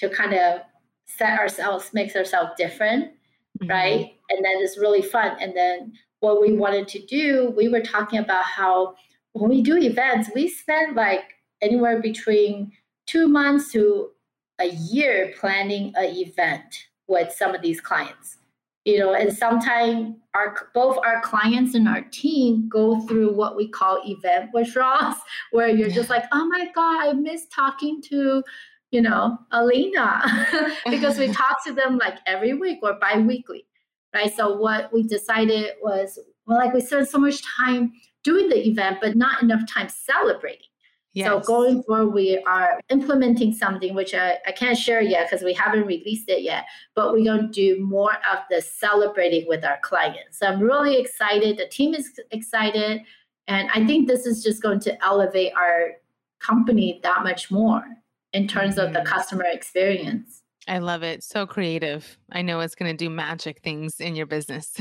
to 0.00 0.10
kind 0.10 0.34
of 0.34 0.60
set 1.06 1.38
ourselves, 1.38 1.94
makes 1.94 2.14
ourselves 2.14 2.50
different, 2.58 3.06
mm-hmm. 3.06 3.70
right? 3.70 4.12
And 4.28 4.44
then 4.44 4.56
it's 4.58 4.76
really 4.76 5.00
fun. 5.00 5.34
And 5.40 5.56
then 5.56 5.94
what 6.20 6.42
we 6.42 6.52
wanted 6.52 6.88
to 6.88 7.06
do, 7.06 7.54
we 7.56 7.70
were 7.70 7.80
talking 7.80 8.18
about 8.18 8.44
how 8.44 8.96
when 9.32 9.48
we 9.48 9.62
do 9.62 9.78
events, 9.78 10.28
we 10.34 10.46
spend 10.46 10.94
like 10.94 11.24
anywhere 11.62 12.02
between 12.02 12.70
two 13.06 13.26
months 13.26 13.72
to 13.72 14.10
a 14.58 14.66
year 14.66 15.32
planning 15.40 15.94
an 15.96 16.14
event 16.14 16.88
with 17.08 17.32
some 17.32 17.54
of 17.54 17.62
these 17.62 17.80
clients. 17.80 18.36
You 18.84 18.98
know, 18.98 19.14
and 19.14 19.32
sometimes 19.32 20.16
our 20.34 20.68
both 20.74 20.98
our 21.04 21.20
clients 21.22 21.74
and 21.74 21.86
our 21.88 22.02
team 22.10 22.68
go 22.68 23.00
through 23.06 23.34
what 23.34 23.56
we 23.56 23.68
call 23.68 24.00
event 24.04 24.50
withdrawals, 24.52 25.16
where 25.52 25.68
you're 25.68 25.90
just 25.90 26.10
like, 26.10 26.24
oh 26.32 26.46
my 26.48 26.68
God, 26.74 27.08
I 27.08 27.12
miss 27.12 27.46
talking 27.46 28.02
to, 28.02 28.42
you 28.90 29.02
know, 29.02 29.38
Alina 29.52 30.48
because 30.90 31.18
we 31.18 31.28
talk 31.28 31.64
to 31.64 31.72
them 31.72 31.98
like 31.98 32.18
every 32.26 32.54
week 32.54 32.80
or 32.82 32.94
bi-weekly. 32.94 33.66
Right. 34.14 34.34
So 34.34 34.56
what 34.56 34.92
we 34.92 35.04
decided 35.04 35.72
was 35.82 36.18
well, 36.46 36.58
like 36.58 36.74
we 36.74 36.80
spent 36.80 37.08
so 37.08 37.18
much 37.18 37.42
time 37.56 37.92
doing 38.24 38.48
the 38.48 38.68
event, 38.68 38.98
but 39.00 39.16
not 39.16 39.42
enough 39.42 39.62
time 39.66 39.88
celebrating. 39.88 40.66
Yes. 41.14 41.28
So 41.28 41.40
going 41.40 41.82
forward, 41.82 42.14
we 42.14 42.38
are 42.46 42.80
implementing 42.88 43.52
something 43.52 43.94
which 43.94 44.14
I, 44.14 44.38
I 44.46 44.52
can't 44.52 44.78
share 44.78 45.02
yet 45.02 45.28
because 45.30 45.44
we 45.44 45.52
haven't 45.52 45.86
released 45.86 46.28
it 46.28 46.42
yet, 46.42 46.64
but 46.94 47.12
we're 47.12 47.24
going 47.24 47.48
to 47.48 47.52
do 47.52 47.84
more 47.84 48.14
of 48.32 48.38
the 48.48 48.62
celebrating 48.62 49.46
with 49.46 49.62
our 49.62 49.78
clients. 49.82 50.38
So 50.38 50.46
I'm 50.46 50.60
really 50.60 50.98
excited. 50.98 51.58
The 51.58 51.68
team 51.68 51.94
is 51.94 52.18
excited. 52.30 53.02
And 53.46 53.68
I 53.74 53.84
think 53.86 54.08
this 54.08 54.24
is 54.24 54.42
just 54.42 54.62
going 54.62 54.80
to 54.80 55.04
elevate 55.04 55.52
our 55.54 55.92
company 56.38 57.00
that 57.02 57.22
much 57.22 57.50
more 57.50 57.84
in 58.32 58.48
terms 58.48 58.78
of 58.78 58.92
the 58.92 59.00
mm-hmm. 59.00 59.08
customer 59.08 59.44
experience. 59.44 60.41
I 60.68 60.78
love 60.78 61.02
it. 61.02 61.24
So 61.24 61.46
creative. 61.46 62.18
I 62.30 62.42
know 62.42 62.60
it's 62.60 62.74
going 62.74 62.96
to 62.96 63.04
do 63.04 63.10
magic 63.10 63.60
things 63.62 64.00
in 64.00 64.14
your 64.14 64.26
business. 64.26 64.76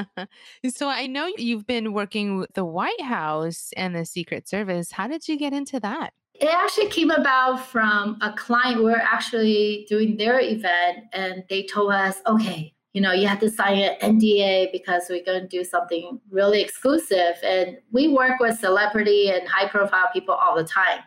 so 0.68 0.88
I 0.88 1.06
know 1.06 1.26
you've 1.36 1.66
been 1.66 1.92
working 1.92 2.38
with 2.38 2.52
the 2.54 2.64
White 2.64 3.00
House 3.00 3.70
and 3.76 3.94
the 3.94 4.04
Secret 4.04 4.48
Service. 4.48 4.92
How 4.92 5.08
did 5.08 5.26
you 5.26 5.36
get 5.36 5.52
into 5.52 5.80
that? 5.80 6.12
It 6.34 6.50
actually 6.52 6.88
came 6.88 7.10
about 7.10 7.66
from 7.66 8.18
a 8.20 8.32
client. 8.34 8.84
We 8.84 8.92
are 8.92 9.02
actually 9.02 9.86
doing 9.88 10.18
their 10.18 10.38
event, 10.38 11.04
and 11.14 11.42
they 11.48 11.62
told 11.62 11.92
us, 11.92 12.20
okay, 12.26 12.74
you 12.96 13.02
know, 13.02 13.12
you 13.12 13.26
have 13.26 13.40
to 13.40 13.50
sign 13.50 13.78
an 13.78 14.16
NDA 14.18 14.72
because 14.72 15.04
we're 15.10 15.22
going 15.22 15.42
to 15.42 15.46
do 15.46 15.64
something 15.64 16.18
really 16.30 16.62
exclusive. 16.62 17.36
And 17.42 17.76
we 17.92 18.08
work 18.08 18.40
with 18.40 18.58
celebrity 18.58 19.30
and 19.30 19.46
high 19.46 19.68
profile 19.68 20.08
people 20.14 20.34
all 20.34 20.56
the 20.56 20.64
time. 20.64 21.00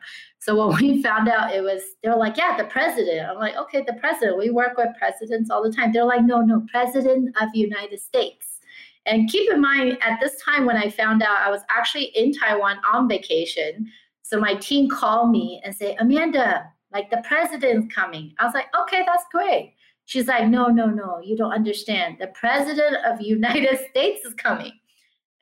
So 0.50 0.68
when 0.68 0.76
we 0.78 1.04
found 1.04 1.30
out 1.30 1.54
it 1.54 1.62
was, 1.62 1.84
they 2.02 2.10
were 2.10 2.16
like, 2.16 2.36
yeah, 2.36 2.58
the 2.58 2.64
president. 2.64 3.30
I'm 3.30 3.38
like, 3.38 3.56
okay, 3.56 3.84
the 3.86 3.94
president. 3.94 4.40
We 4.40 4.50
work 4.50 4.78
with 4.78 4.88
presidents 4.98 5.52
all 5.52 5.62
the 5.62 5.72
time. 5.72 5.94
They're 5.94 6.04
like, 6.04 6.24
no, 6.24 6.42
no, 6.42 6.66
president 6.72 7.36
of 7.40 7.50
the 7.54 7.60
United 7.60 8.02
States. 8.02 8.58
And 9.06 9.30
keep 9.30 9.52
in 9.52 9.62
mind, 9.62 10.00
at 10.02 10.20
this 10.20 10.42
time 10.42 10.66
when 10.66 10.76
I 10.76 10.90
found 10.90 11.22
out, 11.22 11.38
I 11.38 11.52
was 11.52 11.62
actually 11.70 12.06
in 12.16 12.34
Taiwan 12.34 12.78
on 12.92 13.08
vacation. 13.08 13.92
So 14.24 14.40
my 14.40 14.56
team 14.56 14.90
called 14.90 15.30
me 15.30 15.62
and 15.64 15.76
say, 15.76 15.96
Amanda, 16.00 16.66
like 16.92 17.12
the 17.12 17.24
president's 17.28 17.94
coming. 17.94 18.34
I 18.40 18.46
was 18.46 18.56
like, 18.56 18.76
okay, 18.82 19.04
that's 19.06 19.26
great. 19.32 19.76
She's 20.06 20.26
like, 20.26 20.48
no, 20.48 20.66
no, 20.70 20.88
no, 20.88 21.20
you 21.24 21.38
don't 21.38 21.54
understand. 21.54 22.18
The 22.20 22.28
president 22.28 22.98
of 23.06 23.22
United 23.22 23.88
States 23.92 24.26
is 24.26 24.34
coming. 24.34 24.72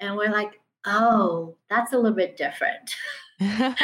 And 0.01 0.17
we're 0.17 0.31
like, 0.31 0.59
oh, 0.85 1.55
that's 1.69 1.93
a 1.93 1.97
little 1.97 2.17
bit 2.17 2.35
different. 2.35 2.93
and 3.39 3.75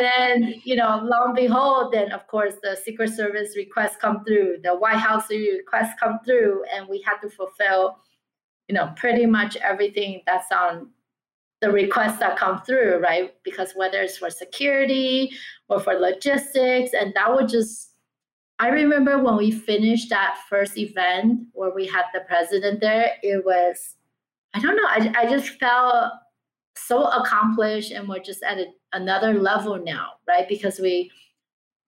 then, 0.00 0.54
you 0.64 0.76
know, 0.76 1.00
lo 1.02 1.24
and 1.24 1.34
behold, 1.34 1.92
then 1.92 2.12
of 2.12 2.26
course 2.26 2.54
the 2.62 2.76
Secret 2.84 3.10
Service 3.14 3.56
requests 3.56 3.96
come 3.96 4.24
through, 4.24 4.58
the 4.62 4.74
White 4.74 4.98
House 4.98 5.30
requests 5.30 5.94
come 5.98 6.18
through, 6.24 6.64
and 6.74 6.86
we 6.88 7.00
had 7.00 7.18
to 7.18 7.30
fulfill, 7.30 7.98
you 8.68 8.74
know, 8.74 8.92
pretty 8.96 9.24
much 9.24 9.56
everything 9.56 10.20
that's 10.26 10.52
on 10.52 10.90
the 11.60 11.70
requests 11.70 12.18
that 12.18 12.36
come 12.36 12.60
through, 12.62 12.98
right? 12.98 13.34
Because 13.42 13.72
whether 13.74 14.00
it's 14.02 14.18
for 14.18 14.30
security 14.30 15.30
or 15.68 15.80
for 15.80 15.94
logistics, 15.94 16.92
and 16.92 17.14
that 17.14 17.34
would 17.34 17.48
just 17.48 17.90
I 18.60 18.68
remember 18.68 19.16
when 19.22 19.38
we 19.38 19.50
finished 19.50 20.10
that 20.10 20.36
first 20.50 20.76
event 20.76 21.46
where 21.52 21.70
we 21.70 21.86
had 21.86 22.04
the 22.12 22.20
president 22.20 22.80
there, 22.82 23.12
it 23.22 23.42
was, 23.42 23.96
I 24.52 24.60
don't 24.60 24.76
know, 24.76 24.86
I, 24.86 25.14
I 25.16 25.30
just 25.30 25.58
felt 25.58 26.12
so 26.76 27.04
accomplished 27.04 27.92
and 27.92 28.08
we're 28.08 28.20
just 28.20 28.42
at 28.42 28.58
a, 28.58 28.66
another 28.92 29.34
level 29.34 29.78
now, 29.82 30.12
right? 30.26 30.48
Because 30.48 30.78
we 30.78 31.10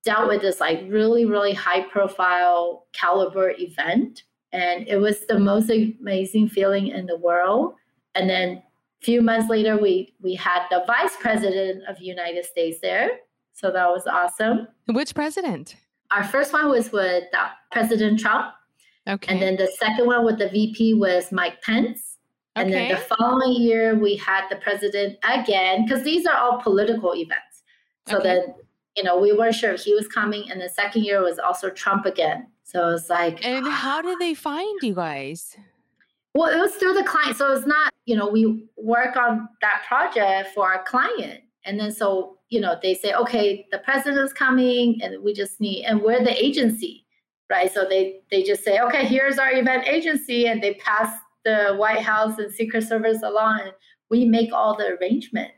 dealt 0.04 0.28
with 0.28 0.42
this 0.42 0.60
like 0.60 0.84
really, 0.88 1.24
really 1.24 1.54
high 1.54 1.82
profile 1.82 2.86
caliber 2.92 3.54
event. 3.58 4.24
And 4.52 4.86
it 4.86 4.96
was 4.96 5.26
the 5.26 5.38
most 5.38 5.70
amazing 5.70 6.48
feeling 6.48 6.88
in 6.88 7.06
the 7.06 7.16
world. 7.16 7.74
And 8.14 8.28
then 8.28 8.62
a 9.02 9.04
few 9.04 9.22
months 9.22 9.48
later, 9.48 9.78
we 9.78 10.14
we 10.20 10.34
had 10.34 10.66
the 10.70 10.84
vice 10.86 11.16
president 11.18 11.84
of 11.88 11.98
the 11.98 12.04
United 12.04 12.44
States 12.44 12.78
there. 12.82 13.10
So 13.54 13.70
that 13.70 13.88
was 13.88 14.06
awesome. 14.06 14.68
Which 14.86 15.14
president? 15.14 15.76
Our 16.10 16.24
first 16.24 16.52
one 16.52 16.68
was 16.68 16.92
with 16.92 17.24
uh, 17.36 17.48
President 17.70 18.20
Trump. 18.20 18.52
Okay. 19.08 19.32
And 19.32 19.42
then 19.42 19.56
the 19.56 19.72
second 19.78 20.06
one 20.06 20.24
with 20.24 20.38
the 20.38 20.48
VP 20.48 20.94
was 20.94 21.32
Mike 21.32 21.62
Pence. 21.62 22.11
Okay. 22.56 22.64
And 22.64 22.72
then 22.72 22.88
the 22.90 22.96
following 23.16 23.60
year, 23.60 23.94
we 23.94 24.16
had 24.16 24.48
the 24.50 24.56
president 24.56 25.18
again, 25.24 25.84
because 25.84 26.04
these 26.04 26.26
are 26.26 26.36
all 26.36 26.60
political 26.60 27.14
events. 27.14 27.62
So 28.08 28.18
okay. 28.18 28.28
then, 28.28 28.54
you 28.96 29.04
know, 29.04 29.18
we 29.18 29.32
weren't 29.32 29.54
sure 29.54 29.72
if 29.72 29.82
he 29.82 29.94
was 29.94 30.06
coming. 30.08 30.50
And 30.50 30.60
the 30.60 30.68
second 30.68 31.04
year 31.04 31.22
was 31.22 31.38
also 31.38 31.70
Trump 31.70 32.04
again. 32.04 32.48
So 32.64 32.90
it's 32.90 33.08
like. 33.08 33.44
And 33.44 33.66
ah. 33.66 33.70
how 33.70 34.02
did 34.02 34.18
they 34.18 34.34
find 34.34 34.78
you 34.82 34.94
guys? 34.94 35.56
Well, 36.34 36.50
it 36.50 36.60
was 36.60 36.74
through 36.74 36.94
the 36.94 37.04
client. 37.04 37.36
So 37.36 37.52
it's 37.52 37.66
not, 37.66 37.92
you 38.06 38.16
know, 38.16 38.28
we 38.28 38.66
work 38.76 39.16
on 39.16 39.48
that 39.60 39.82
project 39.86 40.50
for 40.54 40.70
our 40.70 40.82
client. 40.82 41.40
And 41.64 41.78
then 41.78 41.92
so 41.92 42.38
you 42.52 42.60
know, 42.60 42.76
they 42.82 42.92
say, 42.92 43.14
okay, 43.14 43.66
the 43.72 43.78
president's 43.78 44.34
coming 44.34 45.00
and 45.02 45.24
we 45.24 45.32
just 45.32 45.58
need, 45.58 45.86
and 45.86 46.02
we're 46.02 46.22
the 46.22 46.44
agency, 46.44 47.06
right? 47.48 47.72
So 47.72 47.86
they, 47.88 48.20
they 48.30 48.42
just 48.42 48.62
say, 48.62 48.78
okay, 48.78 49.06
here's 49.06 49.38
our 49.38 49.50
event 49.50 49.88
agency. 49.88 50.46
And 50.46 50.62
they 50.62 50.74
pass 50.74 51.16
the 51.44 51.74
White 51.76 52.02
House 52.02 52.38
and 52.38 52.52
Secret 52.52 52.84
Service 52.84 53.22
along 53.22 53.60
and 53.62 53.72
we 54.10 54.24
make 54.24 54.52
all 54.52 54.76
the 54.76 54.96
arrangements. 55.00 55.54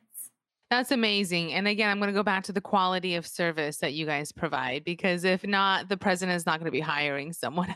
That's 0.74 0.90
amazing. 0.90 1.52
And 1.52 1.68
again, 1.68 1.88
I'm 1.88 2.00
going 2.00 2.08
to 2.08 2.12
go 2.12 2.24
back 2.24 2.42
to 2.44 2.52
the 2.52 2.60
quality 2.60 3.14
of 3.14 3.28
service 3.28 3.76
that 3.76 3.92
you 3.92 4.06
guys 4.06 4.32
provide 4.32 4.82
because 4.82 5.22
if 5.22 5.46
not, 5.46 5.88
the 5.88 5.96
president 5.96 6.34
is 6.34 6.46
not 6.46 6.58
going 6.58 6.66
to 6.66 6.72
be 6.72 6.80
hiring 6.80 7.32
someone. 7.32 7.72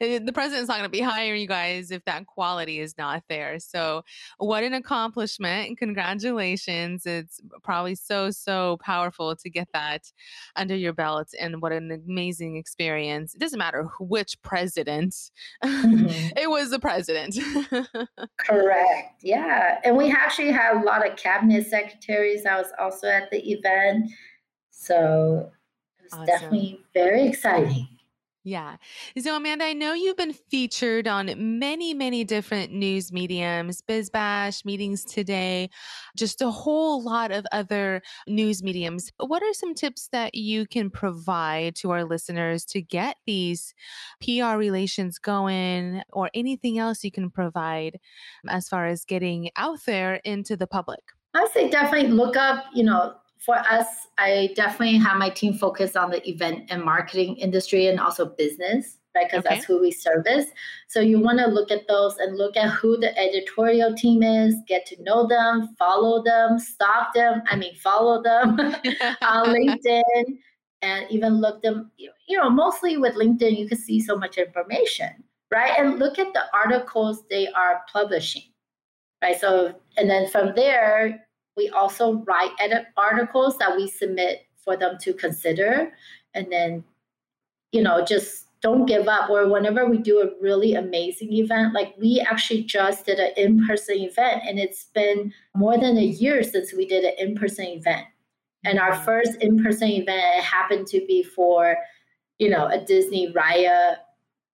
Eh, 0.00 0.18
the 0.18 0.32
president 0.32 0.62
is 0.62 0.68
not 0.68 0.78
going 0.78 0.86
to 0.86 0.88
be 0.88 1.00
hiring 1.00 1.40
you 1.40 1.46
guys 1.46 1.90
if 1.90 2.04
that 2.06 2.26
quality 2.26 2.80
is 2.80 2.96
not 2.98 3.22
there. 3.28 3.58
So, 3.60 4.02
what 4.38 4.64
an 4.64 4.72
accomplishment. 4.74 5.78
Congratulations. 5.78 7.06
It's 7.06 7.40
probably 7.62 7.94
so, 7.94 8.30
so 8.30 8.78
powerful 8.82 9.36
to 9.36 9.50
get 9.50 9.68
that 9.72 10.10
under 10.56 10.74
your 10.74 10.92
belt. 10.92 11.28
And 11.38 11.62
what 11.62 11.72
an 11.72 11.92
amazing 11.92 12.56
experience. 12.56 13.34
It 13.34 13.40
doesn't 13.40 13.58
matter 13.58 13.88
which 14.00 14.40
president, 14.42 15.14
mm-hmm. 15.62 16.06
it 16.36 16.50
was 16.50 16.70
the 16.70 16.80
president. 16.80 17.38
Correct. 18.38 19.20
Yeah. 19.22 19.78
And 19.84 19.96
we 19.96 20.10
actually 20.10 20.50
have 20.50 20.82
a 20.82 20.84
lot 20.84 21.06
of 21.08 21.16
cabinet 21.16 21.66
secretaries 21.66 22.39
I 22.46 22.56
was 22.56 22.72
also 22.78 23.08
at 23.08 23.30
the 23.30 23.38
event. 23.52 24.10
So 24.70 25.50
it 25.98 26.04
was 26.04 26.12
awesome. 26.12 26.26
definitely 26.26 26.80
very 26.94 27.28
exciting. 27.28 27.88
Yeah. 28.42 28.76
So, 29.18 29.36
Amanda, 29.36 29.66
I 29.66 29.74
know 29.74 29.92
you've 29.92 30.16
been 30.16 30.32
featured 30.32 31.06
on 31.06 31.58
many, 31.58 31.92
many 31.92 32.24
different 32.24 32.72
news 32.72 33.12
mediums, 33.12 33.82
BizBash, 33.82 34.64
Meetings 34.64 35.04
Today, 35.04 35.68
just 36.16 36.40
a 36.40 36.50
whole 36.50 37.02
lot 37.02 37.32
of 37.32 37.44
other 37.52 38.00
news 38.26 38.62
mediums. 38.62 39.12
What 39.18 39.42
are 39.42 39.52
some 39.52 39.74
tips 39.74 40.08
that 40.12 40.34
you 40.34 40.66
can 40.66 40.88
provide 40.88 41.76
to 41.76 41.90
our 41.90 42.04
listeners 42.04 42.64
to 42.66 42.80
get 42.80 43.18
these 43.26 43.74
PR 44.22 44.56
relations 44.56 45.18
going 45.18 46.00
or 46.10 46.30
anything 46.32 46.78
else 46.78 47.04
you 47.04 47.10
can 47.10 47.28
provide 47.28 48.00
as 48.48 48.70
far 48.70 48.86
as 48.86 49.04
getting 49.04 49.50
out 49.56 49.84
there 49.84 50.14
into 50.24 50.56
the 50.56 50.66
public? 50.66 51.00
I 51.34 51.42
would 51.42 51.52
say 51.52 51.70
definitely 51.70 52.10
look 52.10 52.36
up, 52.36 52.64
you 52.74 52.84
know, 52.84 53.14
for 53.38 53.56
us, 53.56 53.86
I 54.18 54.50
definitely 54.54 54.98
have 54.98 55.16
my 55.16 55.30
team 55.30 55.54
focused 55.54 55.96
on 55.96 56.10
the 56.10 56.28
event 56.28 56.66
and 56.68 56.82
marketing 56.82 57.36
industry 57.36 57.86
and 57.86 57.98
also 57.98 58.26
business, 58.26 58.98
right? 59.14 59.26
Because 59.30 59.46
okay. 59.46 59.54
that's 59.54 59.64
who 59.64 59.80
we 59.80 59.90
service. 59.90 60.46
So 60.88 61.00
you 61.00 61.18
want 61.20 61.38
to 61.38 61.46
look 61.46 61.70
at 61.70 61.88
those 61.88 62.18
and 62.18 62.36
look 62.36 62.56
at 62.56 62.70
who 62.70 62.98
the 62.98 63.16
editorial 63.18 63.94
team 63.94 64.22
is, 64.22 64.56
get 64.68 64.84
to 64.86 65.02
know 65.02 65.26
them, 65.26 65.74
follow 65.78 66.22
them, 66.22 66.58
stalk 66.58 67.14
them. 67.14 67.42
I 67.46 67.56
mean, 67.56 67.74
follow 67.76 68.22
them 68.22 68.58
on 69.22 69.46
LinkedIn 69.46 70.38
and 70.82 71.06
even 71.10 71.40
look 71.40 71.62
them, 71.62 71.90
you 71.96 72.36
know, 72.36 72.50
mostly 72.50 72.98
with 72.98 73.14
LinkedIn, 73.14 73.56
you 73.56 73.68
can 73.68 73.78
see 73.78 74.00
so 74.00 74.16
much 74.16 74.36
information, 74.36 75.10
right? 75.50 75.72
And 75.78 75.98
look 75.98 76.18
at 76.18 76.32
the 76.34 76.44
articles 76.52 77.24
they 77.30 77.48
are 77.48 77.82
publishing 77.90 78.49
right? 79.22 79.38
So, 79.38 79.74
and 79.96 80.08
then 80.08 80.28
from 80.28 80.54
there, 80.54 81.26
we 81.56 81.68
also 81.70 82.24
write 82.24 82.52
edit 82.58 82.86
articles 82.96 83.58
that 83.58 83.76
we 83.76 83.88
submit 83.88 84.46
for 84.64 84.76
them 84.76 84.96
to 85.02 85.12
consider. 85.12 85.92
And 86.34 86.50
then, 86.50 86.84
you 87.72 87.82
know, 87.82 88.04
just 88.04 88.46
don't 88.60 88.86
give 88.86 89.08
up. 89.08 89.30
Or 89.30 89.48
whenever 89.48 89.86
we 89.86 89.98
do 89.98 90.20
a 90.20 90.42
really 90.42 90.74
amazing 90.74 91.32
event, 91.32 91.74
like 91.74 91.94
we 91.98 92.20
actually 92.20 92.62
just 92.64 93.06
did 93.06 93.18
an 93.18 93.32
in 93.36 93.66
person 93.66 93.96
event, 93.98 94.42
and 94.46 94.58
it's 94.58 94.84
been 94.94 95.32
more 95.54 95.78
than 95.78 95.96
a 95.96 96.04
year 96.04 96.42
since 96.42 96.72
we 96.72 96.86
did 96.86 97.04
an 97.04 97.14
in 97.18 97.36
person 97.36 97.66
event. 97.66 98.06
And 98.64 98.78
our 98.78 98.92
mm-hmm. 98.92 99.04
first 99.04 99.36
in 99.36 99.62
person 99.62 99.88
event 99.88 100.44
happened 100.44 100.86
to 100.88 101.04
be 101.06 101.22
for, 101.22 101.76
you 102.38 102.50
know, 102.50 102.66
a 102.66 102.84
Disney 102.84 103.32
Raya 103.32 103.96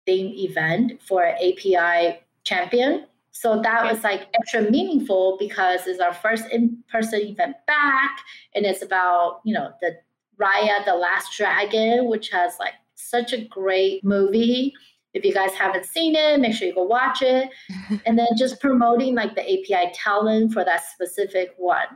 theme 0.06 0.32
event 0.36 1.02
for 1.02 1.24
API 1.24 2.20
champion. 2.44 3.06
So 3.40 3.60
that 3.62 3.84
was 3.84 4.02
like 4.02 4.28
extra 4.34 4.62
meaningful 4.70 5.36
because 5.38 5.86
it's 5.86 6.00
our 6.00 6.14
first 6.14 6.46
in-person 6.50 7.20
event 7.20 7.56
back, 7.66 8.18
and 8.54 8.64
it's 8.64 8.82
about 8.82 9.40
you 9.44 9.52
know 9.52 9.72
the 9.80 9.96
Raya 10.40 10.84
the 10.84 10.94
Last 10.94 11.36
Dragon, 11.36 12.08
which 12.08 12.30
has 12.30 12.54
like 12.58 12.74
such 12.94 13.32
a 13.32 13.44
great 13.44 14.02
movie. 14.04 14.72
If 15.12 15.24
you 15.24 15.32
guys 15.32 15.52
haven't 15.52 15.86
seen 15.86 16.14
it, 16.14 16.40
make 16.40 16.54
sure 16.54 16.68
you 16.68 16.74
go 16.74 16.84
watch 16.84 17.22
it. 17.22 17.50
and 18.06 18.18
then 18.18 18.28
just 18.36 18.60
promoting 18.60 19.14
like 19.14 19.34
the 19.34 19.42
API 19.42 19.92
talent 19.94 20.52
for 20.52 20.64
that 20.64 20.84
specific 20.84 21.54
one, 21.56 21.86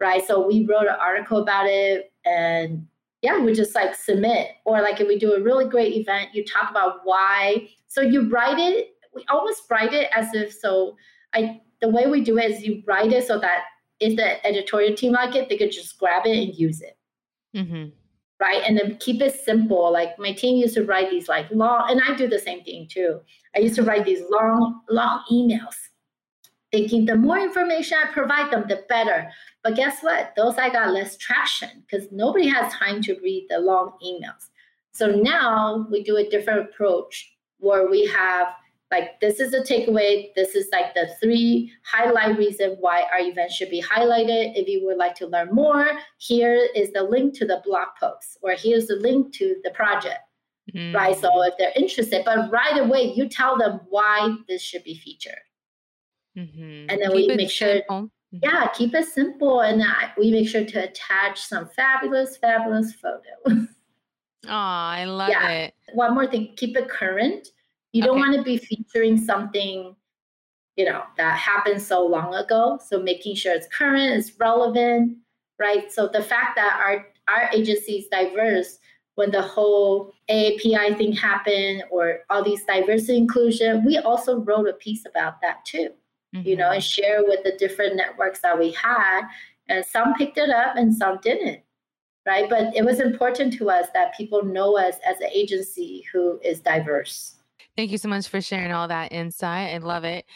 right? 0.00 0.26
So 0.26 0.46
we 0.46 0.66
wrote 0.66 0.86
an 0.86 0.96
article 1.00 1.38
about 1.38 1.66
it 1.66 2.12
and 2.24 2.86
yeah, 3.22 3.38
we 3.38 3.52
just 3.52 3.74
like 3.74 3.94
submit. 3.94 4.52
Or 4.64 4.80
like 4.80 5.00
if 5.00 5.08
we 5.08 5.18
do 5.18 5.34
a 5.34 5.42
really 5.42 5.68
great 5.68 5.94
event, 5.94 6.30
you 6.34 6.44
talk 6.44 6.70
about 6.70 7.00
why. 7.04 7.68
So 7.86 8.00
you 8.00 8.30
write 8.30 8.58
it, 8.58 8.94
we 9.14 9.24
almost 9.28 9.62
write 9.70 9.92
it 9.92 10.08
as 10.14 10.34
if 10.34 10.52
so 10.52 10.96
I 11.34 11.60
the 11.80 11.88
way 11.88 12.06
we 12.06 12.20
do 12.20 12.38
it 12.38 12.50
is 12.50 12.62
you 12.62 12.82
write 12.86 13.12
it 13.12 13.26
so 13.26 13.38
that 13.38 13.64
if 14.00 14.16
the 14.16 14.44
editorial 14.46 14.96
team 14.96 15.12
like 15.12 15.34
it, 15.34 15.48
they 15.48 15.56
could 15.56 15.72
just 15.72 15.98
grab 15.98 16.26
it 16.26 16.36
and 16.36 16.54
use 16.54 16.80
it. 16.80 16.96
Mm-hmm 17.54 17.90
right? 18.40 18.62
And 18.66 18.76
then 18.76 18.96
keep 18.98 19.20
it 19.20 19.38
simple. 19.38 19.92
Like 19.92 20.18
my 20.18 20.32
team 20.32 20.56
used 20.56 20.74
to 20.74 20.84
write 20.84 21.10
these 21.10 21.28
like 21.28 21.46
long, 21.52 21.86
and 21.90 22.00
I 22.02 22.16
do 22.16 22.26
the 22.26 22.38
same 22.38 22.64
thing 22.64 22.88
too. 22.90 23.20
I 23.54 23.60
used 23.60 23.76
to 23.76 23.82
write 23.82 24.06
these 24.06 24.22
long, 24.30 24.80
long 24.88 25.22
emails, 25.30 25.76
thinking 26.72 27.04
the 27.04 27.16
more 27.16 27.38
information 27.38 27.98
I 28.02 28.10
provide 28.12 28.50
them, 28.50 28.64
the 28.66 28.84
better. 28.88 29.30
But 29.62 29.76
guess 29.76 30.02
what? 30.02 30.32
Those 30.36 30.56
I 30.56 30.70
got 30.70 30.92
less 30.92 31.18
traction 31.18 31.84
because 31.88 32.08
nobody 32.10 32.48
has 32.48 32.72
time 32.72 33.02
to 33.02 33.20
read 33.22 33.46
the 33.50 33.58
long 33.58 33.92
emails. 34.02 34.48
So 34.92 35.08
now 35.08 35.86
we 35.90 36.02
do 36.02 36.16
a 36.16 36.28
different 36.28 36.70
approach 36.70 37.36
where 37.58 37.88
we 37.88 38.06
have 38.06 38.48
like 38.90 39.20
this 39.20 39.40
is 39.40 39.54
a 39.54 39.60
takeaway 39.60 40.34
this 40.34 40.54
is 40.54 40.68
like 40.72 40.94
the 40.94 41.08
three 41.22 41.72
highlight 41.84 42.36
reason 42.36 42.76
why 42.80 43.02
our 43.12 43.20
event 43.20 43.50
should 43.50 43.70
be 43.70 43.82
highlighted 43.82 44.52
if 44.54 44.68
you 44.68 44.84
would 44.84 44.96
like 44.96 45.14
to 45.14 45.26
learn 45.26 45.48
more 45.52 45.86
here 46.18 46.68
is 46.74 46.92
the 46.92 47.02
link 47.02 47.34
to 47.34 47.46
the 47.46 47.60
blog 47.64 47.88
post 47.98 48.38
or 48.42 48.52
here's 48.52 48.86
the 48.86 48.96
link 48.96 49.32
to 49.32 49.56
the 49.64 49.70
project 49.70 50.20
mm-hmm. 50.74 50.94
right 50.94 51.16
so 51.18 51.42
if 51.42 51.54
they're 51.58 51.72
interested 51.76 52.22
but 52.24 52.50
right 52.50 52.78
away 52.78 53.12
you 53.14 53.28
tell 53.28 53.56
them 53.56 53.80
why 53.88 54.34
this 54.48 54.62
should 54.62 54.84
be 54.84 54.94
featured 54.94 55.34
mm-hmm. 56.36 56.86
and 56.88 57.00
then 57.00 57.12
keep 57.12 57.28
we 57.28 57.36
make 57.36 57.50
sure 57.50 57.80
mm-hmm. 57.90 58.06
yeah 58.42 58.66
keep 58.74 58.94
it 58.94 59.06
simple 59.06 59.60
and 59.60 59.82
I, 59.82 60.12
we 60.18 60.30
make 60.30 60.48
sure 60.48 60.64
to 60.64 60.84
attach 60.84 61.40
some 61.40 61.68
fabulous 61.68 62.36
fabulous 62.36 62.92
photos 62.94 63.68
oh 64.46 64.48
i 64.48 65.04
love 65.04 65.28
yeah. 65.28 65.48
it 65.48 65.74
one 65.92 66.14
more 66.14 66.26
thing 66.26 66.54
keep 66.56 66.76
it 66.76 66.88
current 66.88 67.48
you 67.92 68.02
don't 68.02 68.18
want 68.18 68.36
to 68.36 68.42
be 68.42 68.56
featuring 68.56 69.18
something, 69.18 69.94
you 70.76 70.84
know, 70.84 71.02
that 71.16 71.36
happened 71.36 71.82
so 71.82 72.04
long 72.06 72.34
ago. 72.34 72.78
So 72.84 73.02
making 73.02 73.34
sure 73.36 73.52
it's 73.52 73.66
current, 73.68 74.14
it's 74.14 74.38
relevant, 74.38 75.16
right? 75.58 75.90
So 75.92 76.08
the 76.08 76.22
fact 76.22 76.56
that 76.56 76.78
our 76.80 77.06
our 77.28 77.48
agency 77.52 77.92
is 77.92 78.08
diverse 78.08 78.78
when 79.14 79.30
the 79.30 79.42
whole 79.42 80.12
AAPI 80.30 80.96
thing 80.96 81.12
happened 81.12 81.84
or 81.90 82.20
all 82.30 82.42
these 82.42 82.64
diversity 82.64 83.18
inclusion, 83.18 83.84
we 83.84 83.98
also 83.98 84.40
wrote 84.40 84.68
a 84.68 84.72
piece 84.72 85.04
about 85.04 85.40
that 85.42 85.64
too. 85.64 85.90
Mm-hmm. 86.34 86.48
You 86.48 86.56
know, 86.56 86.70
and 86.70 86.82
mm-hmm. 86.82 87.02
share 87.02 87.24
with 87.24 87.42
the 87.44 87.56
different 87.58 87.96
networks 87.96 88.40
that 88.40 88.58
we 88.58 88.70
had. 88.72 89.22
And 89.68 89.84
some 89.84 90.14
picked 90.14 90.38
it 90.38 90.50
up 90.50 90.76
and 90.76 90.94
some 90.94 91.18
didn't 91.22 91.62
right? 92.26 92.48
But 92.48 92.74
it 92.76 92.84
was 92.84 93.00
important 93.00 93.52
to 93.54 93.70
us 93.70 93.86
that 93.94 94.16
people 94.16 94.44
know 94.44 94.76
us 94.76 94.96
as 95.06 95.20
an 95.20 95.30
agency 95.32 96.04
who 96.12 96.38
is 96.44 96.60
diverse. 96.60 97.39
Thank 97.80 97.92
you 97.92 97.96
so 97.96 98.10
much 98.10 98.28
for 98.28 98.42
sharing 98.42 98.72
all 98.72 98.88
that 98.88 99.10
insight. 99.10 99.72
I 99.72 99.78
love 99.78 100.04
it. 100.04 100.26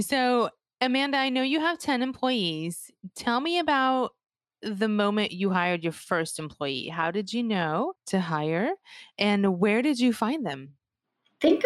so, 0.00 0.48
Amanda, 0.80 1.18
I 1.18 1.28
know 1.28 1.42
you 1.42 1.60
have 1.60 1.78
10 1.78 2.00
employees. 2.00 2.90
Tell 3.14 3.40
me 3.40 3.58
about 3.58 4.12
the 4.62 4.88
moment 4.88 5.30
you 5.30 5.50
hired 5.50 5.82
your 5.82 5.92
first 5.92 6.38
employee. 6.38 6.88
How 6.88 7.10
did 7.10 7.30
you 7.30 7.42
know 7.42 7.92
to 8.06 8.20
hire 8.20 8.70
and 9.18 9.60
where 9.60 9.82
did 9.82 10.00
you 10.00 10.14
find 10.14 10.46
them? 10.46 10.70
I 11.42 11.46
think 11.46 11.62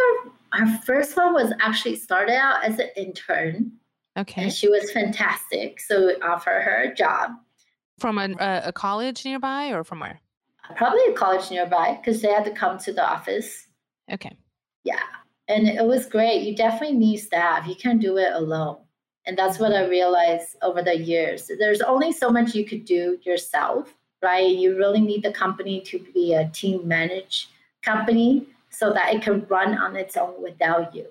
our, 0.53 0.61
our 0.61 0.78
first 0.78 1.16
one 1.16 1.34
was 1.34 1.53
actually 1.61 1.95
started 1.95 2.34
out 2.34 2.64
as 2.64 2.80
an 2.80 2.89
intern. 2.97 3.70
Okay. 4.18 4.43
And 4.43 4.53
she 4.53 4.68
was 4.68 4.91
fantastic. 4.91 5.78
So 5.78 6.07
we 6.07 6.14
offered 6.16 6.62
her 6.62 6.91
a 6.91 6.95
job. 6.97 7.30
From 8.01 8.18
a, 8.18 8.32
uh, 8.32 8.62
a 8.64 8.72
college 8.72 9.24
nearby 9.24 9.68
or 9.68 9.84
from 9.84 10.01
where? 10.01 10.20
Probably 10.74 11.05
a 11.09 11.12
college 11.12 11.49
nearby 11.49 11.97
because 12.03 12.22
they 12.22 12.32
had 12.32 12.45
to 12.47 12.51
come 12.51 12.76
to 12.78 12.93
the 12.93 13.09
office. 13.09 13.68
Okay. 14.12 14.36
Yeah. 14.82 14.99
And 15.49 15.66
it 15.66 15.84
was 15.84 16.07
great. 16.07 16.42
You 16.42 16.55
definitely 16.55 16.96
need 16.96 17.16
staff. 17.18 17.66
You 17.66 17.74
can't 17.74 18.01
do 18.01 18.18
it 18.18 18.32
alone. 18.34 18.76
And 19.26 19.36
that's 19.36 19.59
what 19.59 19.72
I 19.72 19.86
realized 19.86 20.57
over 20.62 20.82
the 20.82 20.96
years. 20.96 21.51
There's 21.59 21.80
only 21.80 22.12
so 22.12 22.30
much 22.30 22.55
you 22.55 22.64
could 22.64 22.84
do 22.84 23.18
yourself, 23.24 23.94
right? 24.22 24.49
You 24.49 24.76
really 24.76 25.01
need 25.01 25.22
the 25.22 25.32
company 25.32 25.80
to 25.82 25.99
be 26.14 26.34
a 26.34 26.49
team 26.49 26.86
managed 26.86 27.49
company 27.82 28.46
so 28.70 28.92
that 28.92 29.14
it 29.14 29.22
can 29.22 29.46
run 29.49 29.76
on 29.76 29.96
its 29.96 30.16
own 30.16 30.42
without 30.42 30.94
you, 30.94 31.07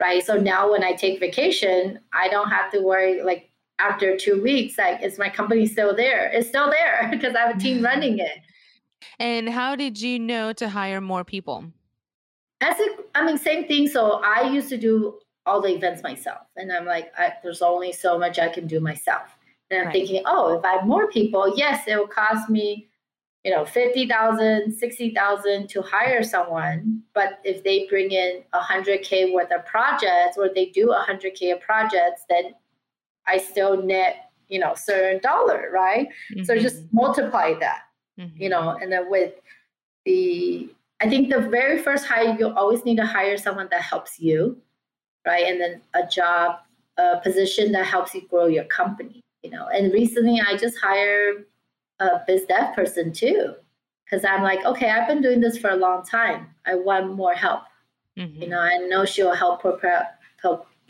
right? 0.00 0.24
So 0.24 0.36
now 0.36 0.70
when 0.70 0.82
I 0.82 0.92
take 0.92 1.20
vacation, 1.20 2.00
I 2.12 2.28
don't 2.28 2.48
have 2.50 2.70
to 2.72 2.80
worry 2.80 3.22
like 3.22 3.50
after 3.78 4.16
two 4.16 4.42
weeks, 4.42 4.78
like 4.78 5.02
is 5.02 5.18
my 5.18 5.28
company 5.28 5.66
still 5.66 5.94
there? 5.94 6.30
It's 6.32 6.48
still 6.48 6.70
there 6.70 7.08
because 7.12 7.34
I 7.34 7.40
have 7.40 7.56
a 7.56 7.60
team 7.60 7.82
running 7.90 8.18
it. 8.18 8.38
And 9.18 9.48
how 9.48 9.74
did 9.76 10.00
you 10.00 10.18
know 10.18 10.52
to 10.54 10.68
hire 10.68 11.00
more 11.00 11.24
people? 11.24 11.66
As 12.62 12.78
a, 12.80 12.88
I 13.14 13.24
mean, 13.24 13.38
same 13.38 13.66
thing. 13.66 13.88
So 13.88 14.22
I 14.24 14.50
used 14.50 14.68
to 14.70 14.78
do 14.78 15.18
all 15.44 15.60
the 15.60 15.74
events 15.74 16.02
myself, 16.02 16.46
and 16.56 16.72
I'm 16.72 16.86
like, 16.86 17.12
I, 17.18 17.32
there's 17.42 17.62
only 17.62 17.92
so 17.92 18.18
much 18.18 18.38
I 18.38 18.48
can 18.48 18.66
do 18.66 18.80
myself. 18.80 19.36
And 19.70 19.80
I'm 19.80 19.86
right. 19.86 19.92
thinking, 19.92 20.22
oh, 20.26 20.56
if 20.58 20.64
I 20.64 20.72
have 20.74 20.86
more 20.86 21.10
people, 21.10 21.54
yes, 21.56 21.84
it 21.88 21.96
will 21.96 22.06
cost 22.06 22.48
me, 22.50 22.88
you 23.42 23.50
know, 23.50 23.64
50,000, 23.64 24.72
60,000 24.72 25.68
to 25.68 25.82
hire 25.82 26.22
someone. 26.22 27.02
But 27.14 27.40
if 27.42 27.64
they 27.64 27.86
bring 27.88 28.12
in 28.12 28.42
100K 28.54 29.32
worth 29.32 29.50
of 29.50 29.64
projects 29.64 30.36
or 30.36 30.50
they 30.54 30.66
do 30.66 30.88
100K 30.88 31.54
of 31.54 31.60
projects, 31.60 32.24
then 32.28 32.54
I 33.26 33.38
still 33.38 33.82
net, 33.82 34.30
you 34.48 34.58
know, 34.58 34.74
certain 34.76 35.20
dollar, 35.20 35.70
right? 35.72 36.08
Mm-hmm. 36.32 36.44
So 36.44 36.58
just 36.58 36.84
multiply 36.92 37.54
that, 37.58 37.84
mm-hmm. 38.20 38.40
you 38.40 38.50
know, 38.50 38.76
and 38.80 38.92
then 38.92 39.10
with 39.10 39.32
the 40.04 40.68
I 41.02 41.08
think 41.08 41.30
the 41.30 41.40
very 41.40 41.82
first 41.82 42.06
hire, 42.06 42.36
you 42.38 42.54
always 42.54 42.84
need 42.84 42.96
to 42.96 43.04
hire 43.04 43.36
someone 43.36 43.66
that 43.72 43.82
helps 43.82 44.20
you, 44.20 44.56
right? 45.26 45.46
And 45.46 45.60
then 45.60 45.80
a 45.94 46.06
job, 46.06 46.60
a 46.96 47.18
position 47.20 47.72
that 47.72 47.86
helps 47.86 48.14
you 48.14 48.22
grow 48.28 48.46
your 48.46 48.64
company, 48.64 49.20
you 49.42 49.50
know. 49.50 49.66
And 49.74 49.92
recently 49.92 50.40
I 50.40 50.56
just 50.56 50.78
hired 50.78 51.46
a 51.98 52.20
biz 52.24 52.44
dev 52.44 52.72
person 52.76 53.12
too, 53.12 53.54
because 54.04 54.24
I'm 54.24 54.42
like, 54.42 54.64
okay, 54.64 54.90
I've 54.90 55.08
been 55.08 55.22
doing 55.22 55.40
this 55.40 55.58
for 55.58 55.70
a 55.70 55.76
long 55.76 56.04
time. 56.04 56.54
I 56.66 56.76
want 56.76 57.12
more 57.14 57.34
help. 57.34 57.62
Mm-hmm. 58.16 58.40
You 58.40 58.48
know, 58.50 58.60
I 58.60 58.78
know 58.78 59.04
she'll 59.04 59.34
help 59.34 59.60
propel, 59.60 60.06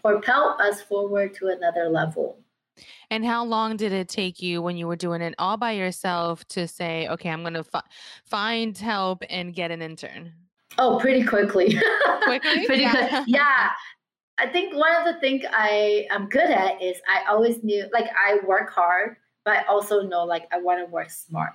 propel 0.03 0.59
us 0.61 0.83
forward 0.83 1.35
to 1.37 1.47
another 1.47 1.89
level. 1.89 2.39
And 3.11 3.25
how 3.25 3.45
long 3.45 3.77
did 3.77 3.93
it 3.93 4.09
take 4.09 4.41
you 4.41 4.63
when 4.63 4.77
you 4.77 4.87
were 4.87 4.97
doing 4.97 5.21
it 5.23 5.35
all 5.39 5.57
by 5.57 5.73
yourself 5.73 6.47
to 6.49 6.67
say, 6.67 7.09
okay, 7.09 7.29
I'm 7.29 7.43
going 7.43 7.55
to 7.55 7.65
fi- 7.65 7.83
find 8.25 8.77
help 8.77 9.23
and 9.29 9.55
get 9.55 9.71
an 9.71 9.83
intern? 9.83 10.33
Oh, 10.79 10.99
pretty 10.99 11.25
quickly. 11.25 11.79
Quickly? 12.23 12.67
pretty 12.67 12.83
yeah. 12.83 13.09
Quick. 13.09 13.25
Yeah. 13.27 13.71
I 14.39 14.47
think 14.47 14.75
one 14.75 14.95
of 14.97 15.05
the 15.05 15.21
things 15.21 15.45
I 15.53 16.07
am 16.11 16.29
good 16.29 16.51
at 16.51 16.81
is 16.83 16.97
I 17.09 17.31
always 17.31 17.63
knew, 17.63 17.85
like, 17.93 18.07
I 18.19 18.39
work 18.47 18.71
hard, 18.71 19.17
but 19.45 19.59
I 19.59 19.63
also 19.65 20.03
know, 20.03 20.25
like, 20.25 20.49
I 20.53 20.59
want 20.59 20.85
to 20.85 20.91
work 20.91 21.11
smart, 21.11 21.53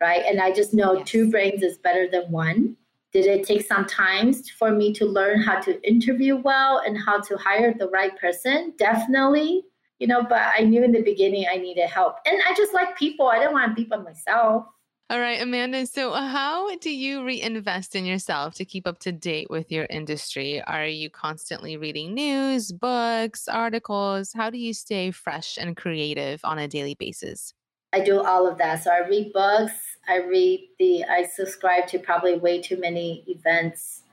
right? 0.00 0.24
And 0.26 0.40
I 0.40 0.52
just 0.52 0.74
know 0.74 0.94
yes. 0.94 1.06
two 1.06 1.30
brains 1.30 1.62
is 1.62 1.78
better 1.78 2.08
than 2.10 2.30
one. 2.32 2.76
Did 3.12 3.26
it 3.26 3.46
take 3.46 3.64
some 3.64 3.86
time 3.86 4.32
for 4.32 4.72
me 4.72 4.92
to 4.94 5.04
learn 5.04 5.40
how 5.40 5.60
to 5.60 5.80
interview 5.88 6.36
well 6.36 6.82
and 6.84 6.98
how 6.98 7.20
to 7.20 7.36
hire 7.36 7.72
the 7.72 7.88
right 7.88 8.18
person? 8.18 8.74
Definitely 8.76 9.64
you 10.00 10.06
know, 10.06 10.22
but 10.22 10.40
I 10.58 10.62
knew 10.62 10.82
in 10.82 10.92
the 10.92 11.02
beginning 11.02 11.44
I 11.52 11.58
needed 11.58 11.88
help. 11.88 12.16
And 12.26 12.40
I 12.48 12.54
just 12.54 12.74
like 12.74 12.96
people. 12.96 13.28
I 13.28 13.38
didn't 13.38 13.52
want 13.52 13.70
to 13.70 13.74
be 13.80 13.86
by 13.86 13.98
myself. 13.98 14.64
All 15.10 15.20
right, 15.20 15.42
Amanda. 15.42 15.86
So, 15.86 16.12
how 16.12 16.74
do 16.76 16.90
you 16.90 17.24
reinvest 17.24 17.96
in 17.96 18.06
yourself 18.06 18.54
to 18.54 18.64
keep 18.64 18.86
up 18.86 19.00
to 19.00 19.12
date 19.12 19.50
with 19.50 19.70
your 19.70 19.86
industry? 19.90 20.62
Are 20.62 20.86
you 20.86 21.10
constantly 21.10 21.76
reading 21.76 22.14
news, 22.14 22.70
books, 22.70 23.48
articles? 23.48 24.32
How 24.32 24.50
do 24.50 24.58
you 24.58 24.72
stay 24.72 25.10
fresh 25.10 25.58
and 25.58 25.76
creative 25.76 26.40
on 26.44 26.60
a 26.60 26.68
daily 26.68 26.94
basis? 26.94 27.52
I 27.92 28.00
do 28.00 28.22
all 28.22 28.46
of 28.46 28.56
that. 28.58 28.84
So, 28.84 28.92
I 28.92 29.06
read 29.06 29.32
books. 29.32 29.74
I 30.08 30.18
read 30.18 30.68
the, 30.78 31.04
I 31.04 31.24
subscribe 31.24 31.88
to 31.88 31.98
probably 31.98 32.38
way 32.38 32.62
too 32.62 32.78
many 32.78 33.24
events, 33.26 34.04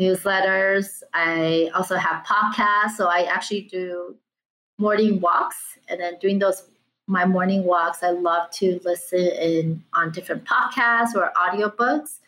newsletters. 0.00 1.04
I 1.14 1.70
also 1.72 1.94
have 1.96 2.26
podcasts. 2.26 2.96
So, 2.96 3.06
I 3.06 3.28
actually 3.30 3.68
do 3.70 4.16
morning 4.78 5.20
walks 5.20 5.78
and 5.88 6.00
then 6.00 6.14
during 6.20 6.38
those 6.38 6.68
my 7.06 7.24
morning 7.24 7.64
walks 7.64 8.02
i 8.02 8.10
love 8.10 8.50
to 8.50 8.80
listen 8.84 9.18
in 9.18 9.82
on 9.92 10.10
different 10.12 10.44
podcasts 10.44 11.14
or 11.14 11.32
audiobooks 11.36 12.18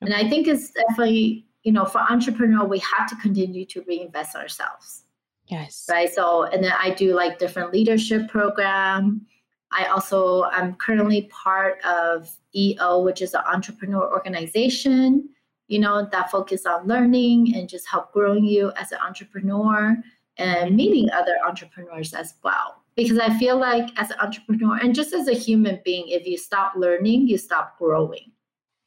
and 0.00 0.12
i 0.14 0.28
think 0.28 0.46
it's 0.46 0.70
definitely 0.70 1.46
you 1.62 1.72
know 1.72 1.84
for 1.84 1.98
entrepreneur 1.98 2.64
we 2.64 2.78
have 2.78 3.08
to 3.08 3.16
continue 3.16 3.64
to 3.64 3.82
reinvest 3.88 4.36
ourselves 4.36 5.02
Yes. 5.48 5.86
Right. 5.88 6.12
So, 6.12 6.44
and 6.44 6.62
then 6.62 6.72
I 6.78 6.90
do 6.90 7.14
like 7.14 7.38
different 7.38 7.72
leadership 7.72 8.28
program. 8.28 9.26
I 9.72 9.84
also, 9.86 10.44
I'm 10.44 10.74
currently 10.74 11.22
part 11.22 11.82
of 11.84 12.30
EO, 12.54 13.00
which 13.00 13.22
is 13.22 13.34
an 13.34 13.42
entrepreneur 13.46 14.10
organization, 14.10 15.28
you 15.68 15.78
know, 15.78 16.08
that 16.10 16.30
focus 16.30 16.66
on 16.66 16.86
learning 16.86 17.54
and 17.56 17.68
just 17.68 17.88
help 17.88 18.12
growing 18.12 18.44
you 18.44 18.72
as 18.76 18.92
an 18.92 18.98
entrepreneur 19.04 19.96
and 20.38 20.76
meeting 20.76 21.10
other 21.10 21.36
entrepreneurs 21.46 22.14
as 22.14 22.34
well. 22.42 22.82
Because 22.94 23.18
I 23.18 23.36
feel 23.38 23.58
like 23.58 23.88
as 23.96 24.10
an 24.10 24.18
entrepreneur 24.20 24.76
and 24.76 24.94
just 24.94 25.12
as 25.12 25.28
a 25.28 25.34
human 25.34 25.80
being, 25.84 26.08
if 26.08 26.26
you 26.26 26.38
stop 26.38 26.72
learning, 26.76 27.28
you 27.28 27.36
stop 27.36 27.78
growing. 27.78 28.32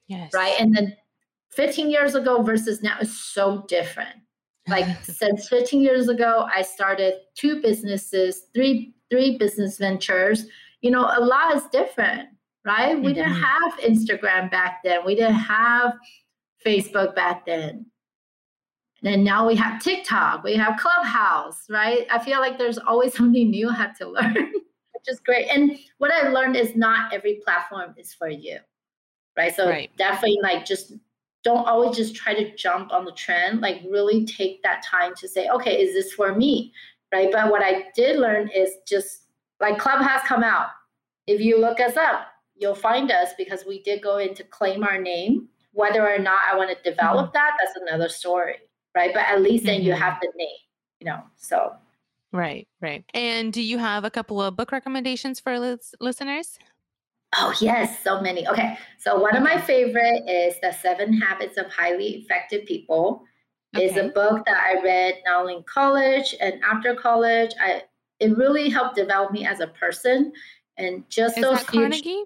Yes. 0.07 0.31
Right. 0.33 0.55
And 0.59 0.75
then 0.75 0.95
15 1.51 1.89
years 1.89 2.15
ago 2.15 2.41
versus 2.41 2.81
now 2.81 2.97
is 2.99 3.19
so 3.19 3.65
different. 3.67 4.15
Like 4.67 4.87
since 5.03 5.47
15 5.47 5.81
years 5.81 6.09
ago, 6.09 6.47
I 6.53 6.63
started 6.63 7.15
two 7.35 7.61
businesses, 7.61 8.43
three 8.53 8.93
three 9.09 9.37
business 9.37 9.77
ventures. 9.77 10.45
You 10.81 10.91
know, 10.91 11.01
a 11.01 11.19
lot 11.19 11.55
is 11.55 11.63
different, 11.71 12.29
right? 12.65 12.95
Mm-hmm. 12.95 13.05
We 13.05 13.13
didn't 13.13 13.33
mm-hmm. 13.33 13.43
have 13.43 13.79
Instagram 13.79 14.51
back 14.51 14.81
then. 14.83 14.99
We 15.05 15.15
didn't 15.15 15.33
have 15.33 15.93
Facebook 16.65 17.15
back 17.15 17.45
then. 17.45 17.85
And 19.03 19.23
now 19.23 19.47
we 19.47 19.55
have 19.55 19.81
TikTok, 19.81 20.43
we 20.43 20.55
have 20.55 20.79
Clubhouse, 20.79 21.65
right? 21.69 22.05
I 22.11 22.19
feel 22.19 22.39
like 22.39 22.57
there's 22.57 22.77
always 22.77 23.13
something 23.17 23.49
new 23.49 23.69
I 23.69 23.73
have 23.73 23.97
to 23.99 24.09
learn, 24.09 24.33
which 24.33 25.07
is 25.07 25.19
great. 25.19 25.47
And 25.47 25.77
what 25.99 26.11
I 26.11 26.29
learned 26.29 26.55
is 26.55 26.75
not 26.75 27.13
every 27.13 27.41
platform 27.45 27.95
is 27.97 28.13
for 28.13 28.29
you, 28.29 28.57
right? 29.37 29.55
So 29.55 29.69
right. 29.69 29.89
definitely 29.97 30.39
like 30.43 30.65
just 30.65 30.93
don't 31.43 31.65
always 31.65 31.95
just 31.95 32.15
try 32.15 32.33
to 32.33 32.53
jump 32.55 32.91
on 32.91 33.05
the 33.05 33.13
trend, 33.13 33.61
like 33.61 33.81
really 33.89 34.25
take 34.25 34.61
that 34.63 34.83
time 34.83 35.13
to 35.15 35.27
say, 35.27 35.47
okay, 35.47 35.81
is 35.81 35.93
this 35.93 36.11
for 36.13 36.35
me, 36.35 36.73
right? 37.13 37.31
But 37.31 37.49
what 37.49 37.63
I 37.63 37.85
did 37.95 38.19
learn 38.19 38.49
is 38.49 38.71
just 38.85 39.27
like 39.61 39.77
Clubhouse 39.77 40.27
come 40.27 40.43
out. 40.43 40.67
If 41.27 41.39
you 41.39 41.59
look 41.59 41.79
us 41.79 41.95
up, 41.95 42.27
you'll 42.57 42.75
find 42.75 43.09
us 43.11 43.29
because 43.37 43.63
we 43.65 43.81
did 43.83 44.01
go 44.01 44.17
in 44.17 44.33
to 44.35 44.43
claim 44.43 44.83
our 44.83 44.99
name. 44.99 45.47
Whether 45.71 46.05
or 46.05 46.17
not 46.17 46.41
I 46.51 46.57
want 46.57 46.75
to 46.75 46.89
develop 46.89 47.27
mm-hmm. 47.27 47.33
that, 47.33 47.55
that's 47.57 47.77
another 47.77 48.09
story 48.09 48.55
right? 48.95 49.11
But 49.13 49.23
at 49.27 49.41
least 49.41 49.65
then 49.65 49.79
mm-hmm. 49.79 49.87
you 49.87 49.93
have 49.93 50.19
the 50.21 50.31
name, 50.35 50.47
you 50.99 51.05
know. 51.05 51.21
So 51.35 51.73
right, 52.31 52.67
right. 52.81 53.03
And 53.13 53.51
do 53.53 53.61
you 53.61 53.77
have 53.77 54.03
a 54.03 54.09
couple 54.09 54.41
of 54.41 54.55
book 54.55 54.71
recommendations 54.71 55.39
for 55.39 55.57
lis- 55.59 55.95
listeners? 55.99 56.59
Oh 57.37 57.53
yes, 57.61 58.03
so 58.03 58.21
many. 58.21 58.47
Okay, 58.47 58.77
so 58.97 59.19
one 59.19 59.35
of 59.35 59.43
my 59.43 59.59
favorite 59.61 60.23
is 60.27 60.55
the 60.61 60.71
Seven 60.71 61.13
Habits 61.13 61.57
of 61.57 61.67
Highly 61.71 62.07
Effective 62.07 62.65
People. 62.65 63.23
Okay. 63.75 63.85
Is 63.85 63.97
a 63.97 64.09
book 64.09 64.45
that 64.47 64.57
I 64.57 64.81
read 64.83 65.13
not 65.25 65.41
only 65.41 65.57
in 65.57 65.63
college 65.63 66.33
and 66.41 66.59
after 66.63 66.95
college. 66.95 67.51
I 67.61 67.83
it 68.19 68.35
really 68.35 68.67
helped 68.67 68.95
develop 68.95 69.31
me 69.31 69.45
as 69.45 69.59
a 69.59 69.67
person 69.67 70.33
and 70.77 71.07
just 71.09 71.37
is 71.37 71.43
those 71.43 71.57
that 71.59 71.67
Carnegie. 71.67 72.23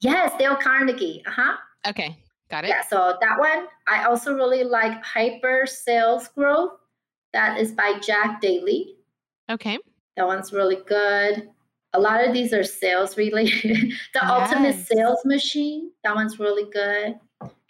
Yes, 0.00 0.32
Dale 0.38 0.56
Carnegie. 0.56 1.22
Uh 1.26 1.30
huh. 1.30 1.56
Okay, 1.86 2.16
Got 2.50 2.64
it. 2.64 2.68
Yeah, 2.68 2.82
so 2.82 3.16
that 3.20 3.38
one. 3.38 3.66
I 3.86 4.04
also 4.04 4.34
really 4.34 4.64
like 4.64 5.04
Hyper 5.04 5.66
Sales 5.66 6.28
Growth. 6.28 6.72
That 7.32 7.58
is 7.58 7.72
by 7.72 7.98
Jack 8.02 8.40
Daly. 8.40 8.96
Okay. 9.48 9.78
That 10.16 10.26
one's 10.26 10.52
really 10.52 10.78
good. 10.86 11.48
A 11.92 12.00
lot 12.00 12.24
of 12.26 12.32
these 12.32 12.52
are 12.52 12.64
sales 12.64 13.16
related. 13.16 13.76
the 14.14 14.20
yes. 14.22 14.52
Ultimate 14.52 14.76
Sales 14.76 15.20
Machine. 15.24 15.90
That 16.02 16.14
one's 16.14 16.38
really 16.38 16.70
good. 16.72 17.18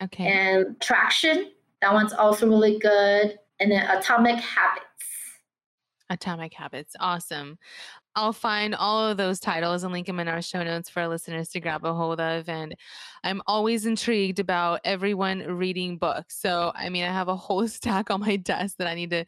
Okay. 0.02 0.26
And 0.26 0.80
Traction. 0.80 1.50
That 1.82 1.92
one's 1.92 2.12
also 2.12 2.48
really 2.48 2.78
good. 2.78 3.38
And 3.60 3.70
then 3.70 3.86
Atomic 3.86 4.40
Habits. 4.40 4.86
Atomic 6.08 6.52
Habits. 6.54 6.96
Awesome. 7.00 7.58
I'll 8.16 8.32
find 8.32 8.74
all 8.74 9.06
of 9.06 9.16
those 9.16 9.38
titles 9.38 9.84
and 9.84 9.92
link 9.92 10.06
them 10.06 10.18
in 10.18 10.26
our 10.26 10.42
show 10.42 10.64
notes 10.64 10.90
for 10.90 11.00
our 11.00 11.08
listeners 11.08 11.48
to 11.50 11.60
grab 11.60 11.84
a 11.84 11.94
hold 11.94 12.20
of. 12.20 12.48
And 12.48 12.74
I'm 13.22 13.40
always 13.46 13.86
intrigued 13.86 14.40
about 14.40 14.80
everyone 14.84 15.40
reading 15.40 15.96
books. 15.96 16.36
So, 16.40 16.72
I 16.74 16.88
mean, 16.88 17.04
I 17.04 17.12
have 17.12 17.28
a 17.28 17.36
whole 17.36 17.68
stack 17.68 18.10
on 18.10 18.20
my 18.20 18.36
desk 18.36 18.76
that 18.78 18.88
I 18.88 18.94
need 18.94 19.10
to 19.10 19.24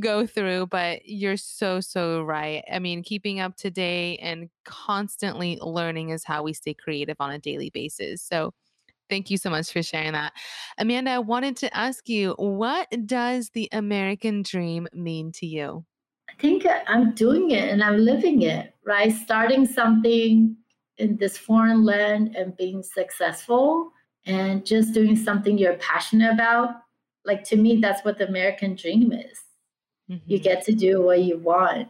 go 0.00 0.26
through, 0.26 0.66
but 0.66 1.06
you're 1.08 1.38
so, 1.38 1.80
so 1.80 2.22
right. 2.22 2.62
I 2.70 2.78
mean, 2.78 3.02
keeping 3.02 3.40
up 3.40 3.56
to 3.58 3.70
date 3.70 4.18
and 4.18 4.50
constantly 4.64 5.58
learning 5.62 6.10
is 6.10 6.24
how 6.24 6.42
we 6.42 6.52
stay 6.52 6.74
creative 6.74 7.16
on 7.20 7.30
a 7.30 7.38
daily 7.38 7.70
basis. 7.70 8.22
So, 8.22 8.52
Thank 9.08 9.30
you 9.30 9.36
so 9.36 9.50
much 9.50 9.72
for 9.72 9.84
sharing 9.84 10.14
that. 10.14 10.32
Amanda, 10.78 11.12
I 11.12 11.18
wanted 11.20 11.56
to 11.58 11.76
ask 11.76 12.08
you, 12.08 12.34
what 12.38 12.88
does 13.06 13.50
the 13.50 13.68
American 13.70 14.42
dream 14.42 14.88
mean 14.92 15.30
to 15.32 15.46
you? 15.46 15.84
I 16.28 16.32
think 16.40 16.66
I'm 16.86 17.14
doing 17.14 17.50
it 17.50 17.70
and 17.70 17.82
I'm 17.82 17.98
living 17.98 18.42
it, 18.42 18.74
right? 18.84 19.12
Starting 19.12 19.66
something 19.66 20.56
in 20.98 21.16
this 21.16 21.36
foreign 21.36 21.84
land 21.84 22.36
and 22.36 22.56
being 22.56 22.82
successful 22.82 23.92
and 24.26 24.66
just 24.66 24.92
doing 24.92 25.16
something 25.16 25.56
you're 25.56 25.74
passionate 25.74 26.32
about. 26.32 26.70
Like 27.24 27.44
to 27.44 27.56
me, 27.56 27.76
that's 27.76 28.04
what 28.04 28.18
the 28.18 28.28
American 28.28 28.74
dream 28.74 29.12
is. 29.12 29.38
Mm-hmm. 30.10 30.30
You 30.30 30.38
get 30.38 30.64
to 30.64 30.72
do 30.72 31.02
what 31.02 31.22
you 31.22 31.38
want 31.38 31.88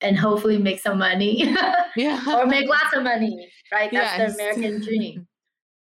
and 0.00 0.18
hopefully 0.18 0.58
make 0.58 0.80
some 0.80 0.98
money 0.98 1.54
yeah. 1.96 2.22
or 2.26 2.46
make 2.46 2.68
lots 2.68 2.94
of 2.94 3.02
money, 3.02 3.48
right? 3.70 3.90
That's 3.92 4.18
yes. 4.18 4.36
the 4.36 4.42
American 4.42 4.82
dream. 4.82 5.28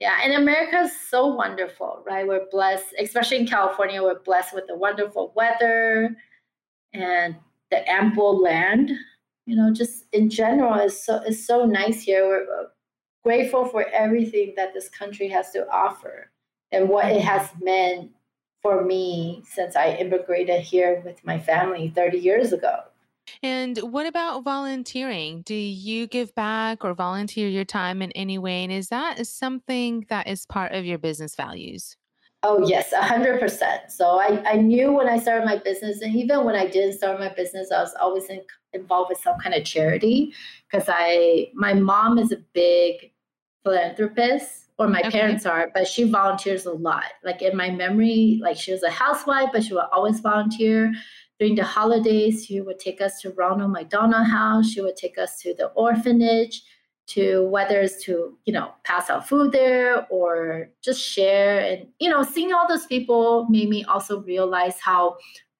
Yeah, 0.01 0.17
and 0.23 0.31
America 0.31 0.77
is 0.83 0.97
so 1.09 1.27
wonderful, 1.27 2.05
right? 2.07 2.25
We're 2.25 2.47
blessed, 2.49 2.95
especially 2.97 3.39
in 3.39 3.47
California, 3.47 4.01
we're 4.01 4.21
blessed 4.21 4.53
with 4.53 4.65
the 4.65 4.77
wonderful 4.77 5.33
weather 5.35 6.15
and 6.93 7.35
the 7.71 7.89
ample 7.89 8.41
land. 8.41 8.91
You 9.45 9.55
know, 9.55 9.73
just 9.73 10.05
in 10.13 10.29
general, 10.29 10.75
it's 10.75 11.05
so 11.05 11.21
it's 11.25 11.45
so 11.45 11.65
nice 11.65 12.03
here. 12.03 12.27
We're 12.27 12.43
uh, 12.43 12.67
grateful 13.23 13.65
for 13.65 13.87
everything 13.89 14.53
that 14.55 14.73
this 14.73 14.89
country 14.89 15.27
has 15.29 15.51
to 15.51 15.67
offer 15.69 16.31
and 16.71 16.87
what 16.87 17.05
it 17.05 17.21
has 17.21 17.49
meant 17.61 18.11
for 18.61 18.83
me 18.83 19.41
since 19.45 19.75
I 19.75 19.91
immigrated 19.91 20.61
here 20.61 21.01
with 21.05 21.23
my 21.25 21.39
family 21.39 21.91
30 21.95 22.17
years 22.19 22.53
ago. 22.53 22.81
And 23.41 23.77
what 23.77 24.05
about 24.05 24.43
volunteering? 24.43 25.43
Do 25.43 25.53
you 25.55 26.07
give 26.07 26.33
back 26.35 26.83
or 26.83 26.93
volunteer 26.93 27.47
your 27.47 27.65
time 27.65 28.01
in 28.01 28.11
any 28.13 28.37
way? 28.37 28.63
And 28.63 28.71
is 28.71 28.89
that 28.89 29.25
something 29.27 30.05
that 30.09 30.27
is 30.27 30.45
part 30.45 30.73
of 30.73 30.85
your 30.85 30.97
business 30.97 31.35
values? 31.35 31.95
Oh, 32.41 32.65
yes, 32.65 32.93
100%. 32.93 33.91
So 33.91 34.17
I, 34.17 34.41
I 34.45 34.55
knew 34.55 34.93
when 34.93 35.09
I 35.09 35.19
started 35.19 35.45
my 35.45 35.57
business, 35.57 36.01
and 36.01 36.15
even 36.15 36.45
when 36.45 36.55
I 36.55 36.67
didn't 36.67 36.93
start 36.93 37.19
my 37.19 37.33
business, 37.33 37.69
I 37.71 37.81
was 37.81 37.93
always 37.99 38.29
in, 38.29 38.41
involved 38.71 39.09
with 39.09 39.19
some 39.19 39.37
kind 39.39 39.53
of 39.53 39.65
charity 39.65 40.33
because 40.71 40.87
I, 40.87 41.51
my 41.53 41.73
mom 41.73 42.17
is 42.17 42.31
a 42.31 42.37
big 42.53 43.11
philanthropist, 43.63 44.69
or 44.77 44.87
my 44.87 45.01
okay. 45.01 45.11
parents 45.11 45.45
are, 45.45 45.69
but 45.73 45.85
she 45.85 46.03
volunteers 46.03 46.65
a 46.65 46.71
lot. 46.71 47.03
Like 47.25 47.41
in 47.41 47.57
my 47.57 47.69
memory, 47.69 48.39
like 48.41 48.57
she 48.57 48.71
was 48.71 48.83
a 48.83 48.89
housewife, 48.89 49.49
but 49.51 49.63
she 49.63 49.73
would 49.73 49.87
always 49.91 50.21
volunteer. 50.21 50.93
During 51.37 51.55
the 51.55 51.65
holidays, 51.65 52.45
she 52.45 52.61
would 52.61 52.79
take 52.79 53.01
us 53.01 53.19
to 53.21 53.31
Ronald 53.31 53.71
McDonald 53.71 54.27
House. 54.27 54.69
She 54.69 54.79
would 54.79 54.95
take 54.95 55.17
us 55.17 55.41
to 55.41 55.53
the 55.53 55.67
orphanage 55.67 56.63
to 57.09 57.47
whether 57.47 57.81
it's 57.81 58.03
to 58.03 58.37
you 58.45 58.53
know 58.53 58.71
pass 58.83 59.09
out 59.09 59.27
food 59.27 59.51
there 59.51 60.05
or 60.09 60.69
just 60.81 61.01
share. 61.01 61.59
And 61.59 61.87
you 61.99 62.09
know 62.09 62.23
seeing 62.23 62.53
all 62.53 62.67
those 62.67 62.85
people 62.85 63.47
made 63.49 63.69
me 63.69 63.83
also 63.85 64.21
realize 64.21 64.79
how 64.79 65.17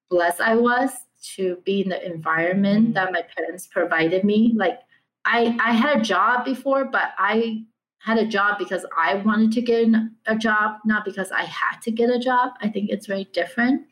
blessed 0.10 0.42
i 0.42 0.56
was 0.56 0.92
to 1.36 1.58
be 1.66 1.82
in 1.82 1.90
the 1.90 2.06
environment 2.06 2.86
mm-hmm. 2.86 2.94
that 2.94 3.12
my 3.12 3.24
parents 3.36 3.68
provided 3.68 4.24
me. 4.24 4.54
Like 4.56 4.80
i 5.26 5.58
i 5.64 5.74
had 5.74 5.98
a 5.98 6.02
job 6.02 6.46
before 6.46 6.86
but 6.86 7.12
i 7.18 7.64
had 7.98 8.18
a 8.18 8.26
job 8.26 8.58
because 8.58 8.86
i 8.96 9.16
wanted 9.16 9.52
to 9.52 9.62
get 9.62 9.90
a 10.28 10.36
job 10.38 10.78
not 10.86 11.04
because 11.04 11.32
i 11.32 11.44
had 11.44 11.80
to 11.82 11.92
get 11.92 12.10
a 12.10 12.20
job. 12.20 12.54
I 12.62 12.70
think 12.70 12.90
it's 12.90 13.08
very 13.08 13.28
different. 13.34 13.88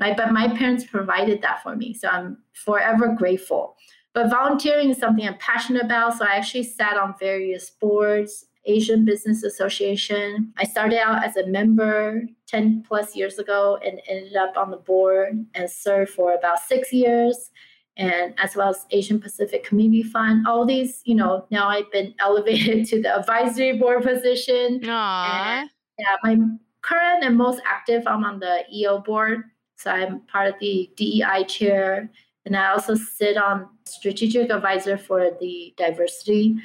Right? 0.00 0.16
But 0.16 0.32
my 0.32 0.48
parents 0.48 0.84
provided 0.84 1.40
that 1.42 1.62
for 1.62 1.76
me. 1.76 1.94
So 1.94 2.08
i'm 2.08 2.38
forever 2.52 3.14
grateful 3.16 3.76
but 4.14 4.30
volunteering 4.30 4.90
is 4.90 4.98
something 4.98 5.26
I'm 5.26 5.36
passionate 5.38 5.82
about. 5.82 6.16
So 6.16 6.24
I 6.24 6.36
actually 6.36 6.62
sat 6.62 6.96
on 6.96 7.14
various 7.18 7.68
boards, 7.68 8.46
Asian 8.64 9.04
Business 9.04 9.42
Association. 9.42 10.52
I 10.56 10.64
started 10.64 11.00
out 11.00 11.24
as 11.24 11.36
a 11.36 11.46
member 11.48 12.22
10 12.46 12.84
plus 12.86 13.16
years 13.16 13.38
ago 13.40 13.78
and 13.84 14.00
ended 14.08 14.36
up 14.36 14.56
on 14.56 14.70
the 14.70 14.76
board 14.76 15.44
and 15.54 15.68
served 15.68 16.12
for 16.12 16.32
about 16.32 16.60
six 16.60 16.92
years. 16.92 17.50
And 17.96 18.34
as 18.38 18.56
well 18.56 18.70
as 18.70 18.86
Asian 18.90 19.20
Pacific 19.20 19.64
Community 19.64 20.02
Fund, 20.04 20.46
all 20.46 20.64
these, 20.64 21.02
you 21.04 21.14
know, 21.16 21.46
now 21.50 21.68
I've 21.68 21.90
been 21.90 22.14
elevated 22.20 22.86
to 22.86 23.02
the 23.02 23.18
advisory 23.18 23.76
board 23.76 24.04
position. 24.04 24.80
Aww. 24.80 25.60
And, 25.60 25.70
yeah, 25.98 26.16
my 26.22 26.38
current 26.82 27.24
and 27.24 27.36
most 27.36 27.60
active, 27.66 28.04
I'm 28.06 28.24
on 28.24 28.38
the 28.38 28.64
EO 28.72 28.98
board. 28.98 29.42
So 29.76 29.90
I'm 29.90 30.20
part 30.20 30.48
of 30.48 30.54
the 30.60 30.88
DEI 30.96 31.44
chair 31.48 32.10
and 32.46 32.56
I 32.56 32.70
also 32.70 32.94
sit 32.94 33.36
on 33.36 33.68
strategic 33.84 34.50
advisor 34.50 34.98
for 34.98 35.30
the 35.40 35.74
diversity 35.76 36.56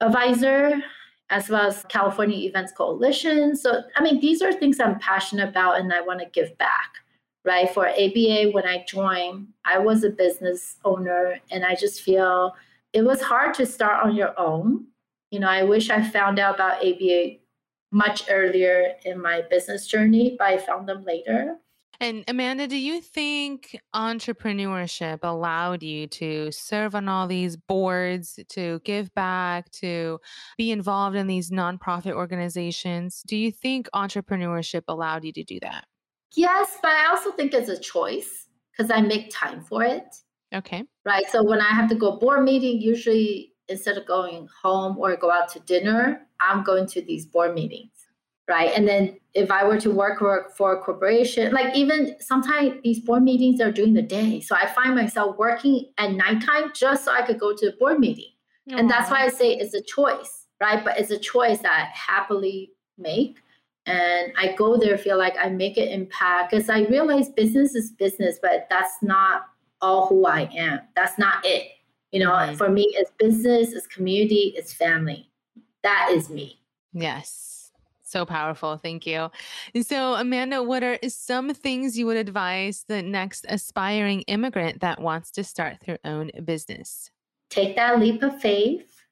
advisor, 0.00 0.82
as 1.30 1.48
well 1.48 1.66
as 1.68 1.84
California 1.88 2.36
Events 2.48 2.72
Coalition. 2.76 3.56
So, 3.56 3.82
I 3.96 4.02
mean, 4.02 4.20
these 4.20 4.42
are 4.42 4.52
things 4.52 4.80
I'm 4.80 4.98
passionate 4.98 5.48
about 5.48 5.78
and 5.80 5.92
I 5.92 6.00
want 6.00 6.20
to 6.20 6.26
give 6.26 6.56
back. 6.58 6.96
right? 7.44 7.72
For 7.72 7.88
ABA, 7.88 8.50
when 8.52 8.66
I 8.66 8.84
joined, 8.86 9.48
I 9.64 9.78
was 9.78 10.04
a 10.04 10.10
business 10.10 10.76
owner, 10.84 11.38
and 11.50 11.64
I 11.64 11.74
just 11.74 12.02
feel 12.02 12.54
it 12.92 13.02
was 13.02 13.20
hard 13.20 13.54
to 13.54 13.66
start 13.66 14.04
on 14.04 14.14
your 14.14 14.38
own. 14.38 14.86
You 15.30 15.40
know, 15.40 15.48
I 15.48 15.62
wish 15.62 15.90
I 15.90 16.02
found 16.08 16.38
out 16.38 16.56
about 16.56 16.84
ABA 16.84 17.36
much 17.90 18.24
earlier 18.30 18.94
in 19.04 19.20
my 19.20 19.42
business 19.50 19.86
journey, 19.86 20.36
but 20.38 20.48
I 20.48 20.58
found 20.58 20.88
them 20.88 21.04
later. 21.04 21.56
And 22.02 22.24
Amanda, 22.26 22.66
do 22.66 22.76
you 22.76 23.00
think 23.00 23.78
entrepreneurship 23.94 25.20
allowed 25.22 25.84
you 25.84 26.08
to 26.08 26.50
serve 26.50 26.96
on 26.96 27.08
all 27.08 27.28
these 27.28 27.56
boards, 27.56 28.40
to 28.48 28.80
give 28.84 29.14
back, 29.14 29.70
to 29.70 30.18
be 30.58 30.72
involved 30.72 31.14
in 31.14 31.28
these 31.28 31.52
nonprofit 31.52 32.10
organizations? 32.10 33.22
Do 33.24 33.36
you 33.36 33.52
think 33.52 33.88
entrepreneurship 33.94 34.82
allowed 34.88 35.22
you 35.22 35.32
to 35.32 35.44
do 35.44 35.60
that? 35.60 35.84
Yes, 36.34 36.76
but 36.82 36.90
I 36.90 37.06
also 37.06 37.30
think 37.30 37.54
it's 37.54 37.68
a 37.68 37.78
choice 37.78 38.48
because 38.72 38.90
I 38.90 39.00
make 39.00 39.30
time 39.32 39.60
for 39.60 39.84
it. 39.84 40.02
Okay. 40.52 40.82
Right. 41.04 41.30
So 41.30 41.44
when 41.44 41.60
I 41.60 41.68
have 41.68 41.88
to 41.90 41.94
go 41.94 42.16
board 42.16 42.42
meeting, 42.42 42.80
usually 42.80 43.52
instead 43.68 43.96
of 43.96 44.08
going 44.08 44.48
home 44.60 44.98
or 44.98 45.16
go 45.16 45.30
out 45.30 45.50
to 45.50 45.60
dinner, 45.60 46.26
I'm 46.40 46.64
going 46.64 46.88
to 46.88 47.00
these 47.00 47.26
board 47.26 47.54
meetings. 47.54 47.91
Right. 48.48 48.72
And 48.74 48.86
then 48.86 49.18
if 49.34 49.50
I 49.50 49.64
were 49.64 49.80
to 49.80 49.90
work, 49.90 50.20
work 50.20 50.56
for 50.56 50.74
a 50.74 50.82
corporation, 50.82 51.52
like 51.52 51.74
even 51.76 52.16
sometimes 52.20 52.74
these 52.82 52.98
board 52.98 53.22
meetings 53.22 53.60
are 53.60 53.70
during 53.70 53.94
the 53.94 54.02
day. 54.02 54.40
So 54.40 54.56
I 54.56 54.66
find 54.66 54.94
myself 54.94 55.38
working 55.38 55.86
at 55.96 56.12
nighttime 56.12 56.72
just 56.74 57.04
so 57.04 57.12
I 57.12 57.22
could 57.22 57.38
go 57.38 57.54
to 57.54 57.70
the 57.70 57.76
board 57.78 58.00
meeting. 58.00 58.32
Aww. 58.68 58.80
And 58.80 58.90
that's 58.90 59.10
why 59.10 59.24
I 59.24 59.28
say 59.28 59.54
it's 59.54 59.74
a 59.74 59.82
choice, 59.82 60.46
right? 60.60 60.84
But 60.84 60.98
it's 60.98 61.10
a 61.10 61.18
choice 61.18 61.60
that 61.60 61.72
I 61.72 61.90
happily 61.94 62.72
make 62.98 63.38
and 63.86 64.32
I 64.36 64.54
go 64.56 64.76
there, 64.76 64.96
feel 64.96 65.18
like 65.18 65.34
I 65.40 65.48
make 65.48 65.76
an 65.76 65.88
impact 65.88 66.50
because 66.50 66.68
I 66.68 66.82
realize 66.82 67.28
business 67.30 67.74
is 67.74 67.90
business, 67.90 68.38
but 68.40 68.66
that's 68.70 69.02
not 69.02 69.46
all 69.80 70.06
who 70.06 70.26
I 70.26 70.48
am. 70.54 70.80
That's 70.94 71.18
not 71.18 71.44
it. 71.44 71.68
You 72.12 72.20
know, 72.20 72.30
mm-hmm. 72.30 72.56
for 72.56 72.68
me, 72.68 72.86
it's 72.92 73.10
business, 73.18 73.72
it's 73.72 73.86
community, 73.86 74.52
it's 74.56 74.72
family. 74.72 75.28
That 75.82 76.10
is 76.12 76.30
me. 76.30 76.60
Yes. 76.92 77.61
So 78.12 78.26
powerful. 78.26 78.76
Thank 78.76 79.06
you. 79.06 79.30
And 79.74 79.86
so, 79.86 80.12
Amanda, 80.16 80.62
what 80.62 80.82
are 80.82 80.98
some 81.08 81.54
things 81.54 81.96
you 81.96 82.04
would 82.04 82.18
advise 82.18 82.84
the 82.86 83.00
next 83.00 83.46
aspiring 83.48 84.20
immigrant 84.22 84.80
that 84.80 85.00
wants 85.00 85.30
to 85.30 85.42
start 85.42 85.78
their 85.86 85.98
own 86.04 86.30
business? 86.44 87.10
Take 87.48 87.74
that 87.76 87.98
leap 87.98 88.22
of 88.22 88.38
faith 88.38 89.02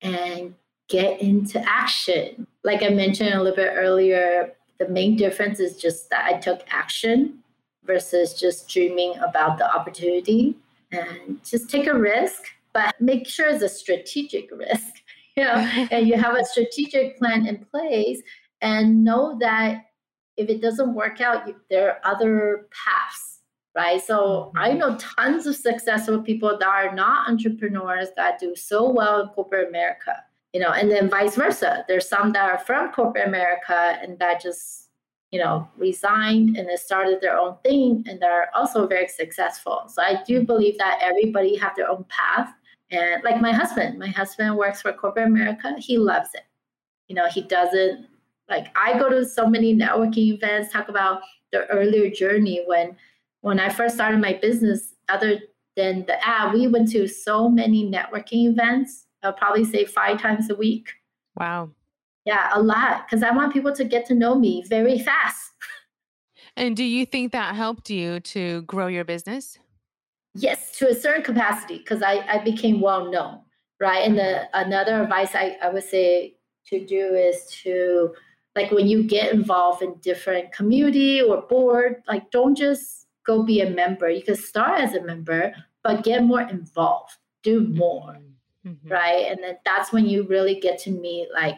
and 0.00 0.54
get 0.88 1.20
into 1.20 1.62
action. 1.68 2.46
Like 2.64 2.82
I 2.82 2.88
mentioned 2.88 3.34
a 3.34 3.42
little 3.42 3.56
bit 3.56 3.72
earlier, 3.74 4.54
the 4.78 4.88
main 4.88 5.16
difference 5.16 5.60
is 5.60 5.76
just 5.76 6.08
that 6.08 6.24
I 6.24 6.38
took 6.38 6.62
action 6.70 7.40
versus 7.84 8.32
just 8.32 8.70
dreaming 8.70 9.18
about 9.18 9.58
the 9.58 9.70
opportunity 9.70 10.56
and 10.92 11.44
just 11.44 11.68
take 11.68 11.86
a 11.86 11.94
risk, 11.94 12.44
but 12.72 12.98
make 13.02 13.28
sure 13.28 13.50
it's 13.50 13.62
a 13.62 13.68
strategic 13.68 14.50
risk, 14.56 14.94
know, 15.40 15.54
and 15.90 16.06
you 16.06 16.16
have 16.16 16.36
a 16.36 16.44
strategic 16.44 17.18
plan 17.18 17.46
in 17.46 17.64
place 17.64 18.20
and 18.60 19.04
know 19.04 19.36
that 19.40 19.86
if 20.36 20.48
it 20.48 20.62
doesn't 20.62 20.94
work 20.94 21.20
out, 21.20 21.48
there 21.68 21.92
are 21.92 22.00
other 22.14 22.68
paths, 22.72 23.40
right? 23.76 24.02
So 24.02 24.52
I 24.56 24.70
mm-hmm. 24.70 24.78
know 24.78 24.98
tons 24.98 25.46
of 25.46 25.56
successful 25.56 26.22
people 26.22 26.56
that 26.58 26.68
are 26.68 26.94
not 26.94 27.28
entrepreneurs 27.28 28.08
that 28.16 28.38
do 28.38 28.54
so 28.56 28.90
well 28.90 29.22
in 29.22 29.28
corporate 29.28 29.68
America 29.68 30.16
you 30.52 30.60
know, 30.60 30.70
and 30.70 30.90
then 30.90 31.08
vice 31.08 31.36
versa. 31.36 31.84
There's 31.86 32.08
some 32.08 32.32
that 32.32 32.50
are 32.50 32.58
from 32.58 32.92
corporate 32.92 33.28
America 33.28 33.98
and 34.02 34.18
that 34.18 34.40
just, 34.40 34.88
you 35.30 35.38
know, 35.38 35.68
resigned 35.76 36.56
and 36.56 36.68
then 36.68 36.76
started 36.76 37.20
their 37.20 37.38
own 37.38 37.56
thing 37.64 38.04
and 38.08 38.20
they're 38.20 38.54
also 38.54 38.86
very 38.86 39.06
successful. 39.06 39.84
So 39.88 40.02
I 40.02 40.22
do 40.26 40.44
believe 40.44 40.76
that 40.78 40.98
everybody 41.00 41.56
have 41.56 41.76
their 41.76 41.88
own 41.88 42.04
path. 42.08 42.52
And 42.90 43.22
like 43.22 43.40
my 43.40 43.52
husband, 43.52 43.98
my 43.98 44.08
husband 44.08 44.56
works 44.56 44.82
for 44.82 44.92
corporate 44.92 45.26
America. 45.26 45.74
He 45.78 45.98
loves 45.98 46.30
it. 46.34 46.42
You 47.08 47.14
know, 47.14 47.28
he 47.28 47.42
doesn't 47.42 48.06
like 48.48 48.66
I 48.76 48.98
go 48.98 49.08
to 49.08 49.24
so 49.24 49.46
many 49.46 49.74
networking 49.74 50.34
events, 50.34 50.72
talk 50.72 50.88
about 50.88 51.22
the 51.52 51.66
earlier 51.66 52.10
journey 52.10 52.62
when 52.66 52.96
when 53.42 53.58
I 53.58 53.68
first 53.68 53.94
started 53.94 54.20
my 54.20 54.34
business, 54.34 54.94
other 55.08 55.40
than 55.76 56.04
the 56.06 56.26
app, 56.26 56.52
we 56.52 56.66
went 56.66 56.90
to 56.92 57.06
so 57.08 57.48
many 57.48 57.90
networking 57.90 58.48
events 58.50 59.06
I'll 59.22 59.32
probably 59.32 59.64
say 59.64 59.84
five 59.84 60.20
times 60.20 60.50
a 60.50 60.54
week. 60.54 60.90
Wow. 61.36 61.70
Yeah, 62.24 62.50
a 62.52 62.60
lot 62.60 63.06
because 63.06 63.22
I 63.22 63.30
want 63.30 63.52
people 63.52 63.72
to 63.72 63.84
get 63.84 64.06
to 64.06 64.14
know 64.14 64.34
me 64.34 64.64
very 64.68 64.98
fast. 65.10 65.52
And 66.56 66.76
do 66.76 66.84
you 66.84 67.06
think 67.06 67.32
that 67.32 67.54
helped 67.54 67.90
you 67.90 68.20
to 68.20 68.62
grow 68.62 68.86
your 68.86 69.04
business? 69.04 69.58
Yes, 70.34 70.78
to 70.78 70.88
a 70.88 70.94
certain 70.94 71.22
capacity 71.22 71.78
because 71.78 72.02
I, 72.02 72.24
I 72.28 72.38
became 72.38 72.80
well 72.80 73.10
known, 73.10 73.40
right? 73.80 74.06
And 74.06 74.16
the 74.16 74.22
mm-hmm. 74.22 74.66
another 74.66 75.02
advice 75.02 75.34
I, 75.34 75.56
I 75.62 75.70
would 75.70 75.84
say 75.84 76.36
to 76.66 76.84
do 76.84 77.14
is 77.14 77.46
to 77.62 78.14
like 78.54 78.70
when 78.70 78.86
you 78.86 79.02
get 79.02 79.32
involved 79.32 79.82
in 79.82 79.94
different 80.00 80.52
community 80.52 81.20
or 81.20 81.42
board, 81.42 82.02
like 82.06 82.30
don't 82.30 82.56
just 82.56 83.06
go 83.26 83.42
be 83.42 83.60
a 83.60 83.70
member. 83.70 84.08
You 84.08 84.22
can 84.22 84.36
start 84.36 84.80
as 84.80 84.94
a 84.94 85.02
member, 85.02 85.52
but 85.82 86.04
get 86.04 86.22
more 86.22 86.42
involved, 86.42 87.16
do 87.42 87.66
more. 87.68 88.12
Mm-hmm 88.12 88.30
mm-hmm. 88.66 88.88
right? 88.88 89.26
And 89.30 89.42
then 89.42 89.56
that's 89.64 89.92
when 89.92 90.06
you 90.06 90.24
really 90.24 90.58
get 90.60 90.78
to 90.80 90.90
meet 90.90 91.28
like 91.32 91.56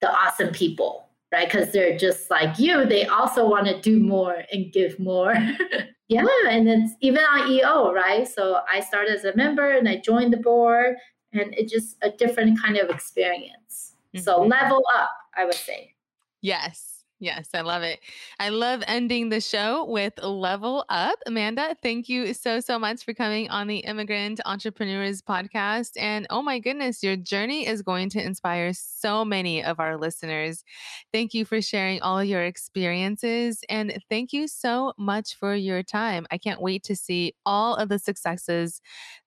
the 0.00 0.10
awesome 0.10 0.50
people, 0.50 1.08
right? 1.32 1.50
Because 1.50 1.72
they're 1.72 1.96
just 1.96 2.30
like 2.30 2.58
you, 2.58 2.84
they 2.84 3.06
also 3.06 3.48
want 3.48 3.66
to 3.66 3.80
do 3.80 3.98
more 3.98 4.44
and 4.52 4.72
give 4.72 4.98
more. 5.00 5.34
yeah, 6.08 6.26
and 6.48 6.68
it's 6.68 6.94
even 7.00 7.22
on 7.22 7.50
EO, 7.50 7.92
right? 7.92 8.28
So 8.28 8.60
I 8.70 8.80
started 8.80 9.14
as 9.14 9.24
a 9.24 9.34
member 9.34 9.70
and 9.70 9.88
I 9.88 9.96
joined 9.96 10.32
the 10.32 10.38
board, 10.38 10.96
and 11.32 11.54
it's 11.56 11.72
just 11.72 11.96
a 12.02 12.10
different 12.10 12.60
kind 12.60 12.76
of 12.76 12.90
experience. 12.90 13.94
Mm-hmm. 14.14 14.22
So 14.22 14.42
level 14.42 14.84
up, 14.94 15.10
I 15.36 15.46
would 15.46 15.54
say. 15.54 15.94
Yes. 16.42 17.01
Yes, 17.22 17.50
I 17.54 17.60
love 17.60 17.84
it. 17.84 18.00
I 18.40 18.48
love 18.48 18.82
ending 18.88 19.28
the 19.28 19.40
show 19.40 19.84
with 19.84 20.20
level 20.20 20.84
up. 20.88 21.20
Amanda, 21.24 21.76
thank 21.80 22.08
you 22.08 22.34
so, 22.34 22.58
so 22.58 22.80
much 22.80 23.04
for 23.04 23.14
coming 23.14 23.48
on 23.48 23.68
the 23.68 23.76
Immigrant 23.76 24.40
Entrepreneurs 24.44 25.22
podcast. 25.22 25.92
And 25.96 26.26
oh 26.30 26.42
my 26.42 26.58
goodness, 26.58 27.00
your 27.00 27.14
journey 27.14 27.64
is 27.64 27.80
going 27.80 28.08
to 28.10 28.20
inspire 28.20 28.72
so 28.72 29.24
many 29.24 29.62
of 29.62 29.78
our 29.78 29.96
listeners. 29.98 30.64
Thank 31.12 31.32
you 31.32 31.44
for 31.44 31.62
sharing 31.62 32.02
all 32.02 32.24
your 32.24 32.42
experiences. 32.42 33.60
And 33.68 34.02
thank 34.10 34.32
you 34.32 34.48
so 34.48 34.92
much 34.98 35.36
for 35.36 35.54
your 35.54 35.84
time. 35.84 36.26
I 36.32 36.38
can't 36.38 36.60
wait 36.60 36.82
to 36.84 36.96
see 36.96 37.36
all 37.46 37.76
of 37.76 37.88
the 37.88 38.00
successes 38.00 38.80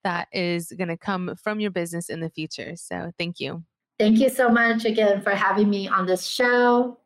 that 0.04 0.28
is 0.32 0.70
going 0.76 0.88
to 0.88 0.98
come 0.98 1.34
from 1.42 1.60
your 1.60 1.70
business 1.70 2.10
in 2.10 2.20
the 2.20 2.28
future. 2.28 2.74
So 2.76 3.12
thank 3.18 3.40
you. 3.40 3.64
Thank 3.98 4.18
you 4.18 4.28
so 4.28 4.50
much 4.50 4.84
again 4.84 5.22
for 5.22 5.30
having 5.30 5.70
me 5.70 5.88
on 5.88 6.04
this 6.04 6.26
show. 6.26 6.98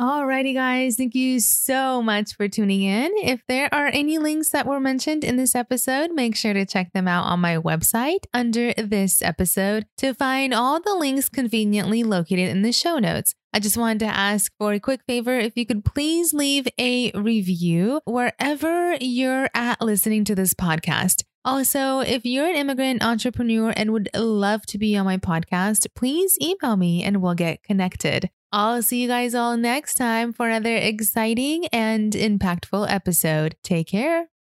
Alrighty, 0.00 0.54
guys, 0.54 0.96
thank 0.96 1.14
you 1.14 1.38
so 1.38 2.02
much 2.02 2.34
for 2.34 2.48
tuning 2.48 2.82
in. 2.82 3.12
If 3.22 3.42
there 3.46 3.72
are 3.72 3.86
any 3.86 4.18
links 4.18 4.48
that 4.48 4.66
were 4.66 4.80
mentioned 4.80 5.22
in 5.22 5.36
this 5.36 5.54
episode, 5.54 6.10
make 6.12 6.34
sure 6.34 6.54
to 6.54 6.64
check 6.64 6.92
them 6.92 7.06
out 7.06 7.26
on 7.26 7.40
my 7.40 7.58
website 7.58 8.24
under 8.32 8.72
this 8.72 9.20
episode 9.20 9.86
to 9.98 10.14
find 10.14 10.54
all 10.54 10.80
the 10.80 10.94
links 10.94 11.28
conveniently 11.28 12.02
located 12.02 12.48
in 12.48 12.62
the 12.62 12.72
show 12.72 12.98
notes. 12.98 13.34
I 13.52 13.60
just 13.60 13.76
wanted 13.76 14.00
to 14.00 14.06
ask 14.06 14.50
for 14.58 14.72
a 14.72 14.80
quick 14.80 15.02
favor 15.06 15.38
if 15.38 15.52
you 15.56 15.66
could 15.66 15.84
please 15.84 16.32
leave 16.32 16.66
a 16.80 17.12
review 17.12 18.00
wherever 18.06 18.96
you're 18.98 19.50
at 19.54 19.82
listening 19.82 20.24
to 20.24 20.34
this 20.34 20.54
podcast. 20.54 21.22
Also, 21.44 22.00
if 22.00 22.24
you're 22.24 22.48
an 22.48 22.56
immigrant 22.56 23.04
entrepreneur 23.04 23.74
and 23.76 23.92
would 23.92 24.08
love 24.14 24.64
to 24.66 24.78
be 24.78 24.96
on 24.96 25.04
my 25.04 25.18
podcast, 25.18 25.86
please 25.94 26.38
email 26.40 26.76
me 26.76 27.04
and 27.04 27.20
we'll 27.20 27.34
get 27.34 27.62
connected. 27.62 28.30
I'll 28.52 28.82
see 28.82 29.00
you 29.02 29.08
guys 29.08 29.34
all 29.34 29.56
next 29.56 29.94
time 29.94 30.32
for 30.32 30.48
another 30.48 30.76
exciting 30.76 31.66
and 31.72 32.12
impactful 32.12 32.86
episode. 32.90 33.56
Take 33.62 33.88
care. 33.88 34.31